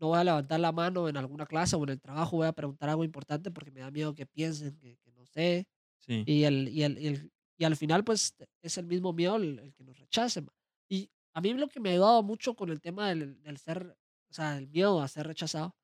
no 0.00 0.08
voy 0.08 0.18
a 0.18 0.24
levantar 0.24 0.58
la 0.60 0.72
mano 0.72 1.08
en 1.10 1.16
alguna 1.18 1.44
clase 1.46 1.76
o 1.76 1.82
en 1.84 1.90
el 1.90 2.00
trabajo, 2.00 2.36
voy 2.38 2.46
a 2.46 2.52
preguntar 2.52 2.88
algo 2.88 3.04
importante 3.04 3.50
porque 3.50 3.70
me 3.70 3.80
da 3.80 3.90
miedo 3.90 4.14
que 4.14 4.24
piensen 4.26 4.76
que, 4.78 4.96
que 4.98 5.12
no 5.12 5.26
sé. 5.26 5.66
Sí, 5.98 6.22
Y, 6.26 6.44
el, 6.44 6.68
y, 6.68 6.82
el, 6.84 6.98
y, 6.98 7.06
el- 7.08 7.32
y 7.58 7.64
al 7.64 7.76
final, 7.76 8.04
pues 8.04 8.34
es 8.62 8.78
el 8.78 8.86
mismo 8.86 9.12
miedo 9.12 9.36
el, 9.36 9.58
el 9.58 9.74
que 9.74 9.84
nos 9.84 9.98
rechacen. 9.98 10.48
Y 10.88 11.10
a 11.34 11.40
mí 11.42 11.52
lo 11.54 11.68
que 11.68 11.80
me 11.80 11.90
ha 11.90 11.92
ayudado 11.92 12.22
mucho 12.22 12.54
con 12.54 12.70
el 12.70 12.80
tema 12.80 13.10
del, 13.10 13.42
del 13.42 13.58
ser, 13.58 13.96
o 14.30 14.34
sea, 14.34 14.58
el 14.58 14.68
miedo 14.68 15.00
a 15.02 15.08
ser 15.08 15.26
rechazado 15.26 15.74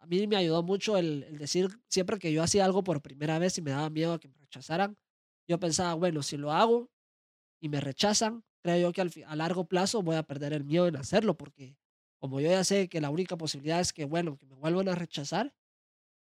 a 0.00 0.06
mí 0.06 0.26
me 0.26 0.36
ayudó 0.36 0.62
mucho 0.62 0.96
el, 0.98 1.38
decir, 1.38 1.68
siempre 1.88 2.18
que 2.18 2.32
yo 2.32 2.42
hacía 2.42 2.64
algo 2.64 2.82
por 2.84 3.02
primera 3.02 3.38
vez 3.38 3.56
y 3.58 3.62
me 3.62 3.70
daba 3.70 3.88
miedo 3.90 4.14
a 4.14 4.18
que 4.20 4.28
me 4.28 4.36
rechazaran, 4.38 4.98
yo 5.48 5.60
pensaba, 5.60 5.94
bueno, 5.94 6.22
si 6.22 6.36
lo 6.36 6.52
hago 6.52 6.90
y 7.60 7.68
me 7.68 7.80
rechazan, 7.80 8.44
creo 8.62 8.78
yo 8.78 8.92
que 8.92 9.02
al 9.02 9.12
a 9.26 9.36
largo 9.36 9.66
plazo 9.68 10.02
voy 10.02 10.16
a 10.16 10.24
perder 10.24 10.52
el 10.54 10.64
miedo 10.64 10.88
en 10.88 10.96
hacerlo, 10.96 11.36
porque 11.36 11.76
como 12.20 12.40
yo 12.40 12.50
ya 12.50 12.64
sé 12.64 12.88
que 12.88 13.00
la 13.00 13.10
única 13.10 13.36
posibilidad 13.36 13.80
es 13.80 13.92
que, 13.92 14.04
bueno, 14.06 14.36
que 14.38 14.46
me 14.46 14.56
vuelvan 14.56 14.88
a 14.88 14.94
rechazar, 14.96 15.54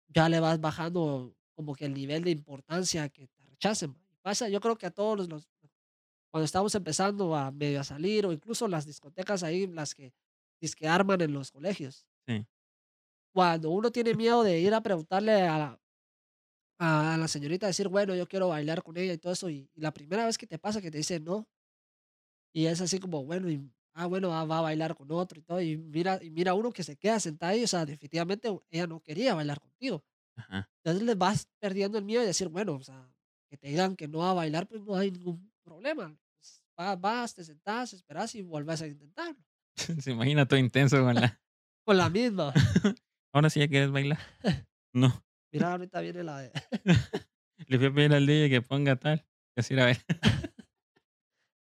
ya 0.08 0.28
le 0.28 0.40
vas 0.40 0.60
bajando 0.60 1.36
como 1.54 1.74
que 1.74 1.86
el 1.86 1.94
nivel 1.94 2.24
de 2.24 2.30
importancia 2.30 3.08
que 3.08 3.28
te 3.28 3.42
rechacen. 3.44 3.96
Pasa, 4.22 4.48
yo 4.48 4.60
creo 4.60 4.76
que 4.76 4.86
a 4.86 4.90
todos 4.90 5.18
los, 5.18 5.28
los- 5.28 5.48
cuando 6.30 6.44
estamos 6.44 6.74
empezando 6.74 7.36
a 7.36 7.50
medio 7.52 7.80
a 7.80 7.84
salir, 7.84 8.26
o 8.26 8.32
incluso 8.32 8.68
las 8.68 8.86
discotecas 8.86 9.42
ahí, 9.42 9.66
las 9.68 9.94
que, 9.94 10.12
que 10.76 10.88
arman 10.88 11.20
en 11.20 11.32
los 11.32 11.50
colegios 11.52 12.06
sí. 12.26 12.46
cuando 13.32 13.70
uno 13.70 13.90
tiene 13.92 14.14
miedo 14.14 14.42
de 14.42 14.60
ir 14.60 14.72
a 14.74 14.82
preguntarle 14.82 15.42
a 15.42 15.58
la 15.58 15.80
a 16.78 17.16
la 17.18 17.28
señorita, 17.28 17.66
decir: 17.66 17.88
"Bueno, 17.88 18.14
yo 18.14 18.26
quiero 18.28 18.48
bailar 18.48 18.82
con 18.82 18.96
ella", 18.96 19.12
y 19.14 19.18
todo 19.18 19.32
eso, 19.32 19.48
y 19.50 19.70
y 19.74 19.80
la 19.80 19.92
primera 19.92 20.26
vez 20.26 20.38
que 20.38 20.46
te 20.46 20.58
pasa 20.58 20.80
que 20.82 20.90
te 20.90 20.98
dice 20.98 21.20
no, 21.20 21.48
y 22.52 22.66
es 22.66 22.80
así 22.80 22.98
como, 23.00 23.24
bueno, 23.24 23.50
y, 23.50 23.70
ah, 23.94 24.06
bueno, 24.06 24.28
va 24.30 24.44
va 24.44 24.58
a 24.58 24.62
bailar 24.62 24.94
con 24.96 25.10
otro 25.12 25.38
y 25.40 25.42
todo, 25.42 25.60
y 25.60 25.76
mira 25.76 26.18
y 26.22 26.30
mira 26.30 26.54
uno 26.54 26.72
que 26.72 26.82
se 26.84 26.96
queda 26.96 27.20
sentado 27.20 27.52
ahí, 27.52 27.64
o 27.64 27.68
sea, 27.68 27.84
definitivamente 27.86 28.48
ella 28.70 28.86
no 28.86 29.00
quería 29.00 29.34
bailar 29.34 29.60
contigo. 29.60 30.04
Ajá. 30.36 30.68
Entonces, 30.84 31.04
le 31.06 31.14
vas 31.16 31.48
perdiendo 31.60 31.98
el 31.98 32.04
miedo 32.04 32.22
y 32.24 32.26
decir: 32.26 32.48
"Bueno, 32.48 32.74
o 32.76 32.82
sea, 32.82 33.14
que 33.50 33.58
te 33.58 33.68
digan 33.68 33.96
que 33.96 34.08
no 34.08 34.20
va 34.20 34.30
a 34.32 34.34
bailar, 34.34 34.68
pues 34.68 34.82
no 34.82 34.96
hay 34.96 35.10
ningún 35.12 35.52
problema". 35.64 36.18
Pues, 36.38 36.62
va 36.80 36.96
vas, 36.96 37.34
te 37.34 37.44
sentás, 37.44 37.92
esperás 37.94 38.34
y 38.36 38.42
vuelves 38.42 38.82
a 38.82 38.88
intentarlo. 38.88 39.44
Se 40.00 40.10
imagina 40.10 40.46
todo 40.46 40.58
intenso 40.58 41.02
con 41.02 41.14
la 41.14 41.40
Con 41.84 41.96
la 41.96 42.08
misma. 42.08 42.52
¿Ahora 43.32 43.50
sí 43.50 43.60
ya 43.60 43.68
quieres 43.68 43.90
bailar? 43.90 44.18
No. 44.96 45.24
Mira, 45.52 45.72
ahorita 45.72 46.00
viene 46.00 46.22
la 46.22 46.38
de 46.38 46.52
Le 47.66 47.78
fui 47.78 47.86
a 47.88 47.92
pedir 47.92 48.14
al 48.14 48.26
DJ 48.26 48.48
que 48.48 48.62
ponga 48.62 48.94
tal, 48.94 49.26
así 49.56 49.74
era 49.74 49.86
ver. 49.86 49.98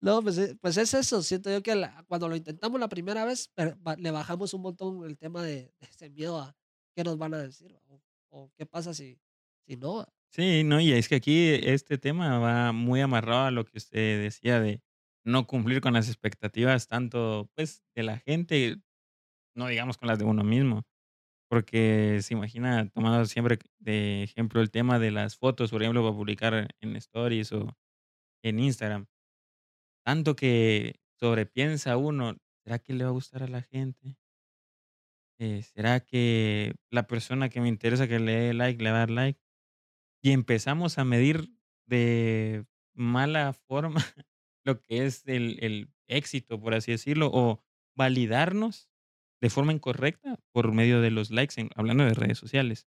No, 0.03 0.21
pues, 0.21 0.37
eh, 0.37 0.55
pues 0.61 0.77
es 0.77 0.93
eso, 0.93 1.23
siento 1.23 1.49
yo 1.51 1.63
que 1.63 1.75
la 1.75 2.05
cuando 2.09 2.29
lo 2.29 2.37
intentamos 2.37 2.79
la 2.79 2.89
primera 2.91 3.25
vez, 3.25 3.51
le 3.97 4.11
bajamos 4.11 4.53
un 4.53 4.63
montón 4.63 5.05
el 5.07 5.17
tema 5.17 5.43
de 5.43 5.73
de 5.81 5.87
ese 5.91 6.11
miedo 6.11 6.41
a 6.41 6.55
qué 6.95 7.05
nos 7.05 7.17
van 7.17 7.33
a 7.33 7.39
decir, 7.39 7.75
o 7.87 8.03
o 8.29 8.53
qué 8.59 8.67
pasa 8.67 8.93
si 8.93 9.19
si 9.67 9.77
no. 9.77 10.05
Sí, 10.31 10.63
no, 10.65 10.79
y 10.81 10.93
es 10.93 11.09
que 11.09 11.15
aquí 11.15 11.51
este 11.63 11.97
tema 11.99 12.39
va 12.39 12.73
muy 12.73 13.01
amarrado 13.01 13.45
a 13.45 13.51
lo 13.51 13.65
que 13.65 13.79
usted 13.79 14.23
decía 14.23 14.61
de 14.61 14.83
no 15.25 15.47
cumplir 15.47 15.81
con 15.81 15.95
las 15.95 16.09
expectativas 16.09 16.89
tanto, 16.89 17.51
pues, 17.55 17.83
de 17.97 18.03
la 18.05 18.19
gente, 18.19 18.77
no 19.57 19.69
digamos 19.69 19.99
con 19.99 20.09
las 20.09 20.19
de 20.19 20.25
uno 20.27 20.45
mismo, 20.45 20.85
porque 21.51 22.21
se 22.23 22.35
imagina, 22.35 22.89
tomando 22.91 23.25
siempre 23.27 23.59
de 23.81 24.25
ejemplo 24.25 24.61
el 24.63 24.71
tema 24.71 24.99
de 24.99 25.13
las 25.13 25.37
fotos, 25.39 25.71
por 25.71 25.83
ejemplo, 25.83 26.03
para 26.03 26.17
publicar 26.17 26.69
en 26.81 26.97
Stories 26.97 27.53
o 27.53 27.77
en 28.45 28.61
Instagram, 28.61 29.07
tanto 30.05 30.37
que 30.37 30.97
sobrepiensa 31.19 31.97
uno, 31.97 32.37
¿será 32.65 32.79
que 32.79 32.95
le 32.95 33.05
va 33.05 33.11
a 33.11 33.13
gustar 33.15 33.43
a 33.43 33.49
la 33.49 33.63
gente? 33.63 34.17
Eh, 35.39 35.63
¿será 35.63 36.01
que 36.01 36.75
la 36.91 37.07
persona 37.07 37.49
que 37.49 37.61
me 37.61 37.69
interesa 37.69 38.07
que 38.09 38.19
le 38.21 38.33
dé 38.33 38.55
like 38.55 38.83
le 38.83 38.91
va 38.91 38.97
a 38.99 39.01
dar 39.01 39.11
like? 39.11 39.41
Y 40.23 40.33
empezamos 40.33 40.99
a 40.99 41.05
medir 41.05 41.51
de 41.87 42.67
mala 42.95 43.53
forma 43.55 44.01
lo 44.65 44.81
que 44.83 45.07
es 45.07 45.27
el 45.27 45.59
el 45.63 45.91
éxito, 46.09 46.61
por 46.61 46.75
así 46.75 46.93
decirlo, 46.93 47.31
o 47.33 47.63
validarnos 47.97 48.91
de 49.43 49.51
forma 49.51 49.73
incorrecta 49.73 50.39
por 50.53 50.73
medio 50.73 51.01
de 51.01 51.11
los 51.11 51.31
likes 51.31 51.61
en 51.61 51.71
hablando 51.77 52.05
de 52.05 52.15
redes 52.15 52.39
sociales. 52.39 52.87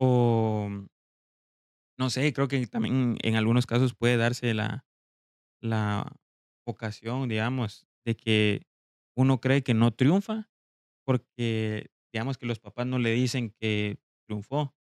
O, 0.00 0.70
no 1.98 2.10
sé, 2.10 2.32
creo 2.32 2.48
que 2.48 2.66
también 2.66 3.16
en 3.22 3.36
algunos 3.36 3.66
casos 3.66 3.94
puede 3.94 4.16
darse 4.16 4.54
la 4.54 4.84
la 5.62 6.12
ocasión, 6.66 7.28
digamos, 7.28 7.86
de 8.06 8.16
que 8.16 8.66
uno 9.16 9.40
cree 9.40 9.62
que 9.64 9.74
no 9.74 9.92
triunfa 9.92 10.50
porque, 11.06 11.90
digamos, 12.12 12.38
que 12.38 12.46
los 12.46 12.60
papás 12.60 12.86
no 12.86 12.98
le 13.00 13.12
dicen 13.12 13.50
que 13.60 13.98
triunfó, 14.28 14.74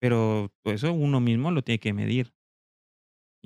pero 0.00 0.52
eso 0.66 0.92
uno 0.94 1.20
mismo 1.20 1.50
lo 1.52 1.62
tiene 1.64 1.80
que 1.80 1.94
medir. 1.94 2.34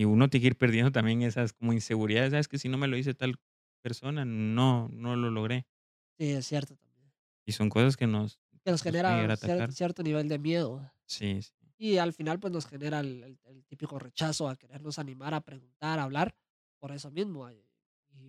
Y 0.01 0.07
uno 0.07 0.31
tiene 0.31 0.41
que 0.41 0.47
ir 0.47 0.57
perdiendo 0.57 0.91
también 0.91 1.21
esas 1.21 1.53
como 1.53 1.75
inseguridades, 1.75 2.31
¿sabes? 2.31 2.49
Que 2.49 2.57
si 2.57 2.71
no 2.71 2.79
me 2.79 2.89
lo 2.89 2.97
dice 2.97 3.13
tal 3.13 3.35
persona, 3.83 4.25
no, 4.25 4.89
no 4.91 5.15
lo 5.15 5.31
logré. 5.31 5.67
Sí, 6.19 6.31
es 6.31 6.47
cierto 6.47 6.75
también. 6.75 7.13
Y 7.45 7.53
son 7.53 7.69
cosas 7.69 7.99
que 7.99 8.07
nos 8.07 8.41
Que 8.65 8.71
nos 8.71 8.83
genera 8.83 9.37
cier 9.37 9.71
cierto 9.73 10.03
nivel 10.03 10.27
de 10.27 10.39
miedo. 10.39 10.91
Sí, 11.05 11.43
sí. 11.43 11.53
Y 11.77 11.99
al 11.99 12.15
final, 12.15 12.41
pues, 12.41 12.51
nos 12.51 12.65
genera 12.65 13.01
el 13.01 13.23
el 13.25 13.39
el 13.45 13.67
típico 13.67 13.99
rechazo 13.99 14.49
a 14.49 14.57
querernos 14.57 14.99
animar 14.99 15.35
a 15.35 15.43
preguntar, 15.43 15.99
a 15.99 16.05
hablar, 16.05 16.35
por 16.79 16.93
eso 16.93 17.11
mismo, 17.11 17.51
y 17.51 17.63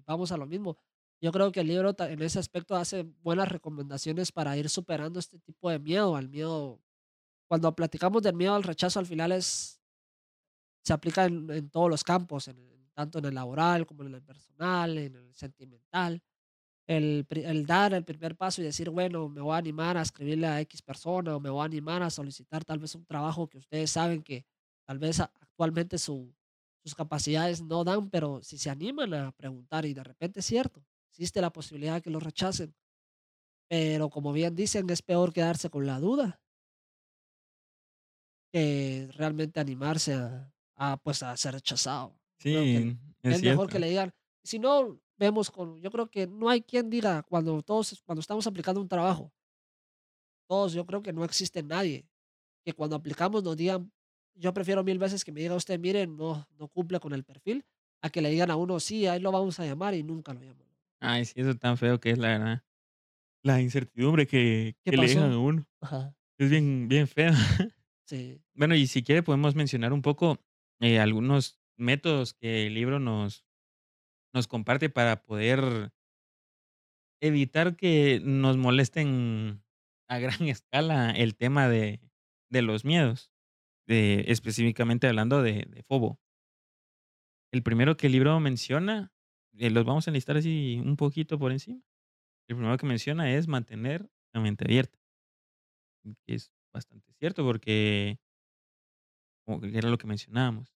vamos 0.05 0.33
a 0.33 0.37
lo 0.37 0.47
mismo. 0.47 0.77
Yo 1.21 1.31
creo 1.31 1.53
que 1.53 1.61
el 1.61 1.67
libro 1.67 1.95
en 1.99 2.21
ese 2.21 2.39
aspecto 2.39 2.75
hace 2.75 3.03
buenas 3.21 3.47
recomendaciones 3.47 4.33
para 4.33 4.57
ir 4.57 4.67
superando 4.67 5.19
este 5.19 5.39
tipo 5.39 5.69
de 5.69 5.79
miedo, 5.79 6.17
al 6.17 6.27
miedo 6.27 6.81
cuando 7.47 7.73
platicamos 7.75 8.23
del 8.23 8.35
miedo 8.35 8.55
al 8.55 8.63
rechazo, 8.63 8.99
al 8.99 9.05
final 9.05 9.31
es 9.31 9.80
se 10.83 10.93
aplica 10.93 11.25
en 11.25 11.49
en 11.51 11.69
todos 11.69 11.89
los 11.89 12.03
campos, 12.03 12.47
en 12.47 12.57
tanto 12.95 13.19
en 13.19 13.25
el 13.25 13.35
laboral, 13.35 13.85
como 13.87 14.03
en 14.03 14.13
el 14.15 14.21
personal, 14.23 14.97
en 14.97 15.15
el 15.15 15.33
sentimental. 15.35 16.21
El 16.87 17.25
el 17.31 17.65
dar 17.65 17.93
el 17.93 18.03
primer 18.05 18.35
paso 18.37 18.61
y 18.61 18.65
decir: 18.65 18.89
"Bueno, 18.89 19.29
me 19.29 19.41
voy 19.41 19.53
a 19.55 19.57
animar 19.57 19.97
a 19.97 20.01
escribirle 20.03 20.47
a 20.47 20.61
equis 20.61 20.81
persona, 20.81 21.35
o 21.35 21.39
me 21.39 21.49
voy 21.49 21.61
a 21.63 21.65
animar 21.65 22.03
a 22.03 22.09
solicitar 22.09 22.65
tal 22.65 22.79
vez 22.79 22.95
un 22.95 23.05
trabajo 23.05 23.47
que 23.49 23.57
ustedes 23.59 23.91
saben 23.91 24.23
que 24.23 24.45
tal 24.87 24.99
vez 24.99 25.19
actualmente 25.21 25.97
su 25.99 26.33
sus 26.83 26.95
capacidades 26.95 27.61
no 27.61 27.83
dan", 27.83 28.09
pero 28.09 28.41
si 28.43 28.57
se 28.57 28.69
animan 28.71 29.13
a 29.13 29.31
preguntar 29.33 29.85
y 29.85 29.93
de 29.93 30.03
repente 30.03 30.39
es 30.41 30.45
cierto, 30.47 30.83
existe 31.11 31.41
la 31.41 31.51
posibilidad 31.53 31.95
de 31.95 32.01
que 32.01 32.09
los 32.11 32.23
rechacen. 32.23 32.73
Pero 33.69 34.09
como 34.09 34.33
bien 34.33 34.55
dicen, 34.55 34.89
es 34.89 35.01
peor 35.01 35.33
quedarse 35.33 35.69
con 35.69 35.85
la 35.87 35.99
duda 35.99 36.39
que 38.53 39.07
realmente 39.15 39.59
animarse 39.61 40.13
a 40.13 40.51
a, 40.83 40.97
pues, 40.97 41.21
a 41.23 41.37
ser 41.37 41.53
rechazado. 41.55 42.19
Que 42.49 42.67
Sí, 42.69 42.97
es 43.23 43.37
es 43.37 43.43
mejor 43.43 43.69
que 43.69 43.79
le 43.79 43.89
digan 43.89 44.11
si 44.43 44.59
no, 44.59 44.99
vemos 45.17 45.51
con 45.51 45.79
yo 45.81 45.91
creo 45.91 46.09
que 46.09 46.27
no 46.27 46.49
hay 46.49 46.61
quien 46.63 46.89
diga 46.89 47.23
cuando 47.23 47.61
todos 47.63 48.01
cuando 48.05 48.21
estamos 48.21 48.47
aplicando 48.47 48.81
un 48.81 48.89
trabajo 48.89 49.31
todos, 50.49 50.73
yo 50.73 50.85
creo 50.85 51.01
que 51.01 51.13
no 51.13 51.23
existe 51.23 51.63
nadie 51.63 52.07
que 52.65 52.73
cuando 52.73 52.95
aplicamos 52.97 53.43
nos 53.43 53.57
digan 53.57 53.91
yo 54.35 54.53
prefiero 54.53 54.83
mil 54.83 54.99
veces 54.99 55.25
que 55.25 55.31
me 55.33 55.41
diga 55.41 55.55
usted: 55.55 55.79
"Mire, 55.79 56.07
no 56.07 56.47
no 56.57 56.67
cumple 56.69 56.99
con 56.99 57.13
el 57.13 57.23
perfil", 57.25 57.65
a 58.01 58.09
que 58.11 58.21
le 58.21 58.29
digan 58.31 58.51
a 58.51 58.57
uno: 58.57 58.79
"Sí, 58.79 59.07
ahí 59.07 59.19
lo 59.21 59.31
vamos 59.31 59.59
a 59.59 59.65
llamar", 59.65 59.93
y 59.95 60.03
nunca 60.03 60.33
lo 60.33 60.41
llaman. 60.41 60.67
Ay, 61.03 61.25
sí, 61.25 61.33
eso 61.41 61.55
tan 61.57 61.77
feo 61.77 61.99
que 61.99 62.11
es, 62.11 62.17
la 62.19 62.27
verdad. 62.29 62.63
La 63.43 63.61
incertidumbre 63.61 64.27
que 64.27 64.75
¿Qué 64.85 64.91
que 64.91 64.97
le 64.97 65.07
dejan 65.07 65.31
a 65.33 65.39
uno. 65.39 65.67
Ajá. 65.81 66.15
Es 66.39 66.49
bien 66.49 66.87
bien 66.89 67.07
fea. 67.07 67.31
Sí. 68.07 68.41
Bueno, 68.55 68.75
y 68.75 68.87
si 68.87 69.03
quiere 69.03 69.23
podemos 69.23 69.55
mencionar 69.55 69.93
un 69.93 70.01
poco, 70.01 70.39
eh, 70.81 70.99
algunos 70.99 71.59
métodos 71.77 72.33
que 72.33 72.67
el 72.67 72.73
libro 72.73 72.99
nos 72.99 73.45
nos 74.33 74.47
comparte 74.47 74.89
para 74.89 75.23
poder 75.23 75.93
evitar 77.21 77.75
que 77.75 78.21
nos 78.23 78.57
molesten 78.57 79.63
a 80.09 80.19
gran 80.19 80.41
escala 80.49 81.11
el 81.11 81.35
tema 81.35 81.69
de 81.69 82.01
de 82.49 82.61
los 82.61 82.83
miedos, 82.83 83.31
de 83.87 84.25
específicamente 84.27 85.07
hablando 85.07 85.41
de 85.41 85.65
de 85.69 85.83
FOBO. 85.83 86.19
El 87.53 87.63
primero 87.63 87.97
que 87.97 88.07
el 88.07 88.13
libro 88.13 88.39
menciona, 88.39 89.11
eh, 89.57 89.69
los 89.69 89.85
vamos 89.85 90.07
a 90.07 90.11
enlistar 90.11 90.37
así 90.37 90.81
un 90.83 90.95
poquito 90.97 91.37
por 91.37 91.51
encima. 91.51 91.81
El 92.49 92.57
primero 92.57 92.77
que 92.77 92.85
menciona 92.87 93.33
es 93.35 93.47
mantener 93.47 94.09
la 94.33 94.41
mente 94.41 94.65
abierta. 94.65 94.99
Mm, 96.03 96.13
es 96.27 96.51
bastante 96.73 97.13
cierto, 97.19 97.43
porque 97.43 98.19
como 99.45 99.63
era 99.65 99.89
lo 99.89 99.97
que 99.97 100.07
mencionábamos, 100.07 100.75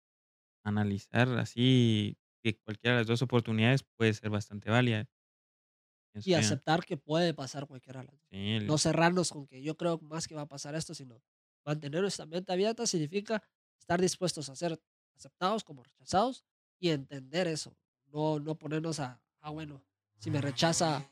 analizar 0.64 1.30
así 1.40 2.18
que 2.44 2.60
cualquiera 2.60 2.98
de 2.98 3.02
las 3.02 3.08
2 3.08 3.22
oportunidades 3.24 3.84
puede 3.98 4.14
ser 4.14 4.30
bastante 4.30 4.70
válida. 4.70 5.08
Y 6.24 6.32
yo. 6.32 6.38
aceptar 6.40 6.86
que 6.86 6.98
puede 6.98 7.34
pasar 7.34 7.68
cualquiera 7.68 8.02
de 8.02 8.08
las 8.08 8.16
2. 8.20 8.30
Sí, 8.32 8.60
No 8.62 8.74
el 8.74 8.80
cerrarnos 8.80 9.32
con 9.32 9.48
que 9.48 9.62
yo 9.62 9.76
creo 9.76 10.00
más 10.00 10.28
que 10.28 10.36
va 10.36 10.44
a 10.44 10.48
pasar 10.48 10.76
esto, 10.76 10.94
sino 10.94 11.22
mantener 11.66 12.02
nuestra 12.02 12.26
mente 12.26 12.54
abierta 12.54 12.88
significa 12.88 13.44
estar 13.80 14.00
dispuestos 14.00 14.50
a 14.50 14.56
ser 14.56 14.80
aceptados 15.16 15.64
como 15.64 15.84
rechazados 15.84 16.46
y 16.80 16.90
entender 16.90 17.48
eso. 17.48 17.78
No 18.08 18.40
no 18.40 18.58
ponernos 18.58 19.00
a 19.00 19.22
ah, 19.42 19.50
bueno, 19.50 19.84
si 20.20 20.32
me 20.32 20.42
rechaza 20.42 21.12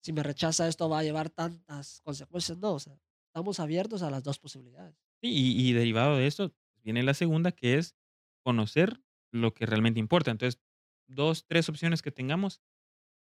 si 0.00 0.12
me 0.12 0.22
rechaza 0.22 0.68
esto 0.68 0.88
va 0.88 1.00
a 1.00 1.02
llevar 1.02 1.30
tantas 1.30 2.00
consecuencias, 2.02 2.58
no, 2.58 2.74
o 2.74 2.78
sea, 2.78 2.98
estamos 3.26 3.60
abiertos 3.60 4.02
a 4.02 4.10
las 4.10 4.22
2 4.22 4.38
posibilidades. 4.38 4.96
Sí, 5.22 5.28
y 5.30 5.70
y 5.70 5.72
derivado 5.72 6.16
de 6.16 6.26
esto 6.26 6.52
viene 6.82 7.02
la 7.02 7.14
segunda, 7.14 7.52
que 7.52 7.78
es 7.78 7.96
conocer 8.44 9.02
lo 9.32 9.54
que 9.54 9.66
realmente 9.66 10.00
importa. 10.00 10.30
Entonces, 10.30 10.60
2, 11.08 11.46
3 11.46 11.68
opciones 11.68 12.02
que 12.02 12.12
tengamos, 12.12 12.62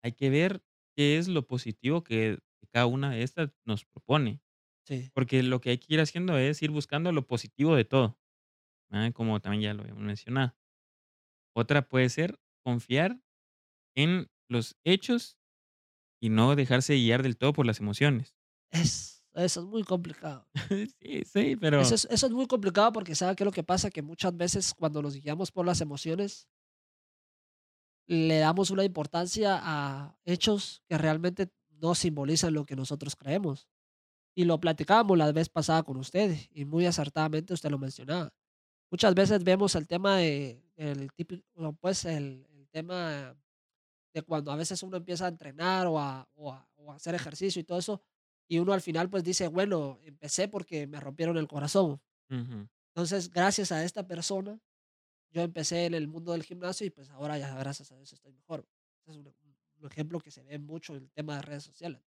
hay 0.04 0.14
que 0.14 0.30
ver 0.30 0.64
qué 0.96 1.18
es 1.18 1.28
lo 1.28 1.48
positivo 1.48 2.04
que 2.04 2.40
cada 2.72 2.86
una 2.86 3.12
de 3.12 3.24
estas 3.24 3.52
nos 3.66 3.86
propone. 3.86 4.42
Sí. 4.86 5.10
Porque 5.14 5.44
lo 5.44 5.62
que 5.62 5.72
hay 5.72 5.78
que 5.78 5.94
ir 5.94 6.00
haciendo 6.00 6.38
es 6.38 6.62
ir 6.62 6.72
buscando 6.72 7.12
lo 7.12 7.28
positivo 7.28 7.76
de 7.76 7.86
todo. 7.86 8.20
Como 9.14 9.42
también 9.42 9.64
ya 9.64 9.74
lo 9.74 9.82
habíamos 9.82 10.04
mencionado. 10.04 10.56
Otra 11.54 11.90
puede 11.90 12.10
ser 12.10 12.40
confiar 12.64 13.22
en 13.96 14.30
los 14.50 14.78
hechos 14.86 15.38
y 16.22 16.30
no 16.30 16.56
dejarse 16.56 16.96
guiar 16.96 17.22
del 17.22 17.38
todo 17.38 17.54
por 17.54 17.66
las 17.66 17.80
emociones. 17.80 18.36
Es 18.72 19.17
eso 19.46 19.62
es 19.62 19.66
muy 19.66 19.84
complicado. 19.84 20.48
Sí, 21.02 21.24
sí, 21.26 21.52
Eso 21.52 21.60
pero 21.60 21.82
es 21.82 22.06
eso 22.10 22.26
es 22.28 22.32
muy 22.32 22.48
complicado 22.48 22.92
porque, 22.92 23.16
¿sabe 23.16 23.36
qué 23.36 23.44
es 23.44 23.46
lo 23.46 23.52
que 23.52 23.64
pasa? 23.64 23.90
Que 23.92 24.02
muchas 24.02 24.36
veces 24.36 24.74
cuando 24.74 25.02
nos 25.02 25.16
guiamos 25.16 25.52
por 25.52 25.66
las 25.66 25.82
emociones 25.82 26.48
le 28.10 28.40
damos 28.40 28.72
una 28.72 28.86
importancia 28.86 29.60
a 29.62 30.18
hechos 30.24 30.82
que 30.88 30.98
realmente 30.98 31.50
no 31.70 31.94
simbolizan 31.94 32.54
lo 32.54 32.66
que 32.66 32.76
nosotros 32.76 33.16
creemos. 33.18 33.68
Y 34.36 34.46
lo 34.46 34.60
platicábamos 34.60 35.18
la 35.18 35.32
vez 35.32 35.50
pasada 35.50 35.84
con 35.84 35.98
usted, 35.98 36.38
y 36.52 36.66
muy 36.66 36.86
acertadamente 36.86 37.54
usted 37.54 37.72
lo 37.72 37.80
mencionaba. 37.80 38.32
Muchas 38.92 39.16
veces 39.16 39.44
vemos 39.44 39.76
el 39.76 39.88
tema 39.88 40.18
de 40.18 40.64
el 40.78 41.12
típico, 41.14 41.44
pues, 41.82 42.06
el 42.06 42.48
el 42.52 42.70
tema 42.70 43.36
de 44.14 44.22
cuando 44.24 44.52
a 44.52 44.58
veces 44.58 44.84
uno 44.84 44.98
empieza 44.98 45.26
a 45.26 45.30
entrenar 45.30 45.88
o 45.88 46.00
a 46.00 46.28
o 46.36 46.52
a 46.54 46.70
o 46.78 46.92
a 46.92 46.96
hacer 46.96 47.16
ejercicio 47.16 47.62
y 47.62 47.66
todo 47.66 47.80
eso, 47.80 48.02
y 48.48 48.60
uno 48.60 48.74
al 48.74 48.82
final, 48.82 49.10
pues, 49.10 49.24
dice: 49.24 49.48
"Bueno, 49.50 50.00
empecé 50.04 50.48
porque 50.48 50.88
me 50.88 51.00
rompieron 51.00 51.38
el 51.38 51.48
corazón". 51.48 52.02
Ujú. 52.30 52.68
Entonces, 52.96 53.30
gracias 53.32 53.72
a 53.72 53.84
esta 53.84 54.08
persona, 54.08 54.60
yo 55.32 55.44
empecé 55.44 55.86
en 55.86 55.94
el 55.96 56.08
mundo 56.08 56.34
del 56.34 56.44
gimnasio 56.44 56.88
y, 56.88 56.92
pues, 56.92 57.10
ahora 57.12 57.38
ya 57.38 57.56
gracias 57.58 57.92
a 57.92 57.98
Dios 57.98 58.14
estoy 58.14 58.34
mejor. 58.34 58.68
Es 59.08 59.16
un 59.18 59.34
un 59.82 59.88
ejemplo 59.92 60.20
que 60.20 60.32
se 60.32 60.44
ve 60.44 60.60
mucho 60.60 60.96
en 60.96 61.04
el 61.04 61.12
tema 61.12 61.36
de 61.38 61.44
redes 61.44 61.64
sociales. 61.64 62.02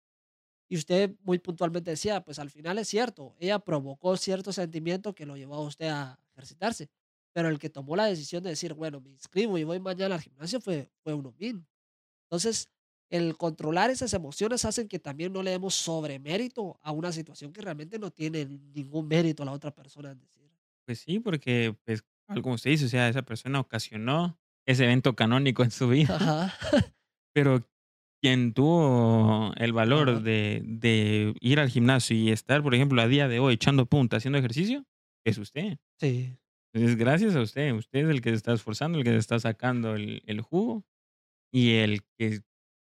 Y 0.69 0.77
usted 0.77 1.15
muy 1.21 1.39
puntualmente 1.39 1.91
decía, 1.91 2.21
pues, 2.23 2.39
al 2.39 2.49
final 2.49 2.77
es 2.79 2.87
cierto, 2.89 3.35
ella 3.39 3.59
provocó 3.59 4.17
cierto 4.17 4.53
sentimiento 4.53 5.15
que 5.15 5.25
lo 5.25 5.37
llevó 5.37 5.55
a 5.55 5.61
usted 5.61 5.87
a 5.89 6.19
ejercitarse, 6.33 6.89
pero 7.33 7.49
el 7.49 7.59
que 7.59 7.69
tomó 7.69 7.95
la 7.95 8.05
decisión 8.05 8.43
de 8.43 8.51
decir: 8.51 8.73
"Bueno, 8.73 9.01
me 9.01 9.11
inscribo 9.11 9.57
y 9.57 9.63
voy 9.63 9.79
mañana 9.79 10.15
al 10.15 10.21
gimnasio", 10.21 10.59
fue 10.61 10.91
fue 11.03 11.13
uno 11.13 11.33
mismo. 11.39 11.65
Entonces, 12.25 12.69
el 13.09 13.37
controlar 13.37 13.89
esas 13.89 14.13
emociones 14.13 14.65
hacen 14.65 14.87
que 14.87 14.99
también 14.99 15.31
no 15.31 15.43
le 15.43 15.51
demos 15.51 15.75
sobremérito 15.75 16.79
a 16.81 16.91
una 16.91 17.11
situación 17.11 17.53
que 17.53 17.61
realmente 17.61 17.99
no 17.99 18.11
tiene 18.11 18.45
ningún 18.45 19.07
mérito 19.07 19.45
la 19.45 19.51
otra 19.51 19.71
persona 19.71 20.11
en 20.11 20.19
decir. 20.19 20.49
Pues 20.85 20.99
sí, 20.99 21.19
porque, 21.19 21.75
pues, 21.85 22.03
como 22.41 22.55
usted 22.55 22.71
dice, 22.71 22.85
o 22.85 22.89
sea, 22.89 23.09
esa 23.09 23.21
persona 23.23 23.59
ocasionó 23.59 24.39
ese 24.65 24.83
evento 24.83 25.15
canónico 25.15 25.63
en 25.63 25.71
su 25.71 25.87
vida. 25.89 26.15
Ajá. 26.15 26.53
Pero 27.33 27.67
quien 28.21 28.53
tuvo 28.53 29.53
el 29.57 29.73
valor 29.73 30.09
Ajá. 30.09 30.19
de 30.19 30.61
de 30.65 31.33
ir 31.39 31.59
al 31.59 31.69
gimnasio 31.69 32.17
y 32.17 32.31
estar, 32.31 32.63
por 32.63 32.73
ejemplo, 32.75 33.01
a 33.01 33.07
día 33.07 33.27
de 33.27 33.39
hoy 33.39 33.53
echando 33.55 33.85
punta, 33.85 34.17
haciendo 34.17 34.37
ejercicio, 34.39 34.85
es 35.25 35.37
usted. 35.37 35.77
Sí. 35.99 36.37
Es 36.73 36.95
gracias 36.95 37.35
a 37.35 37.41
usted. 37.41 37.73
Usted 37.73 38.05
es 38.05 38.09
el 38.09 38.21
que 38.21 38.29
se 38.31 38.35
está 38.35 38.53
esforzando, 38.53 38.97
el 38.97 39.03
que 39.03 39.11
se 39.11 39.17
está 39.17 39.39
sacando 39.39 39.95
el 39.95 40.21
el 40.25 40.41
jugo, 40.41 40.85
y 41.51 41.75
el 41.75 42.03
que 42.17 42.41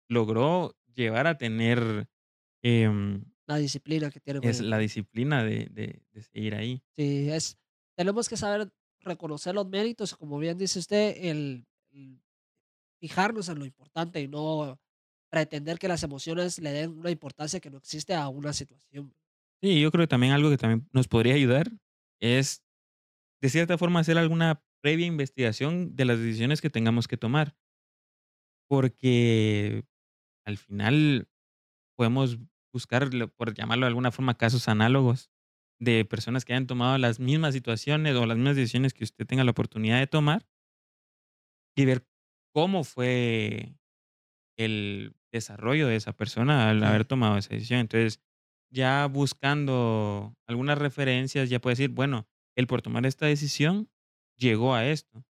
logró 0.09 0.75
llevar 0.93 1.27
a 1.27 1.37
tener, 1.37 2.09
em 2.63 3.25
La 3.47 3.57
disciplina 3.57 4.09
que 4.11 4.19
tiene 4.19 4.41
es 4.41 4.61
la 4.61 4.77
disciplina 4.77 5.43
de 5.43 5.67
de 5.71 6.01
de 6.11 6.21
seguir 6.21 6.55
ahí. 6.55 6.83
Sí, 6.97 7.29
es 7.29 7.57
tenemos 7.95 8.29
que 8.29 8.37
saber 8.37 8.69
reconocer 9.01 9.55
los 9.55 9.67
méritos, 9.67 10.15
como 10.15 10.37
bien 10.37 10.57
dice 10.57 10.79
usted, 10.79 11.15
el 11.17 11.65
el 11.91 12.21
fijarnos 12.99 13.49
en 13.49 13.59
lo 13.59 13.65
importante 13.65 14.21
y 14.21 14.27
no 14.27 14.79
pretender 15.29 15.79
que 15.79 15.87
las 15.87 16.03
emociones 16.03 16.59
le 16.59 16.71
den 16.71 16.91
una 16.97 17.11
importancia 17.11 17.59
que 17.59 17.69
no 17.69 17.77
existe 17.77 18.15
a 18.15 18.27
una 18.29 18.53
situación. 18.53 19.13
Sí, 19.61 19.81
yo 19.81 19.91
creo 19.91 20.03
que 20.03 20.07
también 20.09 20.33
algo 20.33 20.49
que 20.49 20.57
también 20.57 20.87
nos 20.93 21.07
podría 21.07 21.33
ayudar 21.33 21.71
es, 22.19 22.63
de 23.41 23.49
cierta 23.49 23.77
forma, 23.77 24.01
hacer 24.01 24.17
alguna 24.17 24.63
previa 24.81 25.07
investigación 25.07 25.95
de 25.95 26.05
las 26.05 26.19
decisiones 26.19 26.61
que 26.61 26.69
tengamos 26.69 27.07
que 27.07 27.17
tomar. 27.17 27.55
Porque 28.69 29.83
al 30.47 30.57
final 30.57 31.29
podemos 31.97 32.39
buscarlo, 32.73 33.27
por 33.29 33.53
llamarlo 33.53 33.85
de 33.85 33.89
alguna 33.89 34.11
forma, 34.11 34.37
casos 34.37 34.69
análogos 34.69 35.31
de 35.79 36.05
personas 36.05 36.45
que 36.45 36.53
hayan 36.53 36.67
tomado 36.67 36.97
las 36.97 37.19
mismas 37.19 37.53
situaciones 37.53 38.15
o 38.15 38.25
las 38.25 38.37
mismas 38.37 38.55
decisiones 38.55 38.93
que 38.93 39.03
usted 39.03 39.27
tenga 39.27 39.43
la 39.43 39.51
oportunidad 39.51 39.99
de 39.99 40.07
tomar 40.07 40.47
y 41.75 41.85
ver 41.85 42.07
cómo 42.53 42.83
fue 42.83 43.75
el 44.57 45.15
desarrollo 45.31 45.87
de 45.87 45.97
esa 45.97 46.13
persona 46.13 46.69
al 46.69 46.83
haber 46.83 47.05
tomado 47.05 47.37
esa 47.37 47.49
decisión. 47.55 47.81
Entonces, 47.81 48.21
ya 48.71 49.07
buscando 49.07 50.35
algunas 50.47 50.77
referencias, 50.77 51.49
ya 51.49 51.59
puedes 51.59 51.79
decir, 51.79 51.91
bueno, 51.95 52.27
él 52.55 52.67
por 52.67 52.81
tomar 52.81 53.05
esta 53.05 53.27
decisión 53.27 53.89
llegó 54.37 54.75
a 54.75 54.85
esto. 54.87 55.25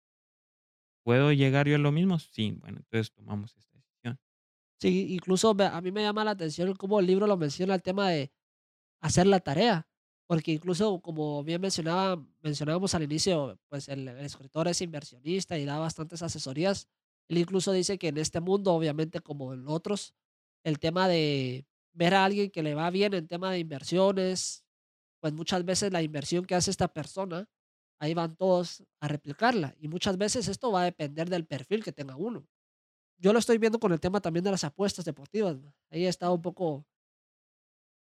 ¿Puedo 1.04 1.32
llegar 1.32 1.66
yo 1.68 1.76
a 1.76 1.78
lo 1.78 1.90
mismo? 1.90 2.18
Sí, 2.18 2.50
bueno, 2.60 2.78
entonces 2.78 3.10
tomamos 3.12 3.56
esta. 3.56 3.75
Sí, 4.80 5.06
incluso 5.14 5.54
me 5.54 5.64
a 5.64 5.80
mí 5.80 5.90
me 5.90 6.02
llama 6.02 6.22
la 6.24 6.32
atención 6.32 6.74
cómo 6.74 7.00
el 7.00 7.06
libro 7.06 7.26
lo 7.26 7.36
menciona 7.38 7.74
el 7.74 7.82
tema 7.82 8.10
de 8.10 8.30
hacer 9.00 9.26
la 9.26 9.40
tarea, 9.40 9.88
porque 10.26 10.52
incluso, 10.52 11.00
como 11.02 11.44
bien 11.44 11.60
mencionaba 11.60 12.22
mencionábamos 12.42 12.94
al 12.94 13.04
inicio, 13.04 13.58
pues 13.68 13.88
el 13.88 14.08
el 14.08 14.20
escritor 14.26 14.68
es 14.68 14.80
inversionista 14.82 15.58
y 15.58 15.64
da 15.66 15.78
bastantes 15.78 16.22
asesorías. 16.22 16.88
Él 17.28 17.38
incluso 17.38 17.72
dice 17.72 17.98
que 17.98 18.08
en 18.08 18.18
este 18.18 18.40
mundo, 18.40 18.72
obviamente, 18.74 19.20
como 19.20 19.54
en 19.54 19.68
otros, 19.68 20.14
el 20.64 20.78
tema 20.80 21.08
de 21.08 21.66
ver 21.94 22.14
a 22.14 22.24
alguien 22.26 22.50
que 22.50 22.62
le 22.62 22.74
va 22.74 22.90
bien 22.90 23.14
en 23.14 23.28
tema 23.28 23.52
de 23.52 23.60
inversiones, 23.60 24.64
pues 25.20 25.32
muchas 25.34 25.64
veces 25.64 25.92
la 25.92 26.02
inversión 26.02 26.44
que 26.46 26.54
hace 26.56 26.70
esta 26.72 26.88
persona, 26.88 27.48
ahí 28.00 28.14
van 28.14 28.36
todos 28.36 28.84
a 29.00 29.08
replicarla, 29.08 29.74
y 29.80 29.88
muchas 29.88 30.18
veces 30.18 30.48
esto 30.48 30.72
va 30.72 30.82
a 30.82 30.84
depender 30.86 31.30
del 31.30 31.46
perfil 31.46 31.84
que 31.84 31.92
tenga 31.92 32.16
uno. 32.16 32.46
Yo 33.18 33.32
lo 33.32 33.38
estoy 33.38 33.58
viendo 33.58 33.78
con 33.78 33.92
el 33.92 34.00
tema 34.00 34.20
también 34.20 34.44
de 34.44 34.50
las 34.50 34.64
apuestas 34.64 35.04
deportivas, 35.04 35.56
¿no? 35.58 35.74
Ahí 35.90 36.04
he 36.04 36.08
estado 36.08 36.34
un 36.34 36.42
poco 36.42 36.86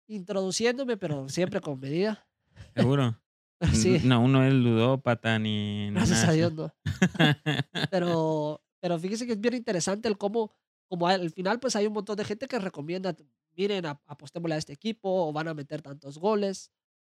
introduciéndome, 0.08 0.96
pero 0.96 1.28
siempre 1.28 1.60
con 1.60 1.78
medida. 1.80 2.26
¿Seguro? 2.76 3.20
Sí, 3.72 4.00
no, 4.04 4.20
uno 4.20 4.44
es 4.44 4.52
ludópata 4.52 5.38
ni 5.38 5.88
gracias 5.90 6.24
a. 6.24 6.32
Dios 6.32 6.52
no. 6.52 6.74
Pero 7.90 8.60
pero 8.80 8.98
fíjese 8.98 9.26
que 9.26 9.32
es 9.32 9.40
bien 9.40 9.54
interesante 9.54 10.08
el 10.08 10.18
cómo 10.18 10.52
como 10.88 11.08
al 11.08 11.30
final, 11.30 11.60
pues, 11.60 11.76
hay 11.76 11.86
un 11.86 11.92
montón 11.92 12.16
de 12.16 12.24
gente 12.24 12.46
que 12.46 12.58
recomienda, 12.58 13.16
miren, 13.56 13.86
ap 13.86 14.00
apostémosle 14.06 14.54
a 14.54 14.58
este 14.58 14.72
equipo, 14.72 15.28
o 15.28 15.32
van 15.32 15.48
a 15.48 15.54
meter 15.54 15.82
tantos 15.82 16.18
goles. 16.18 16.70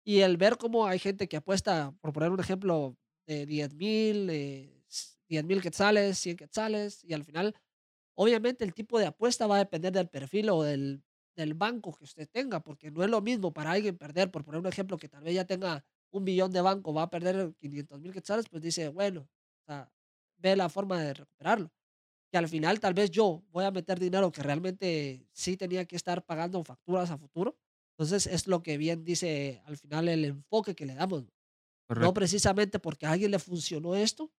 Y 0.05 0.19
el 0.19 0.37
ver 0.37 0.57
cómo 0.57 0.85
hay 0.87 0.99
gente 0.99 1.27
que 1.27 1.37
apuesta, 1.37 1.93
por 1.99 2.13
poner 2.13 2.31
un 2.31 2.39
ejemplo, 2.39 2.95
de 3.27 3.45
10,000, 3.45 4.29
eh, 4.29 4.83
s 4.87 5.17
10,000 5.27 5.61
quetzales, 5.61 6.19
100 6.19 6.37
quetzales, 6.37 7.03
y 7.03 7.13
al 7.13 7.23
final, 7.23 7.55
obviamente, 8.16 8.63
el 8.66 8.74
tipo 8.74 8.99
de 8.99 9.07
apuesta 9.07 9.47
va 9.47 9.55
a 9.57 9.59
depender 9.59 9.93
del 9.93 10.09
perfil 10.09 10.49
o 10.49 10.63
del 10.63 11.03
del 11.36 11.53
banco 11.53 11.93
que 11.93 12.03
usted 12.03 12.30
tenga, 12.32 12.61
porque 12.61 12.91
no 12.91 13.03
es 13.03 13.09
lo 13.09 13.22
mismo 13.22 13.53
para 13.53 13.72
alguien 13.72 13.97
perder, 13.97 14.32
por 14.32 14.43
poner 14.43 14.59
un 14.59 14.68
ejemplo, 14.68 14.97
que 14.97 15.09
tal 15.09 15.24
vez 15.24 15.36
ya 15.36 15.45
tenga 15.45 15.84
1,000,000 16.11 16.51
de 16.51 16.61
banco, 16.61 16.93
va 16.93 17.03
a 17.03 17.09
perder 17.09 17.53
500,000 17.57 18.13
quetzales, 18.13 18.47
pues 18.49 18.61
dice, 18.63 18.89
bueno, 18.89 19.22
o 19.22 19.66
sea, 19.66 19.91
ve 20.38 20.55
la 20.55 20.70
forma 20.70 21.01
de 21.01 21.13
recuperarlo. 21.13 21.72
Que 22.32 22.38
al 22.38 22.47
final 22.47 22.80
tal 22.80 22.93
vez 22.93 23.11
yo 23.11 23.43
voy 23.51 23.66
a 23.66 23.72
meter 23.72 23.99
dinero 23.99 24.32
que 24.32 24.43
realmente 24.43 25.28
sí 25.34 25.57
tenía 25.57 25.86
que 25.86 25.95
estar 25.95 26.26
pagando 26.26 26.63
facturas 26.63 27.11
a 27.11 27.18
futuro. 27.18 27.57
Entonces, 27.97 28.28
es 28.28 28.47
lo 28.47 28.61
que 28.63 28.78
bien 28.78 29.03
dice 29.03 29.61
al 29.66 29.78
final 29.78 30.09
el 30.09 30.26
enfoque 30.26 30.76
que 30.76 30.86
le 30.86 30.95
damos. 30.95 31.26
No 31.89 32.13
precisamente 32.13 32.80
porque 32.80 33.05
a 33.05 33.11
alguien 33.11 33.32
le 33.32 33.39
funcionó 33.39 33.95
esto, 33.95 34.32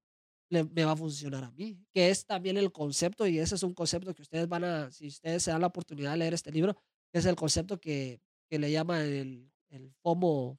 le 0.51 0.65
me 0.65 0.85
va 0.85 0.93
a 0.93 0.97
funcionar 0.97 1.45
a 1.45 1.51
mí, 1.53 1.79
que 1.93 2.11
es 2.11 2.27
también 2.27 2.57
el 2.57 2.73
concepto, 2.73 3.27
y 3.27 3.39
ese 3.39 3.55
es 3.57 3.63
un 3.63 3.75
concepto 3.75 4.15
que 4.15 4.23
ustedes 4.23 4.49
van 4.49 4.65
a 4.65 4.91
si 4.91 5.09
ustedes 5.09 5.43
se 5.43 5.51
dan 5.51 5.61
la 5.61 5.69
oportunidad 5.69 6.13
de 6.13 6.19
leer 6.19 6.35
este 6.35 6.53
libro, 6.53 6.77
es 7.13 7.27
el 7.27 7.37
concepto 7.37 7.79
que 7.81 8.21
que 8.49 8.59
le 8.59 8.71
llama 8.71 9.03
el 9.03 9.51
el 9.71 9.93
FOMO, 10.03 10.59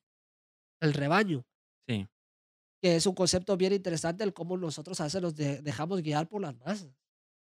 el 0.82 0.94
rebaño. 0.94 1.46
Sí. 1.88 2.08
Que 2.82 2.96
es 2.98 3.06
un 3.08 3.16
concepto 3.16 3.58
bien 3.58 3.74
interesante, 3.74 4.24
el 4.24 4.34
cómo 4.34 4.58
nosotros 4.58 5.00
a 5.02 5.06
veces 5.06 5.22
nos 5.22 5.36
de 5.36 5.62
dejamos 5.62 6.02
guiar 6.02 6.28
por 6.28 6.42
las 6.42 6.56
masas. 6.58 6.92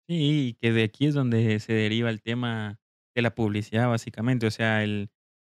Sí, 0.09 0.49
y 0.49 0.55
que 0.55 0.72
de 0.72 0.85
aquí 0.85 1.07
es 1.07 1.14
donde 1.14 1.59
se 1.61 1.72
deriva 1.72 2.11
el 2.11 2.20
tema 2.20 2.78
de 3.14 3.22
la 3.22 3.35
publicidad, 3.35 3.89
básicamente. 3.89 4.47
O 4.47 4.51
sea, 4.51 4.85
el, 4.85 5.11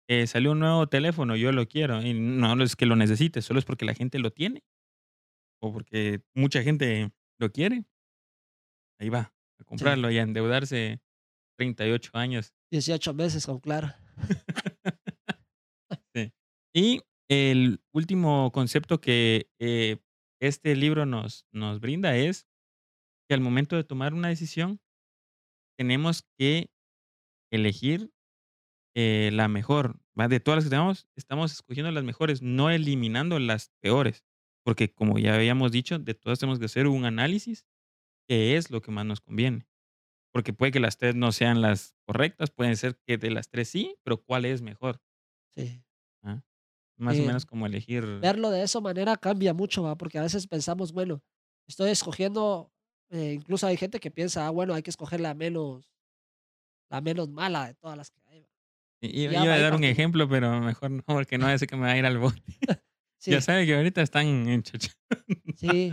eh, 0.08 0.26
salió 0.26 0.52
un 0.52 0.58
nuevo 0.58 0.88
teléfono, 0.88 1.36
yo 1.36 1.52
lo 1.52 1.68
quiero, 1.68 2.02
y 2.02 2.14
no 2.14 2.60
es 2.64 2.74
que 2.74 2.86
lo 2.86 2.96
necesite, 2.96 3.42
solo 3.42 3.60
es 3.60 3.64
porque 3.64 3.84
la 3.84 3.94
gente 3.94 4.18
lo 4.18 4.32
tiene, 4.32 4.64
o 5.62 5.72
porque 5.72 6.22
mucha 6.34 6.62
gente 6.62 7.12
lo 7.38 7.50
quiere. 7.52 7.84
Ahí 9.00 9.08
va, 9.08 9.20
a 9.20 9.32
Sí. 9.58 9.64
comprarlo 9.64 10.10
y 10.10 10.18
a 10.18 10.22
endeudarse 10.22 11.00
38 11.58 12.10
años. 12.14 12.52
18 12.70 13.14
meses 13.14 13.46
con 13.46 13.60
Claro. 13.60 13.88
Sí. 16.14 16.32
Y 16.74 17.00
el 17.28 17.80
último 17.92 18.50
concepto 18.52 19.00
que, 19.00 19.48
eh, 19.60 19.98
este 20.40 20.74
libro 20.74 21.04
nos 21.06 21.46
nos 21.52 21.80
brinda 21.80 22.16
es 22.16 22.48
que 23.28 23.34
al 23.34 23.40
momento 23.40 23.76
de 23.76 23.84
tomar 23.84 24.14
una 24.14 24.28
decisión 24.28 24.80
tenemos 25.78 26.24
que 26.38 26.70
elegir, 27.52 28.10
eh, 28.96 29.30
la 29.32 29.48
mejor, 29.48 30.00
va, 30.18 30.28
de 30.28 30.40
todas 30.40 30.58
las 30.58 30.64
que 30.64 30.70
tenemos, 30.70 31.08
estamos 31.16 31.52
escogiendo 31.52 31.90
las 31.92 32.04
mejores, 32.04 32.42
no 32.42 32.70
eliminando 32.70 33.38
las 33.38 33.70
peores, 33.82 34.24
porque, 34.64 34.92
como 34.92 35.18
ya 35.18 35.34
habíamos 35.34 35.72
dicho, 35.72 35.98
de 35.98 36.14
todas 36.14 36.38
tenemos 36.40 36.58
que 36.58 36.66
hacer 36.66 36.86
un 36.86 37.04
análisis, 37.04 37.66
qué 38.28 38.56
es 38.56 38.70
lo 38.70 38.82
que 38.82 38.92
más 38.92 39.06
nos 39.06 39.20
conviene, 39.20 39.68
porque 40.32 40.52
puede 40.54 40.72
que 40.72 40.80
las 40.80 40.98
3 40.98 41.14
no 41.16 41.32
sean 41.32 41.62
las 41.62 41.96
correctas, 42.06 42.50
pueden 42.50 42.76
ser 42.76 42.98
que 43.06 43.18
de 43.18 43.30
las 43.30 43.50
3 43.50 43.68
sí, 43.68 43.96
pero, 44.04 44.22
¿cuál 44.22 44.44
es 44.46 44.62
mejor? 44.62 45.00
Sí. 45.56 45.82
Ah, 46.22 46.42
más 46.98 47.18
o 47.18 47.22
menos 47.22 47.46
como 47.46 47.66
elegir 47.66 48.04
verlo 48.20 48.50
de 48.50 48.62
esa 48.62 48.80
manera 48.80 49.16
cambia 49.16 49.54
mucho, 49.54 49.82
¿va? 49.82 49.96
Porque 49.96 50.18
a 50.18 50.22
veces 50.22 50.46
pensamos, 50.46 50.92
bueno, 50.92 51.22
estoy 51.66 51.90
escogiendo, 51.90 52.72
eh, 53.10 53.32
incluso 53.34 53.66
hay 53.66 53.76
gente 53.78 54.00
que 54.00 54.10
piensa, 54.10 54.46
ah, 54.46 54.50
bueno, 54.50 54.74
hay 54.74 54.82
que 54.82 54.90
escoger 54.90 55.20
la 55.20 55.34
menos 55.34 55.86
la 56.90 57.00
menos 57.00 57.28
mala 57.28 57.68
de 57.68 57.74
todas 57.74 57.96
las 57.96 58.10
que 58.10 58.20
hay, 58.26 58.40
¿va? 58.42 58.48
I 59.02 59.08
Y 59.08 59.24
iba 59.24 59.54
a 59.54 59.58
dar 59.58 59.74
un 59.74 59.84
ejemplo, 59.84 60.28
pero 60.28 60.60
mejor 60.60 60.90
no, 60.90 61.02
porque 61.06 61.38
no 61.38 61.46
ser 61.58 61.68
que 61.68 61.76
me 61.76 61.82
vaya 61.82 61.94
a 61.94 61.98
ir 61.98 62.06
al 62.06 62.18
bote. 62.18 62.42
Ya 63.26 63.40
Sí. 63.40 63.46
sabe 63.46 63.66
que 63.66 63.74
ahorita 63.76 64.02
están 64.02 64.26
en. 64.48 64.62
Sí. 65.56 65.90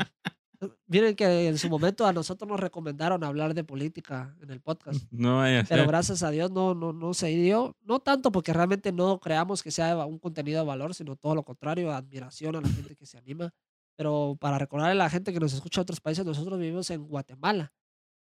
Miren 0.88 1.16
que 1.16 1.48
en 1.50 1.58
su 1.60 1.70
momento 1.70 2.08
a 2.08 2.14
nosotros 2.14 2.50
nos 2.50 2.60
recomendaron 2.60 3.24
hablar 3.24 3.54
de 3.54 3.64
política 3.64 4.36
en 4.42 4.50
el 4.50 4.60
podcast, 4.60 5.00
No 5.12 5.38
vaya 5.38 5.60
a 5.60 5.64
pero 5.64 5.82
ser. 5.84 5.88
gracias 5.88 6.24
a 6.24 6.32
Dios 6.32 6.50
no 6.50 6.74
no 6.74 6.94
no 6.94 7.14
se 7.14 7.28
dio, 7.28 7.76
no 7.82 8.00
tanto 8.00 8.32
porque 8.32 8.54
realmente 8.54 8.92
no 8.92 9.20
creamos 9.20 9.62
que 9.62 9.70
sea 9.70 10.04
un 10.06 10.18
contenido 10.18 10.62
de 10.62 10.66
valor, 10.66 10.96
sino 10.96 11.16
todo 11.16 11.36
lo 11.36 11.44
contrario, 11.44 11.92
admiración 11.94 12.56
a 12.56 12.62
la 12.62 12.70
gente 12.70 12.96
que 12.96 13.06
se 13.06 13.18
anima. 13.20 13.52
Pero 13.96 14.36
para 14.40 14.58
recordarle 14.58 14.94
a 14.94 14.96
la 15.06 15.10
gente 15.10 15.32
que 15.34 15.40
nos 15.40 15.54
escucha 15.54 15.82
de 15.82 15.84
otros 15.84 16.02
países, 16.02 16.26
nosotros 16.26 16.58
vivimos 16.60 16.90
en 16.90 17.08
Guatemala. 17.08 17.72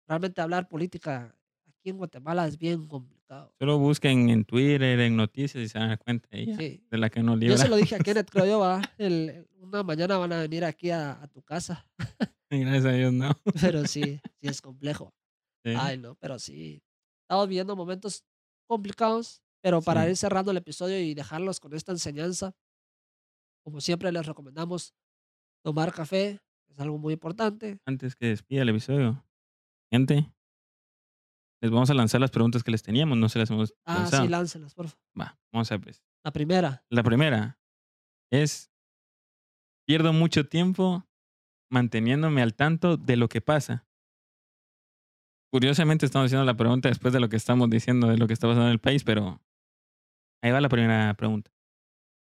Realmente 0.09 0.41
hablar 0.41 0.69
política 0.69 1.37
aquí 1.69 1.91
en 1.91 1.97
Guatemala 1.99 2.47
es 2.49 2.59
bien 2.59 2.87
complicado. 2.89 3.16
Solo 3.59 3.79
busquen 3.79 4.29
en 4.31 4.45
Twitter, 4.45 5.01
en 5.01 5.17
noticias 5.17 5.63
y 5.65 5.69
se 5.69 5.79
dar 5.79 5.99
cuenta 5.99 6.29
Sí. 6.33 6.85
de 6.91 6.99
la 6.99 7.11
que 7.11 7.23
nos 7.23 7.41
Yo 7.41 7.57
se 7.59 7.69
lo 7.69 7.77
dije 7.77 7.97
a 7.97 7.99
Kenneth, 7.99 8.31
creo 8.31 8.47
yo, 8.47 8.59
¿va? 8.61 8.81
El 8.99 9.47
una 9.59 9.83
mañana 9.83 10.17
van 10.19 10.33
a 10.33 10.41
venir 10.41 10.65
aquí 10.65 10.91
a 10.91 11.13
a 11.23 11.27
tu 11.29 11.43
casa. 11.43 11.87
Y 12.49 12.61
gracias 12.61 12.85
a 12.85 12.93
Dios, 12.93 13.13
no. 13.13 13.33
Pero 13.75 13.85
sí, 13.87 14.21
sí 14.41 14.47
es 14.49 14.63
complejo. 14.63 15.13
Sí. 15.65 15.75
Ay, 15.77 15.99
no, 15.99 16.15
pero 16.15 16.39
sí, 16.39 16.81
estamos 17.23 17.49
viviendo 17.49 17.75
momentos 17.75 18.25
complicados, 18.69 19.43
pero 19.61 19.83
para 19.83 20.05
Sí. 20.05 20.11
ir 20.11 20.17
cerrando 20.17 20.53
el 20.53 20.57
episodio 20.59 21.01
y 21.01 21.13
dejarlos 21.15 21.59
con 21.59 21.75
esta 21.75 21.91
enseñanza 21.91 22.55
como 23.65 23.81
siempre 23.81 24.13
les 24.13 24.25
recomendamos 24.25 24.95
tomar 25.65 25.93
café, 25.93 26.41
es 26.69 26.79
algo 26.79 26.99
muy 26.99 27.15
importante. 27.15 27.81
Antes 27.85 28.15
que 28.15 28.27
despida 28.27 28.63
el 28.63 28.69
episodio, 28.69 29.25
gente 29.91 30.33
les 31.61 31.71
vamos 31.71 31.91
a 31.91 31.95
lanzar 31.95 32.21
las 32.21 32.31
preguntas 32.31 32.63
que 32.63 32.71
les 32.71 32.83
teníamos, 32.83 33.17
no 33.19 33.29
se 33.29 33.39
las 33.39 33.51
hemos 33.51 33.75
Ah, 33.85 34.07
sí, 34.07 34.29
láncelas, 34.29 34.75
porfa. 34.75 34.97
Va, 35.19 35.39
vamos 35.53 35.71
a 35.73 35.79
pues. 35.79 36.03
La 36.25 36.33
primera. 36.33 36.85
La 36.91 37.03
primera 37.03 37.59
es 38.31 38.71
pierdo 39.87 40.13
mucho 40.13 40.49
tiempo 40.49 41.07
manteniéndome 41.71 42.43
al 42.43 42.55
tanto 42.55 42.97
de 42.97 43.17
lo 43.17 43.29
que 43.29 43.41
pasa. 43.41 43.87
Curiosamente, 45.53 46.05
estamos 46.05 46.27
haciendo 46.27 46.45
la 46.45 46.57
pregunta 46.57 46.89
después 46.89 47.15
de 47.15 47.21
lo 47.21 47.29
que 47.29 47.37
estamos 47.37 47.71
diciendo 47.71 48.09
de 48.09 48.19
lo 48.19 48.27
que 48.27 48.33
está 48.33 48.47
pasando 48.49 48.67
en 48.67 48.73
el 48.73 48.81
país, 48.81 49.05
pero 49.05 49.41
ahí 50.43 50.51
va 50.51 50.61
la 50.61 50.69
primera 50.69 51.15
pregunta. 51.15 51.51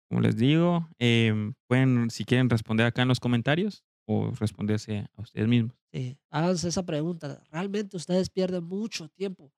Como 0.08 0.22
les 0.22 0.36
digo, 0.36 0.88
em, 0.98 1.54
pueden, 1.68 2.10
si 2.10 2.24
quieren 2.24 2.48
responder 2.48 2.86
acá 2.86 3.02
en 3.02 3.08
los 3.08 3.20
comentarios 3.20 3.84
o 4.10 4.32
responderse 4.32 5.06
a 5.16 5.22
ustedes 5.22 5.46
mismos. 5.46 5.76
Sí, 5.92 6.18
háganse 6.30 6.68
esa 6.68 6.84
pregunta. 6.84 7.42
¿Realmente 7.50 7.96
ustedes 7.96 8.28
pierden 8.28 8.64
mucho 8.64 9.08
tiempo 9.08 9.52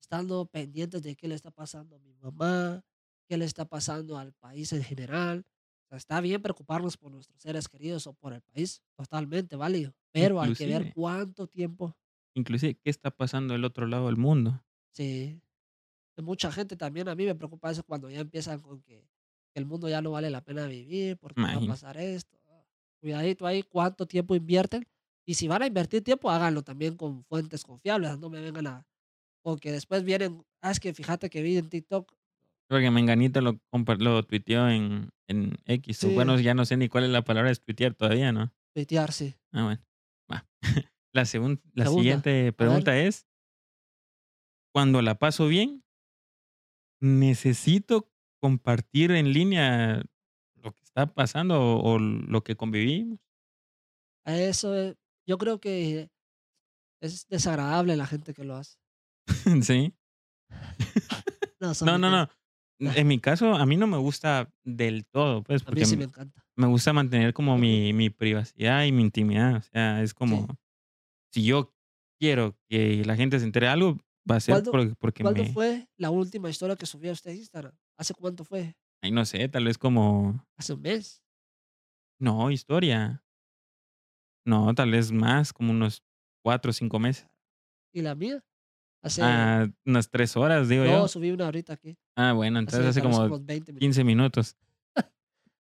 estando 0.00 0.44
pendientes 0.46 1.02
de 1.02 1.14
qué 1.14 1.28
le 1.28 1.36
está 1.36 1.52
pasando 1.52 1.96
a 1.96 1.98
mi 2.00 2.12
mamá, 2.14 2.82
qué 3.28 3.36
le 3.36 3.44
está 3.44 3.64
pasando 3.64 4.18
al 4.18 4.32
país 4.32 4.72
en 4.72 4.82
general? 4.82 5.46
O 5.84 5.88
sea, 5.88 5.98
está 5.98 6.20
bien 6.20 6.42
preocuparnos 6.42 6.96
por 6.96 7.12
nuestros 7.12 7.40
seres 7.40 7.68
queridos 7.68 8.06
o 8.08 8.14
por 8.14 8.32
el 8.32 8.42
país, 8.42 8.82
totalmente 8.96 9.54
válido, 9.54 9.94
pero 10.10 10.40
hay 10.40 10.54
que 10.54 10.66
ver 10.66 10.82
Inclusive 10.82 10.92
cuánto 10.94 11.46
tiempo 11.46 11.96
inclusive, 12.34 12.74
¿qué 12.82 12.90
está 12.90 13.10
pasando 13.10 13.52
del 13.52 13.64
otro 13.64 13.86
lado 13.86 14.06
del 14.06 14.16
mundo? 14.16 14.64
Sí. 14.92 15.40
Mucha 16.16 16.50
gente 16.50 16.76
también, 16.76 17.08
a 17.08 17.14
mí 17.14 17.24
me 17.24 17.34
preocupa 17.34 17.70
eso 17.70 17.82
cuando 17.84 18.10
ya 18.10 18.20
empiezan 18.20 18.60
con 18.60 18.82
que 18.82 19.06
el 19.54 19.66
mundo 19.66 19.88
ya 19.88 20.00
no 20.00 20.12
vale 20.12 20.30
la 20.30 20.42
pena 20.42 20.66
vivir, 20.66 21.18
porque 21.18 21.40
va 21.42 21.52
a 21.52 21.66
pasar 21.66 21.98
esto. 21.98 22.41
Cuidadito 23.02 23.46
ahí, 23.48 23.64
cuánto 23.64 24.06
tiempo 24.06 24.36
invierten. 24.36 24.86
Y 25.26 25.34
si 25.34 25.48
van 25.48 25.62
a 25.62 25.66
invertir 25.66 26.04
tiempo, 26.04 26.30
háganlo 26.30 26.62
también 26.62 26.96
con 26.96 27.24
fuentes 27.24 27.64
confiables, 27.64 28.16
no 28.18 28.30
me 28.30 28.40
vengan 28.40 28.66
a 28.68 28.86
Porque 29.42 29.72
después 29.72 30.04
vienen, 30.04 30.44
ah, 30.62 30.70
es 30.70 30.80
que 30.80 30.94
fíjate 30.94 31.30
que 31.30 31.42
vi 31.42 31.56
en 31.58 31.68
TikTok. 31.68 32.12
Porque 32.68 32.90
Menganito 32.90 33.40
lo 33.40 33.60
lo 33.98 34.22
tuiteó 34.24 34.68
en 34.68 35.10
en 35.28 35.54
X, 35.66 36.04
o 36.04 36.08
Sí. 36.08 36.14
bueno, 36.14 36.38
ya 36.38 36.54
no 36.54 36.64
sé 36.64 36.76
ni 36.76 36.88
cuál 36.88 37.04
es 37.04 37.10
la 37.10 37.22
palabra, 37.24 37.50
es 37.50 37.62
tuitear 37.62 37.94
todavía, 37.94 38.32
¿no? 38.32 38.52
Tuitear, 38.74 39.12
sí. 39.12 39.34
Ah, 39.52 39.64
bueno, 39.64 39.82
va. 40.30 40.46
La 41.14 41.24
segun 41.26 41.60
la 41.74 41.84
Segunda, 41.84 42.00
siguiente 42.00 42.52
pregunta 42.54 42.98
es 42.98 43.26
cuando 44.74 45.02
la 45.02 45.18
paso 45.18 45.48
bien 45.48 45.82
¿necesito 47.02 48.08
compartir 48.40 49.10
en 49.10 49.32
línea 49.32 50.04
lo 50.62 50.72
que 50.72 50.82
está 50.82 51.06
pasando 51.12 51.60
o 51.60 51.94
o 51.94 51.98
lo 51.98 52.42
que 52.44 52.56
convivimos? 52.56 53.18
A 54.24 54.36
eso, 54.38 54.94
yo 55.26 55.38
creo 55.38 55.60
que 55.60 56.08
es 57.02 57.26
desagradable 57.28 57.96
la 57.96 58.06
gente 58.06 58.32
que 58.34 58.44
lo 58.44 58.56
hace. 58.56 58.78
Sí. 59.62 59.92
No, 61.60 61.72
No, 61.84 61.98
no, 61.98 62.10
no. 62.10 62.28
En 62.96 63.06
mi 63.06 63.20
caso, 63.20 63.54
a 63.54 63.64
mí 63.64 63.76
no 63.76 63.86
me 63.86 63.96
gusta 63.96 64.52
del 64.64 65.06
todo, 65.06 65.44
pues, 65.44 65.62
A 65.62 65.64
mí 65.64 65.66
porque 65.66 65.84
sí 65.86 65.96
me 65.96 66.04
encanta. 66.04 66.44
me 66.56 66.66
gusta 66.66 66.92
mantener 66.92 67.32
como 67.32 67.56
mi 67.56 67.92
mi 67.92 68.10
privacidad 68.10 68.84
y 68.84 68.90
mi 68.90 69.02
intimidad. 69.02 69.56
O 69.56 69.62
sea, 69.62 70.02
es 70.02 70.14
como, 70.14 70.46
Sí. 70.48 70.54
si 71.34 71.44
yo 71.44 71.72
quiero 72.20 72.56
que 72.68 73.04
la 73.04 73.14
gente 73.14 73.38
se 73.38 73.44
entere 73.44 73.66
de 73.66 73.72
algo, 73.72 73.98
va 74.28 74.36
a 74.36 74.40
ser 74.40 74.54
¿Cuándo 74.54 74.70
por 74.72 74.96
porque 74.96 75.22
cuándo 75.22 75.44
me 75.44 75.52
fue 75.52 75.86
la 75.96 76.10
última 76.10 76.50
historia 76.50 76.74
que 76.74 76.86
subió 76.86 77.12
usted 77.12 77.30
a 77.30 77.34
Instagram? 77.34 77.72
¿Hace 77.96 78.14
cuánto 78.14 78.44
fue? 78.44 78.74
Ay, 79.04 79.10
no 79.10 79.24
sé, 79.24 79.48
tal 79.48 79.64
vez 79.64 79.78
como 79.78 80.46
¿Hace 80.56 80.74
un 80.74 80.82
mes? 80.82 81.20
No, 82.20 82.50
historia. 82.52 83.22
No, 84.46 84.72
tal 84.74 84.92
vez 84.92 85.10
más, 85.10 85.52
como 85.52 85.72
unos 85.72 86.04
4 86.42 86.70
o 86.70 86.72
5 86.72 86.98
meses. 87.00 87.28
¿Y 87.92 88.02
la 88.02 88.14
mía? 88.14 88.44
Hace 89.02 89.22
Ah, 89.22 89.68
unas 89.84 90.08
3 90.10 90.36
horas, 90.36 90.68
digo 90.68 90.84
No, 90.84 90.90
yo. 90.90 91.08
subí 91.08 91.30
una 91.32 91.46
ahorita 91.46 91.72
aquí. 91.72 91.96
Ah, 92.16 92.32
bueno, 92.32 92.60
entonces 92.60 92.86
Hace 92.86 93.00
como 93.02 93.18
unos 93.24 93.44
20 93.44 93.72
minutos. 93.72 93.80
15 93.80 94.04
minutos. 94.04 94.56
No, 94.96 95.02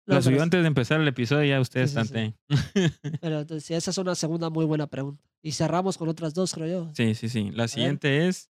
La 0.06 0.22
subió 0.22 0.42
antes 0.42 0.62
de 0.62 0.66
empezar 0.68 1.00
el 1.00 1.08
episodio, 1.08 1.44
ya 1.48 1.60
usted 1.60 1.86
Sí, 1.86 2.34
Pero 3.20 3.40
entonces, 3.40 3.70
esa 3.70 3.90
es 3.90 3.98
una 3.98 4.14
segunda 4.14 4.48
muy 4.50 4.64
buena 4.64 4.86
pregunta. 4.86 5.22
Y 5.42 5.52
cerramos 5.52 5.98
con 5.98 6.08
otras 6.08 6.32
2, 6.32 6.54
creo 6.54 6.66
yo. 6.86 6.94
Sí, 6.94 7.14
sí, 7.14 7.28
sí. 7.28 7.50
La 7.50 7.64
A 7.64 7.66
ver. 7.66 7.68
siguiente 7.70 8.28
es 8.28 8.48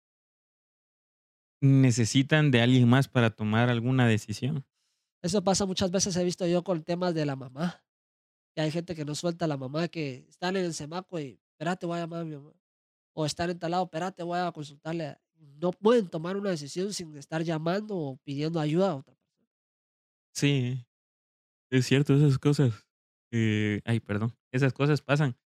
¿necesitan 1.62 2.52
de 2.52 2.62
alguien 2.62 2.88
más 2.88 3.10
para 3.10 3.32
tomar 3.32 3.70
alguna 3.70 4.08
decisión? 4.08 4.66
Eso 5.24 5.44
pasa 5.44 5.66
muchas 5.66 5.92
veces, 5.92 6.16
he 6.16 6.24
visto 6.24 6.48
yo 6.48 6.64
con 6.64 6.84
temas 6.84 7.14
de 7.14 7.26
la 7.26 7.36
mamá. 7.36 7.84
Que 8.56 8.62
hay 8.62 8.72
gente 8.72 8.96
que 8.96 9.06
no 9.06 9.16
suelta 9.16 9.46
a 9.46 9.48
la 9.50 9.58
mamá, 9.58 9.88
que 9.90 10.26
están 10.30 10.58
en 10.58 10.66
el 10.66 10.74
semáforo 10.74 11.22
y: 11.22 11.40
"Espérate, 11.54 11.86
voy 11.88 11.98
a 11.98 12.02
llamar 12.02 12.22
a 12.22 12.26
mi 12.26 12.36
mamá". 12.38 12.54
O 13.14 13.26
están 13.26 13.50
en 13.52 13.60
tal 13.60 13.72
lado: 13.72 13.86
"Espérate, 13.86 14.24
voy 14.24 14.40
a 14.40 14.52
consultarle". 14.54 15.18
No 15.38 15.72
pueden 15.72 16.10
tomar 16.10 16.38
una 16.38 16.52
decisión 16.52 16.94
sin 16.94 17.18
estar 17.18 17.44
llamando 17.44 17.98
o 17.98 18.18
pidiendo 18.24 18.60
ayuda 18.60 18.92
a 18.92 18.96
otra 18.98 19.16
persona. 19.16 19.48
Sí, 20.36 20.86
es 21.72 21.86
cierto, 21.88 22.16
esas 22.16 22.40
cosas, 22.40 22.88
ay, 23.86 24.00
perdón, 24.02 24.36
esas 24.54 24.74
cosas 24.74 25.02
pasan. 25.02 25.38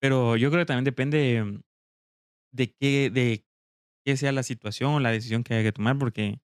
Pero 0.00 0.36
yo 0.36 0.50
creo 0.50 0.62
que 0.62 0.66
también 0.66 0.84
depende, 0.84 1.42
mm, 1.44 1.62
de 2.52 2.74
qué 2.74 3.10
de 3.10 3.46
qué 4.04 4.16
sea 4.16 4.32
la 4.32 4.42
situación 4.44 4.92
o 4.94 5.00
la 5.00 5.10
decisión 5.12 5.44
que 5.44 5.54
haya 5.54 5.64
que 5.64 5.72
tomar, 5.72 5.98
porque 5.98 6.40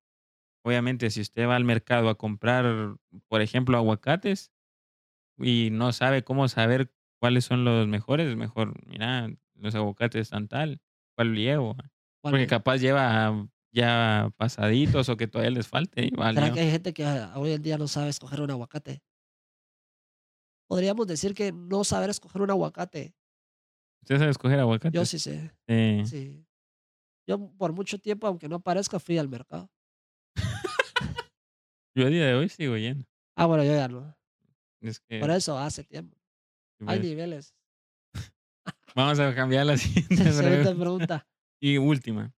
obviamente 0.63 1.11
si 1.11 1.21
usted 1.21 1.47
va 1.49 1.57
al 1.57 1.65
mercado 1.65 2.09
a 2.09 2.17
comprar, 2.17 2.97
por 3.29 3.43
ejemplo, 3.43 3.77
aguacates 3.77 4.53
y 5.39 5.71
no 5.73 5.93
sabe 5.93 6.25
cómo 6.25 6.49
saber 6.49 6.93
cuáles 7.21 7.45
son 7.45 7.65
los 7.65 7.87
mejores, 7.89 8.37
mejor, 8.37 8.75
mira, 8.87 9.31
los 9.55 9.75
aguacates 9.75 10.23
están 10.23 10.49
tal, 10.49 10.81
¿cuál 11.17 11.35
llevo? 11.35 11.75
¿Cuál 12.21 12.33
Porque 12.33 12.45
es? 12.45 12.51
capaz 12.51 12.77
lleva 12.77 13.49
ya 13.73 14.33
pasaditos 14.37 15.09
o 15.09 15.17
que 15.17 15.29
todavía 15.29 15.51
les 15.51 15.69
falte 15.69 16.05
y 16.07 16.11
¿Será 16.11 16.53
que 16.53 16.61
hay 16.61 16.71
gente 16.71 16.93
que, 16.93 17.05
hoy 17.35 17.53
en 17.53 17.63
día 17.63 17.79
no 17.79 17.89
sabe 17.89 18.11
escoger 18.11 18.41
un 18.41 18.51
aguacate? 18.51 19.03
Podríamos 20.69 21.07
decir 21.07 21.35
que 21.35 21.53
no 21.53 21.85
saber 21.85 22.11
escoger 22.11 22.43
un 22.43 22.51
aguacate. 22.51 23.15
¿Usted 24.03 24.19
sabe 24.19 24.31
escoger 24.31 24.57
Yo 24.57 24.63
aguacates? 24.63 25.09
sí 25.09 25.19
sé. 25.19 25.53
Sí. 25.69 26.03
Sí. 26.07 26.47
Yo 27.27 27.51
por 27.57 27.73
mucho 27.73 27.99
tiempo, 27.99 28.27
aunque 28.27 28.49
no 28.49 28.61
parezca, 28.61 28.99
fui 28.99 29.19
al 29.19 29.29
mercado. 29.29 29.72
Yo 31.95 32.07
a 32.07 32.11
día 32.11 32.27
de 32.27 32.35
hoy 32.35 32.49
sigo 32.49 32.77
yendo. 32.77 33.05
Ah, 33.37 33.47
bueno, 33.47 33.65
yo 33.65 33.73
ya 33.75 33.89
no. 33.89 34.17
Es 34.81 35.01
Por 35.21 35.31
eso, 35.31 35.59
hace 35.59 35.85
tiempo. 35.85 36.17
Hay 36.81 36.99
Pues 36.99 37.01
niveles. 37.03 37.55
Vamos 38.97 39.19
a 39.21 39.35
cambiar 39.35 39.67
la 39.67 39.77
siguiente 39.79 40.17
Siguiente 40.17 40.43
pregunta. 40.43 40.75
pregunta. 40.79 41.29
Y 41.61 41.79
última. 41.79 42.35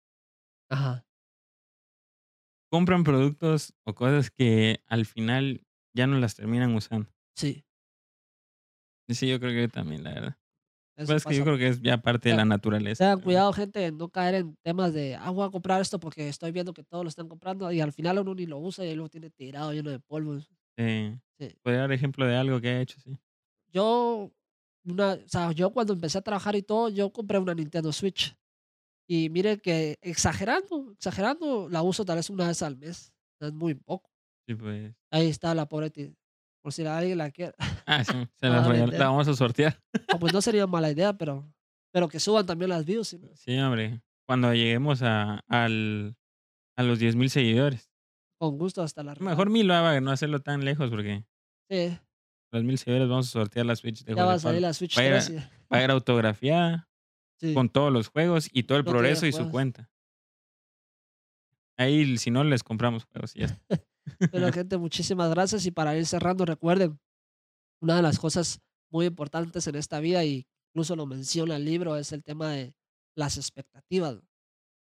Ajá. 0.70 1.07
¿Compran 2.70 3.05
productos 3.05 3.72
o 3.86 3.94
cosas 3.94 4.30
que 4.30 4.82
al 4.86 5.07
final 5.07 5.64
ya 5.94 6.07
no 6.07 6.18
las 6.18 6.34
terminan 6.34 6.74
usando? 6.74 7.09
Sí. 7.36 7.64
Sí, 9.09 9.28
yo 9.28 9.38
creo 9.38 9.52
que 9.52 9.61
yo 9.62 9.68
también, 9.68 10.02
la 10.02 10.14
verdad. 10.14 10.38
Eso 10.97 11.12
Pues, 11.12 11.18
es 11.18 11.26
que 11.26 11.36
yo 11.36 11.45
creo 11.45 11.59
que 11.59 11.68
es 11.68 11.82
ya 11.82 11.99
parte 12.01 12.30
de 12.30 12.34
la 12.34 12.45
naturaleza, 12.47 13.11
tengan 13.11 13.20
cuidado, 13.20 13.53
gente, 13.53 13.90
no 13.92 14.09
caer 14.11 14.36
en 14.36 14.57
temas 14.62 14.92
de: 14.95 15.16
"Ah, 15.16 15.30
voy 15.30 15.47
a 15.47 15.51
comprar 15.51 15.80
esto 15.80 15.99
porque 16.01 16.28
estoy 16.28 16.53
viendo 16.53 16.72
que 16.74 16.84
todos 16.84 17.05
lo 17.05 17.09
están 17.09 17.28
comprando", 17.28 17.70
y 17.72 17.80
al 17.80 17.92
final 17.92 18.18
uno 18.20 18.34
ni 18.34 18.47
lo 18.47 18.59
usa 18.59 18.84
y 18.86 18.95
lo 18.95 19.09
tiene 19.09 19.30
tirado 19.30 19.72
lleno 19.72 19.90
de 19.90 20.01
polvo. 20.01 20.38
Sí. 20.78 21.20
Sí. 21.38 21.59
¿Puede 21.64 21.78
dar 21.78 21.92
ejemplo 21.92 22.26
de 22.26 22.36
algo 22.36 22.61
que 22.61 22.68
haya 22.68 22.80
hecho 22.82 22.97
así? 22.99 23.16
Yo, 23.72 24.32
una 24.84 25.14
o 25.14 25.28
sea, 25.28 25.53
yo 25.53 25.72
cuando 25.72 25.92
empecé 25.92 26.18
a 26.18 26.22
trabajar 26.22 26.55
y 26.57 26.62
todo, 26.62 26.88
yo 26.88 27.12
compré 27.12 27.38
una 27.38 27.55
Nintendo 27.55 27.92
Switch. 27.92 28.36
Y 29.09 29.30
mire 29.30 29.59
que 29.61 29.99
exagerando, 30.03 30.92
exagerando, 30.92 31.68
la 31.70 31.82
uso 31.82 32.05
tal 32.05 32.16
vez 32.16 32.30
una 32.30 32.49
vez 32.49 32.62
al 32.62 32.76
mes. 32.78 33.12
Es 33.40 33.53
muy 33.53 33.74
poco. 33.74 34.09
Sí, 34.49 34.55
pues. 34.55 34.95
Ahí 35.12 35.28
está 35.28 35.55
la 35.55 35.66
pobre 35.68 35.90
por 36.62 36.72
si 36.72 36.84
alguien 36.86 37.18
la 37.18 37.30
quiere 37.30 37.53
Ah, 37.87 38.03
sí, 38.05 38.12
se 38.41 38.49
la 38.49 38.61
la 38.87 39.07
vamos 39.09 39.28
a 39.28 39.35
sortear. 39.35 39.80
No, 40.12 40.18
pues 40.18 40.32
no 40.32 40.41
sería 40.41 40.66
mala 40.66 40.91
idea, 40.91 41.12
pero 41.16 41.51
pero 41.93 42.09
que 42.09 42.18
suban 42.20 42.45
también 42.47 42.70
las 42.70 42.85
views, 42.85 43.14
no 43.20 43.28
Sí, 43.37 43.57
hombre, 43.59 44.01
cuando 44.26 44.53
lleguemos 44.55 45.03
a 45.03 45.41
al 45.49 46.16
a 46.76 46.82
los 46.82 46.99
10,000 46.99 47.30
seguidores. 47.30 47.91
Con 48.41 48.59
gusto, 48.59 48.82
hasta 48.82 49.03
la 49.05 49.12
Mejor 49.14 49.28
regalo. 49.47 49.51
1000 49.51 49.70
va 49.70 49.80
para 49.82 50.01
no 50.01 50.11
hacerlo 50.11 50.41
tan 50.41 50.64
lejos, 50.64 50.91
porque 50.91 51.24
Sí. 51.70 51.97
los 52.53 52.64
1000 52.64 52.78
seguidores 52.78 53.09
vamos 53.09 53.28
a 53.28 53.30
sortear 53.30 53.64
la 53.66 53.76
Switch 53.76 54.05
de 54.05 54.14
Ya 54.14 54.24
va 54.24 54.35
a 54.35 54.39
salir 54.39 54.61
la 54.62 54.74
Switch 54.74 54.99
Va 54.99 55.05
ir 55.05 55.11
3 55.12 55.28
a 55.28 55.32
y 55.32 55.37
va 55.37 55.78
a 55.78 55.85
ir 55.85 55.91
autografiada 55.91 56.89
Sí. 57.41 57.53
con 57.55 57.68
todos 57.68 57.93
los 57.93 58.09
juegos 58.09 58.49
y 58.53 58.62
todo 58.64 58.78
el 58.78 58.85
No 58.85 58.91
progreso 58.93 59.26
y 59.26 59.32
su 59.32 59.51
cuenta. 59.51 59.91
Ahí, 61.76 62.16
si 62.18 62.30
no, 62.30 62.45
les 62.45 62.62
compramos 62.62 63.05
juegos 63.05 63.35
y 63.37 63.41
ya. 63.41 63.59
Bueno, 64.32 64.53
gente, 64.53 64.76
muchísimas 64.76 65.30
gracias. 65.30 65.64
Y 65.64 65.70
para 65.70 65.97
ir 65.97 66.05
cerrando, 66.07 66.45
recuerden, 66.45 67.01
una 67.85 67.97
de 67.97 68.03
las 68.03 68.18
cosas 68.18 68.61
muy 68.91 69.05
importantes 69.05 69.66
en 69.66 69.74
esta 69.74 70.01
vida, 70.01 70.24
y 70.24 70.47
incluso 70.70 70.97
lo 70.97 71.05
menciona 71.05 71.57
el 71.57 71.66
libro, 71.66 71.97
es 71.97 72.12
el 72.12 72.24
tema 72.24 72.51
de 72.51 72.74
las 73.14 73.37
expectativas. 73.37 74.22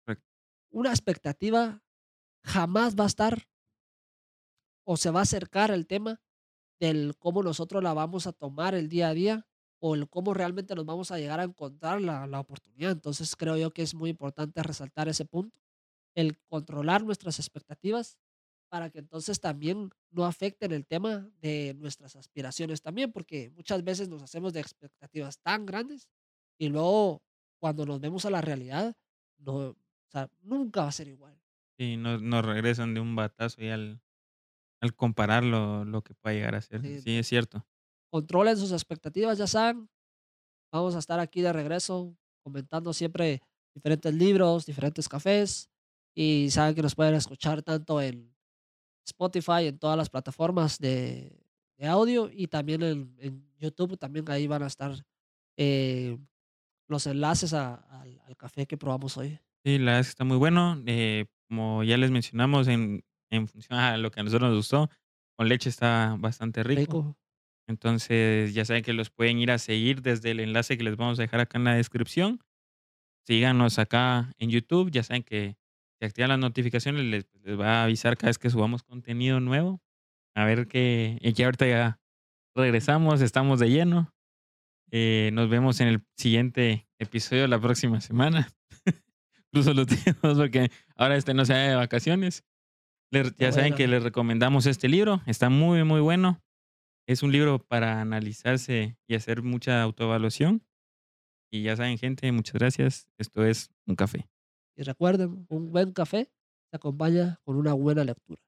Correcto. 0.06 0.24
Una 0.70 0.90
expectativa 0.90 1.82
jamás 2.44 2.94
va 2.94 3.04
a 3.04 3.08
estar 3.08 3.42
o 4.86 4.96
se 4.96 5.10
va 5.10 5.20
a 5.20 5.22
acercar 5.24 5.72
el 5.72 5.86
tema 5.88 6.20
del 6.80 7.16
cómo 7.18 7.42
nosotros 7.42 7.82
la 7.82 7.92
vamos 7.92 8.28
a 8.28 8.32
tomar 8.32 8.76
el 8.76 8.88
día 8.88 9.08
a 9.08 9.14
día, 9.14 9.46
o 9.80 9.96
el 9.96 10.08
cómo 10.08 10.32
realmente 10.32 10.76
nos 10.76 10.86
vamos 10.86 11.10
a 11.10 11.18
llegar 11.18 11.40
a 11.40 11.44
encontrar 11.44 12.00
la 12.00 12.28
la 12.28 12.38
oportunidad. 12.38 12.92
Entonces, 12.92 13.34
creo 13.34 13.56
yo 13.56 13.72
que 13.72 13.82
es 13.82 13.94
muy 13.94 14.10
importante 14.10 14.62
resaltar 14.62 15.08
ese 15.08 15.24
punto, 15.24 15.58
el 16.14 16.38
controlar 16.46 17.02
nuestras 17.02 17.40
expectativas, 17.40 18.16
para 18.72 18.88
que 18.88 19.00
entonces 19.00 19.38
también 19.38 19.90
no 20.10 20.24
afecten 20.24 20.72
el 20.72 20.86
tema 20.86 21.30
de 21.42 21.74
nuestras 21.74 22.16
aspiraciones 22.16 22.80
también, 22.80 23.12
porque 23.12 23.50
muchas 23.50 23.84
veces 23.84 24.08
nos 24.08 24.22
hacemos 24.22 24.54
de 24.54 24.60
expectativas 24.60 25.38
tan 25.42 25.66
grandes, 25.66 26.08
y 26.58 26.70
luego 26.70 27.22
cuando 27.60 27.84
nos 27.84 28.00
vemos 28.00 28.24
a 28.24 28.30
la 28.30 28.40
realidad, 28.40 28.96
no, 29.36 29.54
o 29.56 29.76
sea, 30.10 30.30
nunca 30.40 30.82
va 30.84 30.88
a 30.88 30.92
ser 30.92 31.08
igual. 31.08 31.38
Sí, 31.78 31.98
nos 31.98 32.22
nos 32.22 32.44
regresan 32.46 32.94
de 32.94 33.00
un 33.00 33.14
batazo 33.14 33.62
y 33.62 33.68
al 33.68 34.00
al 34.80 34.94
comparar 34.96 35.44
lo 35.44 35.84
lo 35.84 36.02
que 36.02 36.14
pueda 36.14 36.34
llegar 36.34 36.54
a 36.54 36.62
ser. 36.62 36.80
Sí, 36.82 37.00
Sí, 37.02 37.18
es 37.18 37.28
cierto. 37.28 37.66
Controlen 38.10 38.56
sus 38.56 38.72
expectativas, 38.72 39.38
ya 39.38 39.46
saben. 39.46 39.88
Vamos 40.72 40.96
a 40.96 41.00
estar 41.00 41.20
aquí 41.20 41.42
de 41.42 41.52
regreso 41.52 42.16
comentando 42.42 42.92
siempre 42.94 43.42
diferentes 43.74 44.14
libros, 44.14 44.66
diferentes 44.66 45.08
cafés, 45.08 45.70
y 46.14 46.50
saben 46.50 46.74
que 46.74 46.82
nos 46.82 46.94
pueden 46.94 47.14
escuchar 47.14 47.62
tanto 47.62 48.00
en 48.02 48.34
Spotify, 49.04 49.66
en 49.66 49.78
todas 49.78 49.96
las 49.96 50.10
plataformas 50.10 50.78
de 50.78 51.38
de 51.78 51.86
audio, 51.86 52.30
y 52.32 52.46
también 52.46 52.82
en 52.82 53.16
en 53.18 53.44
YouTube, 53.58 53.98
también 53.98 54.28
ahí 54.30 54.46
van 54.46 54.62
a 54.62 54.66
estar, 54.66 54.92
eh, 55.56 56.16
los 56.88 57.06
enlaces 57.06 57.52
a 57.54 57.74
al 58.26 58.36
café 58.36 58.66
que 58.66 58.76
probamos 58.76 59.16
hoy. 59.16 59.38
Sí, 59.64 59.78
la 59.78 59.92
verdad 59.92 60.00
es 60.00 60.06
que 60.08 60.10
está 60.10 60.24
muy 60.24 60.36
bueno. 60.36 60.82
Eh, 60.86 61.26
como 61.48 61.84
ya 61.84 61.96
les 61.96 62.10
mencionamos 62.10 62.68
en 62.68 63.04
en 63.32 63.48
función 63.48 63.78
a 63.78 63.96
lo 63.96 64.10
que 64.10 64.20
a 64.20 64.22
nosotros 64.22 64.50
nos 64.50 64.58
gustó, 64.58 64.90
con 65.36 65.48
leche 65.48 65.70
está 65.70 66.16
bastante 66.18 66.62
rico. 66.62 66.80
Rico. 66.80 67.16
Entonces, 67.66 68.52
ya 68.52 68.64
saben 68.64 68.82
que 68.82 68.92
los 68.92 69.10
pueden 69.10 69.38
ir 69.38 69.50
a 69.50 69.58
seguir 69.58 70.02
desde 70.02 70.32
el 70.32 70.40
enlace 70.40 70.76
que 70.76 70.84
les 70.84 70.96
vamos 70.96 71.18
a 71.18 71.22
dejar 71.22 71.40
acá 71.40 71.58
en 71.58 71.64
la 71.64 71.74
descripción. 71.74 72.40
síganos 73.26 73.78
acá 73.78 74.32
en 74.38 74.50
YouTube. 74.50 74.90
Ya 74.90 75.02
saben 75.02 75.22
que 75.22 75.56
si 76.02 76.06
activan 76.06 76.30
las 76.30 76.40
notificaciones 76.40 77.04
les, 77.04 77.28
les 77.44 77.60
va 77.60 77.80
a 77.80 77.84
avisar 77.84 78.16
cada 78.16 78.30
vez 78.30 78.38
que 78.38 78.50
subamos 78.50 78.82
contenido 78.82 79.38
nuevo. 79.38 79.80
A 80.34 80.44
ver 80.44 80.66
qué, 80.66 81.16
y 81.20 81.32
que 81.32 81.44
ahorita 81.44 81.64
ya 81.64 82.00
regresamos, 82.56 83.20
estamos 83.20 83.60
de 83.60 83.70
lleno. 83.70 84.12
Eh, 84.90 85.30
nos 85.32 85.48
vemos 85.48 85.78
en 85.80 85.86
el 85.86 86.04
siguiente 86.16 86.88
episodio 86.98 87.46
la 87.46 87.60
próxima 87.60 88.00
semana. 88.00 88.50
Incluso 89.52 89.74
los 89.74 89.86
tenemos 89.86 90.38
porque 90.38 90.72
ahora 90.96 91.14
este 91.14 91.34
no 91.34 91.44
se 91.44 91.54
de 91.54 91.76
vacaciones. 91.76 92.42
ya 93.38 93.52
saben 93.52 93.76
que 93.76 93.86
les 93.86 94.02
recomendamos 94.02 94.66
este 94.66 94.88
libro. 94.88 95.22
Está 95.26 95.50
muy, 95.50 95.84
muy 95.84 96.00
bueno. 96.00 96.42
Es 97.06 97.22
un 97.22 97.30
libro 97.30 97.60
para 97.60 98.00
analizarse 98.00 98.96
y 99.06 99.14
hacer 99.14 99.44
mucha 99.44 99.80
autoevaluación. 99.80 100.66
Y 101.52 101.62
ya 101.62 101.76
saben, 101.76 101.96
gente, 101.96 102.32
muchas 102.32 102.54
gracias. 102.54 103.08
Esto 103.18 103.44
es 103.44 103.70
un 103.86 103.94
café. 103.94 104.28
Y 104.76 104.82
recuerden, 104.84 105.46
un 105.50 105.70
buen 105.72 105.92
café 105.92 106.30
se 106.70 106.76
acompaña 106.76 107.38
con 107.44 107.56
una 107.56 107.74
buena 107.74 108.04
lectura. 108.04 108.40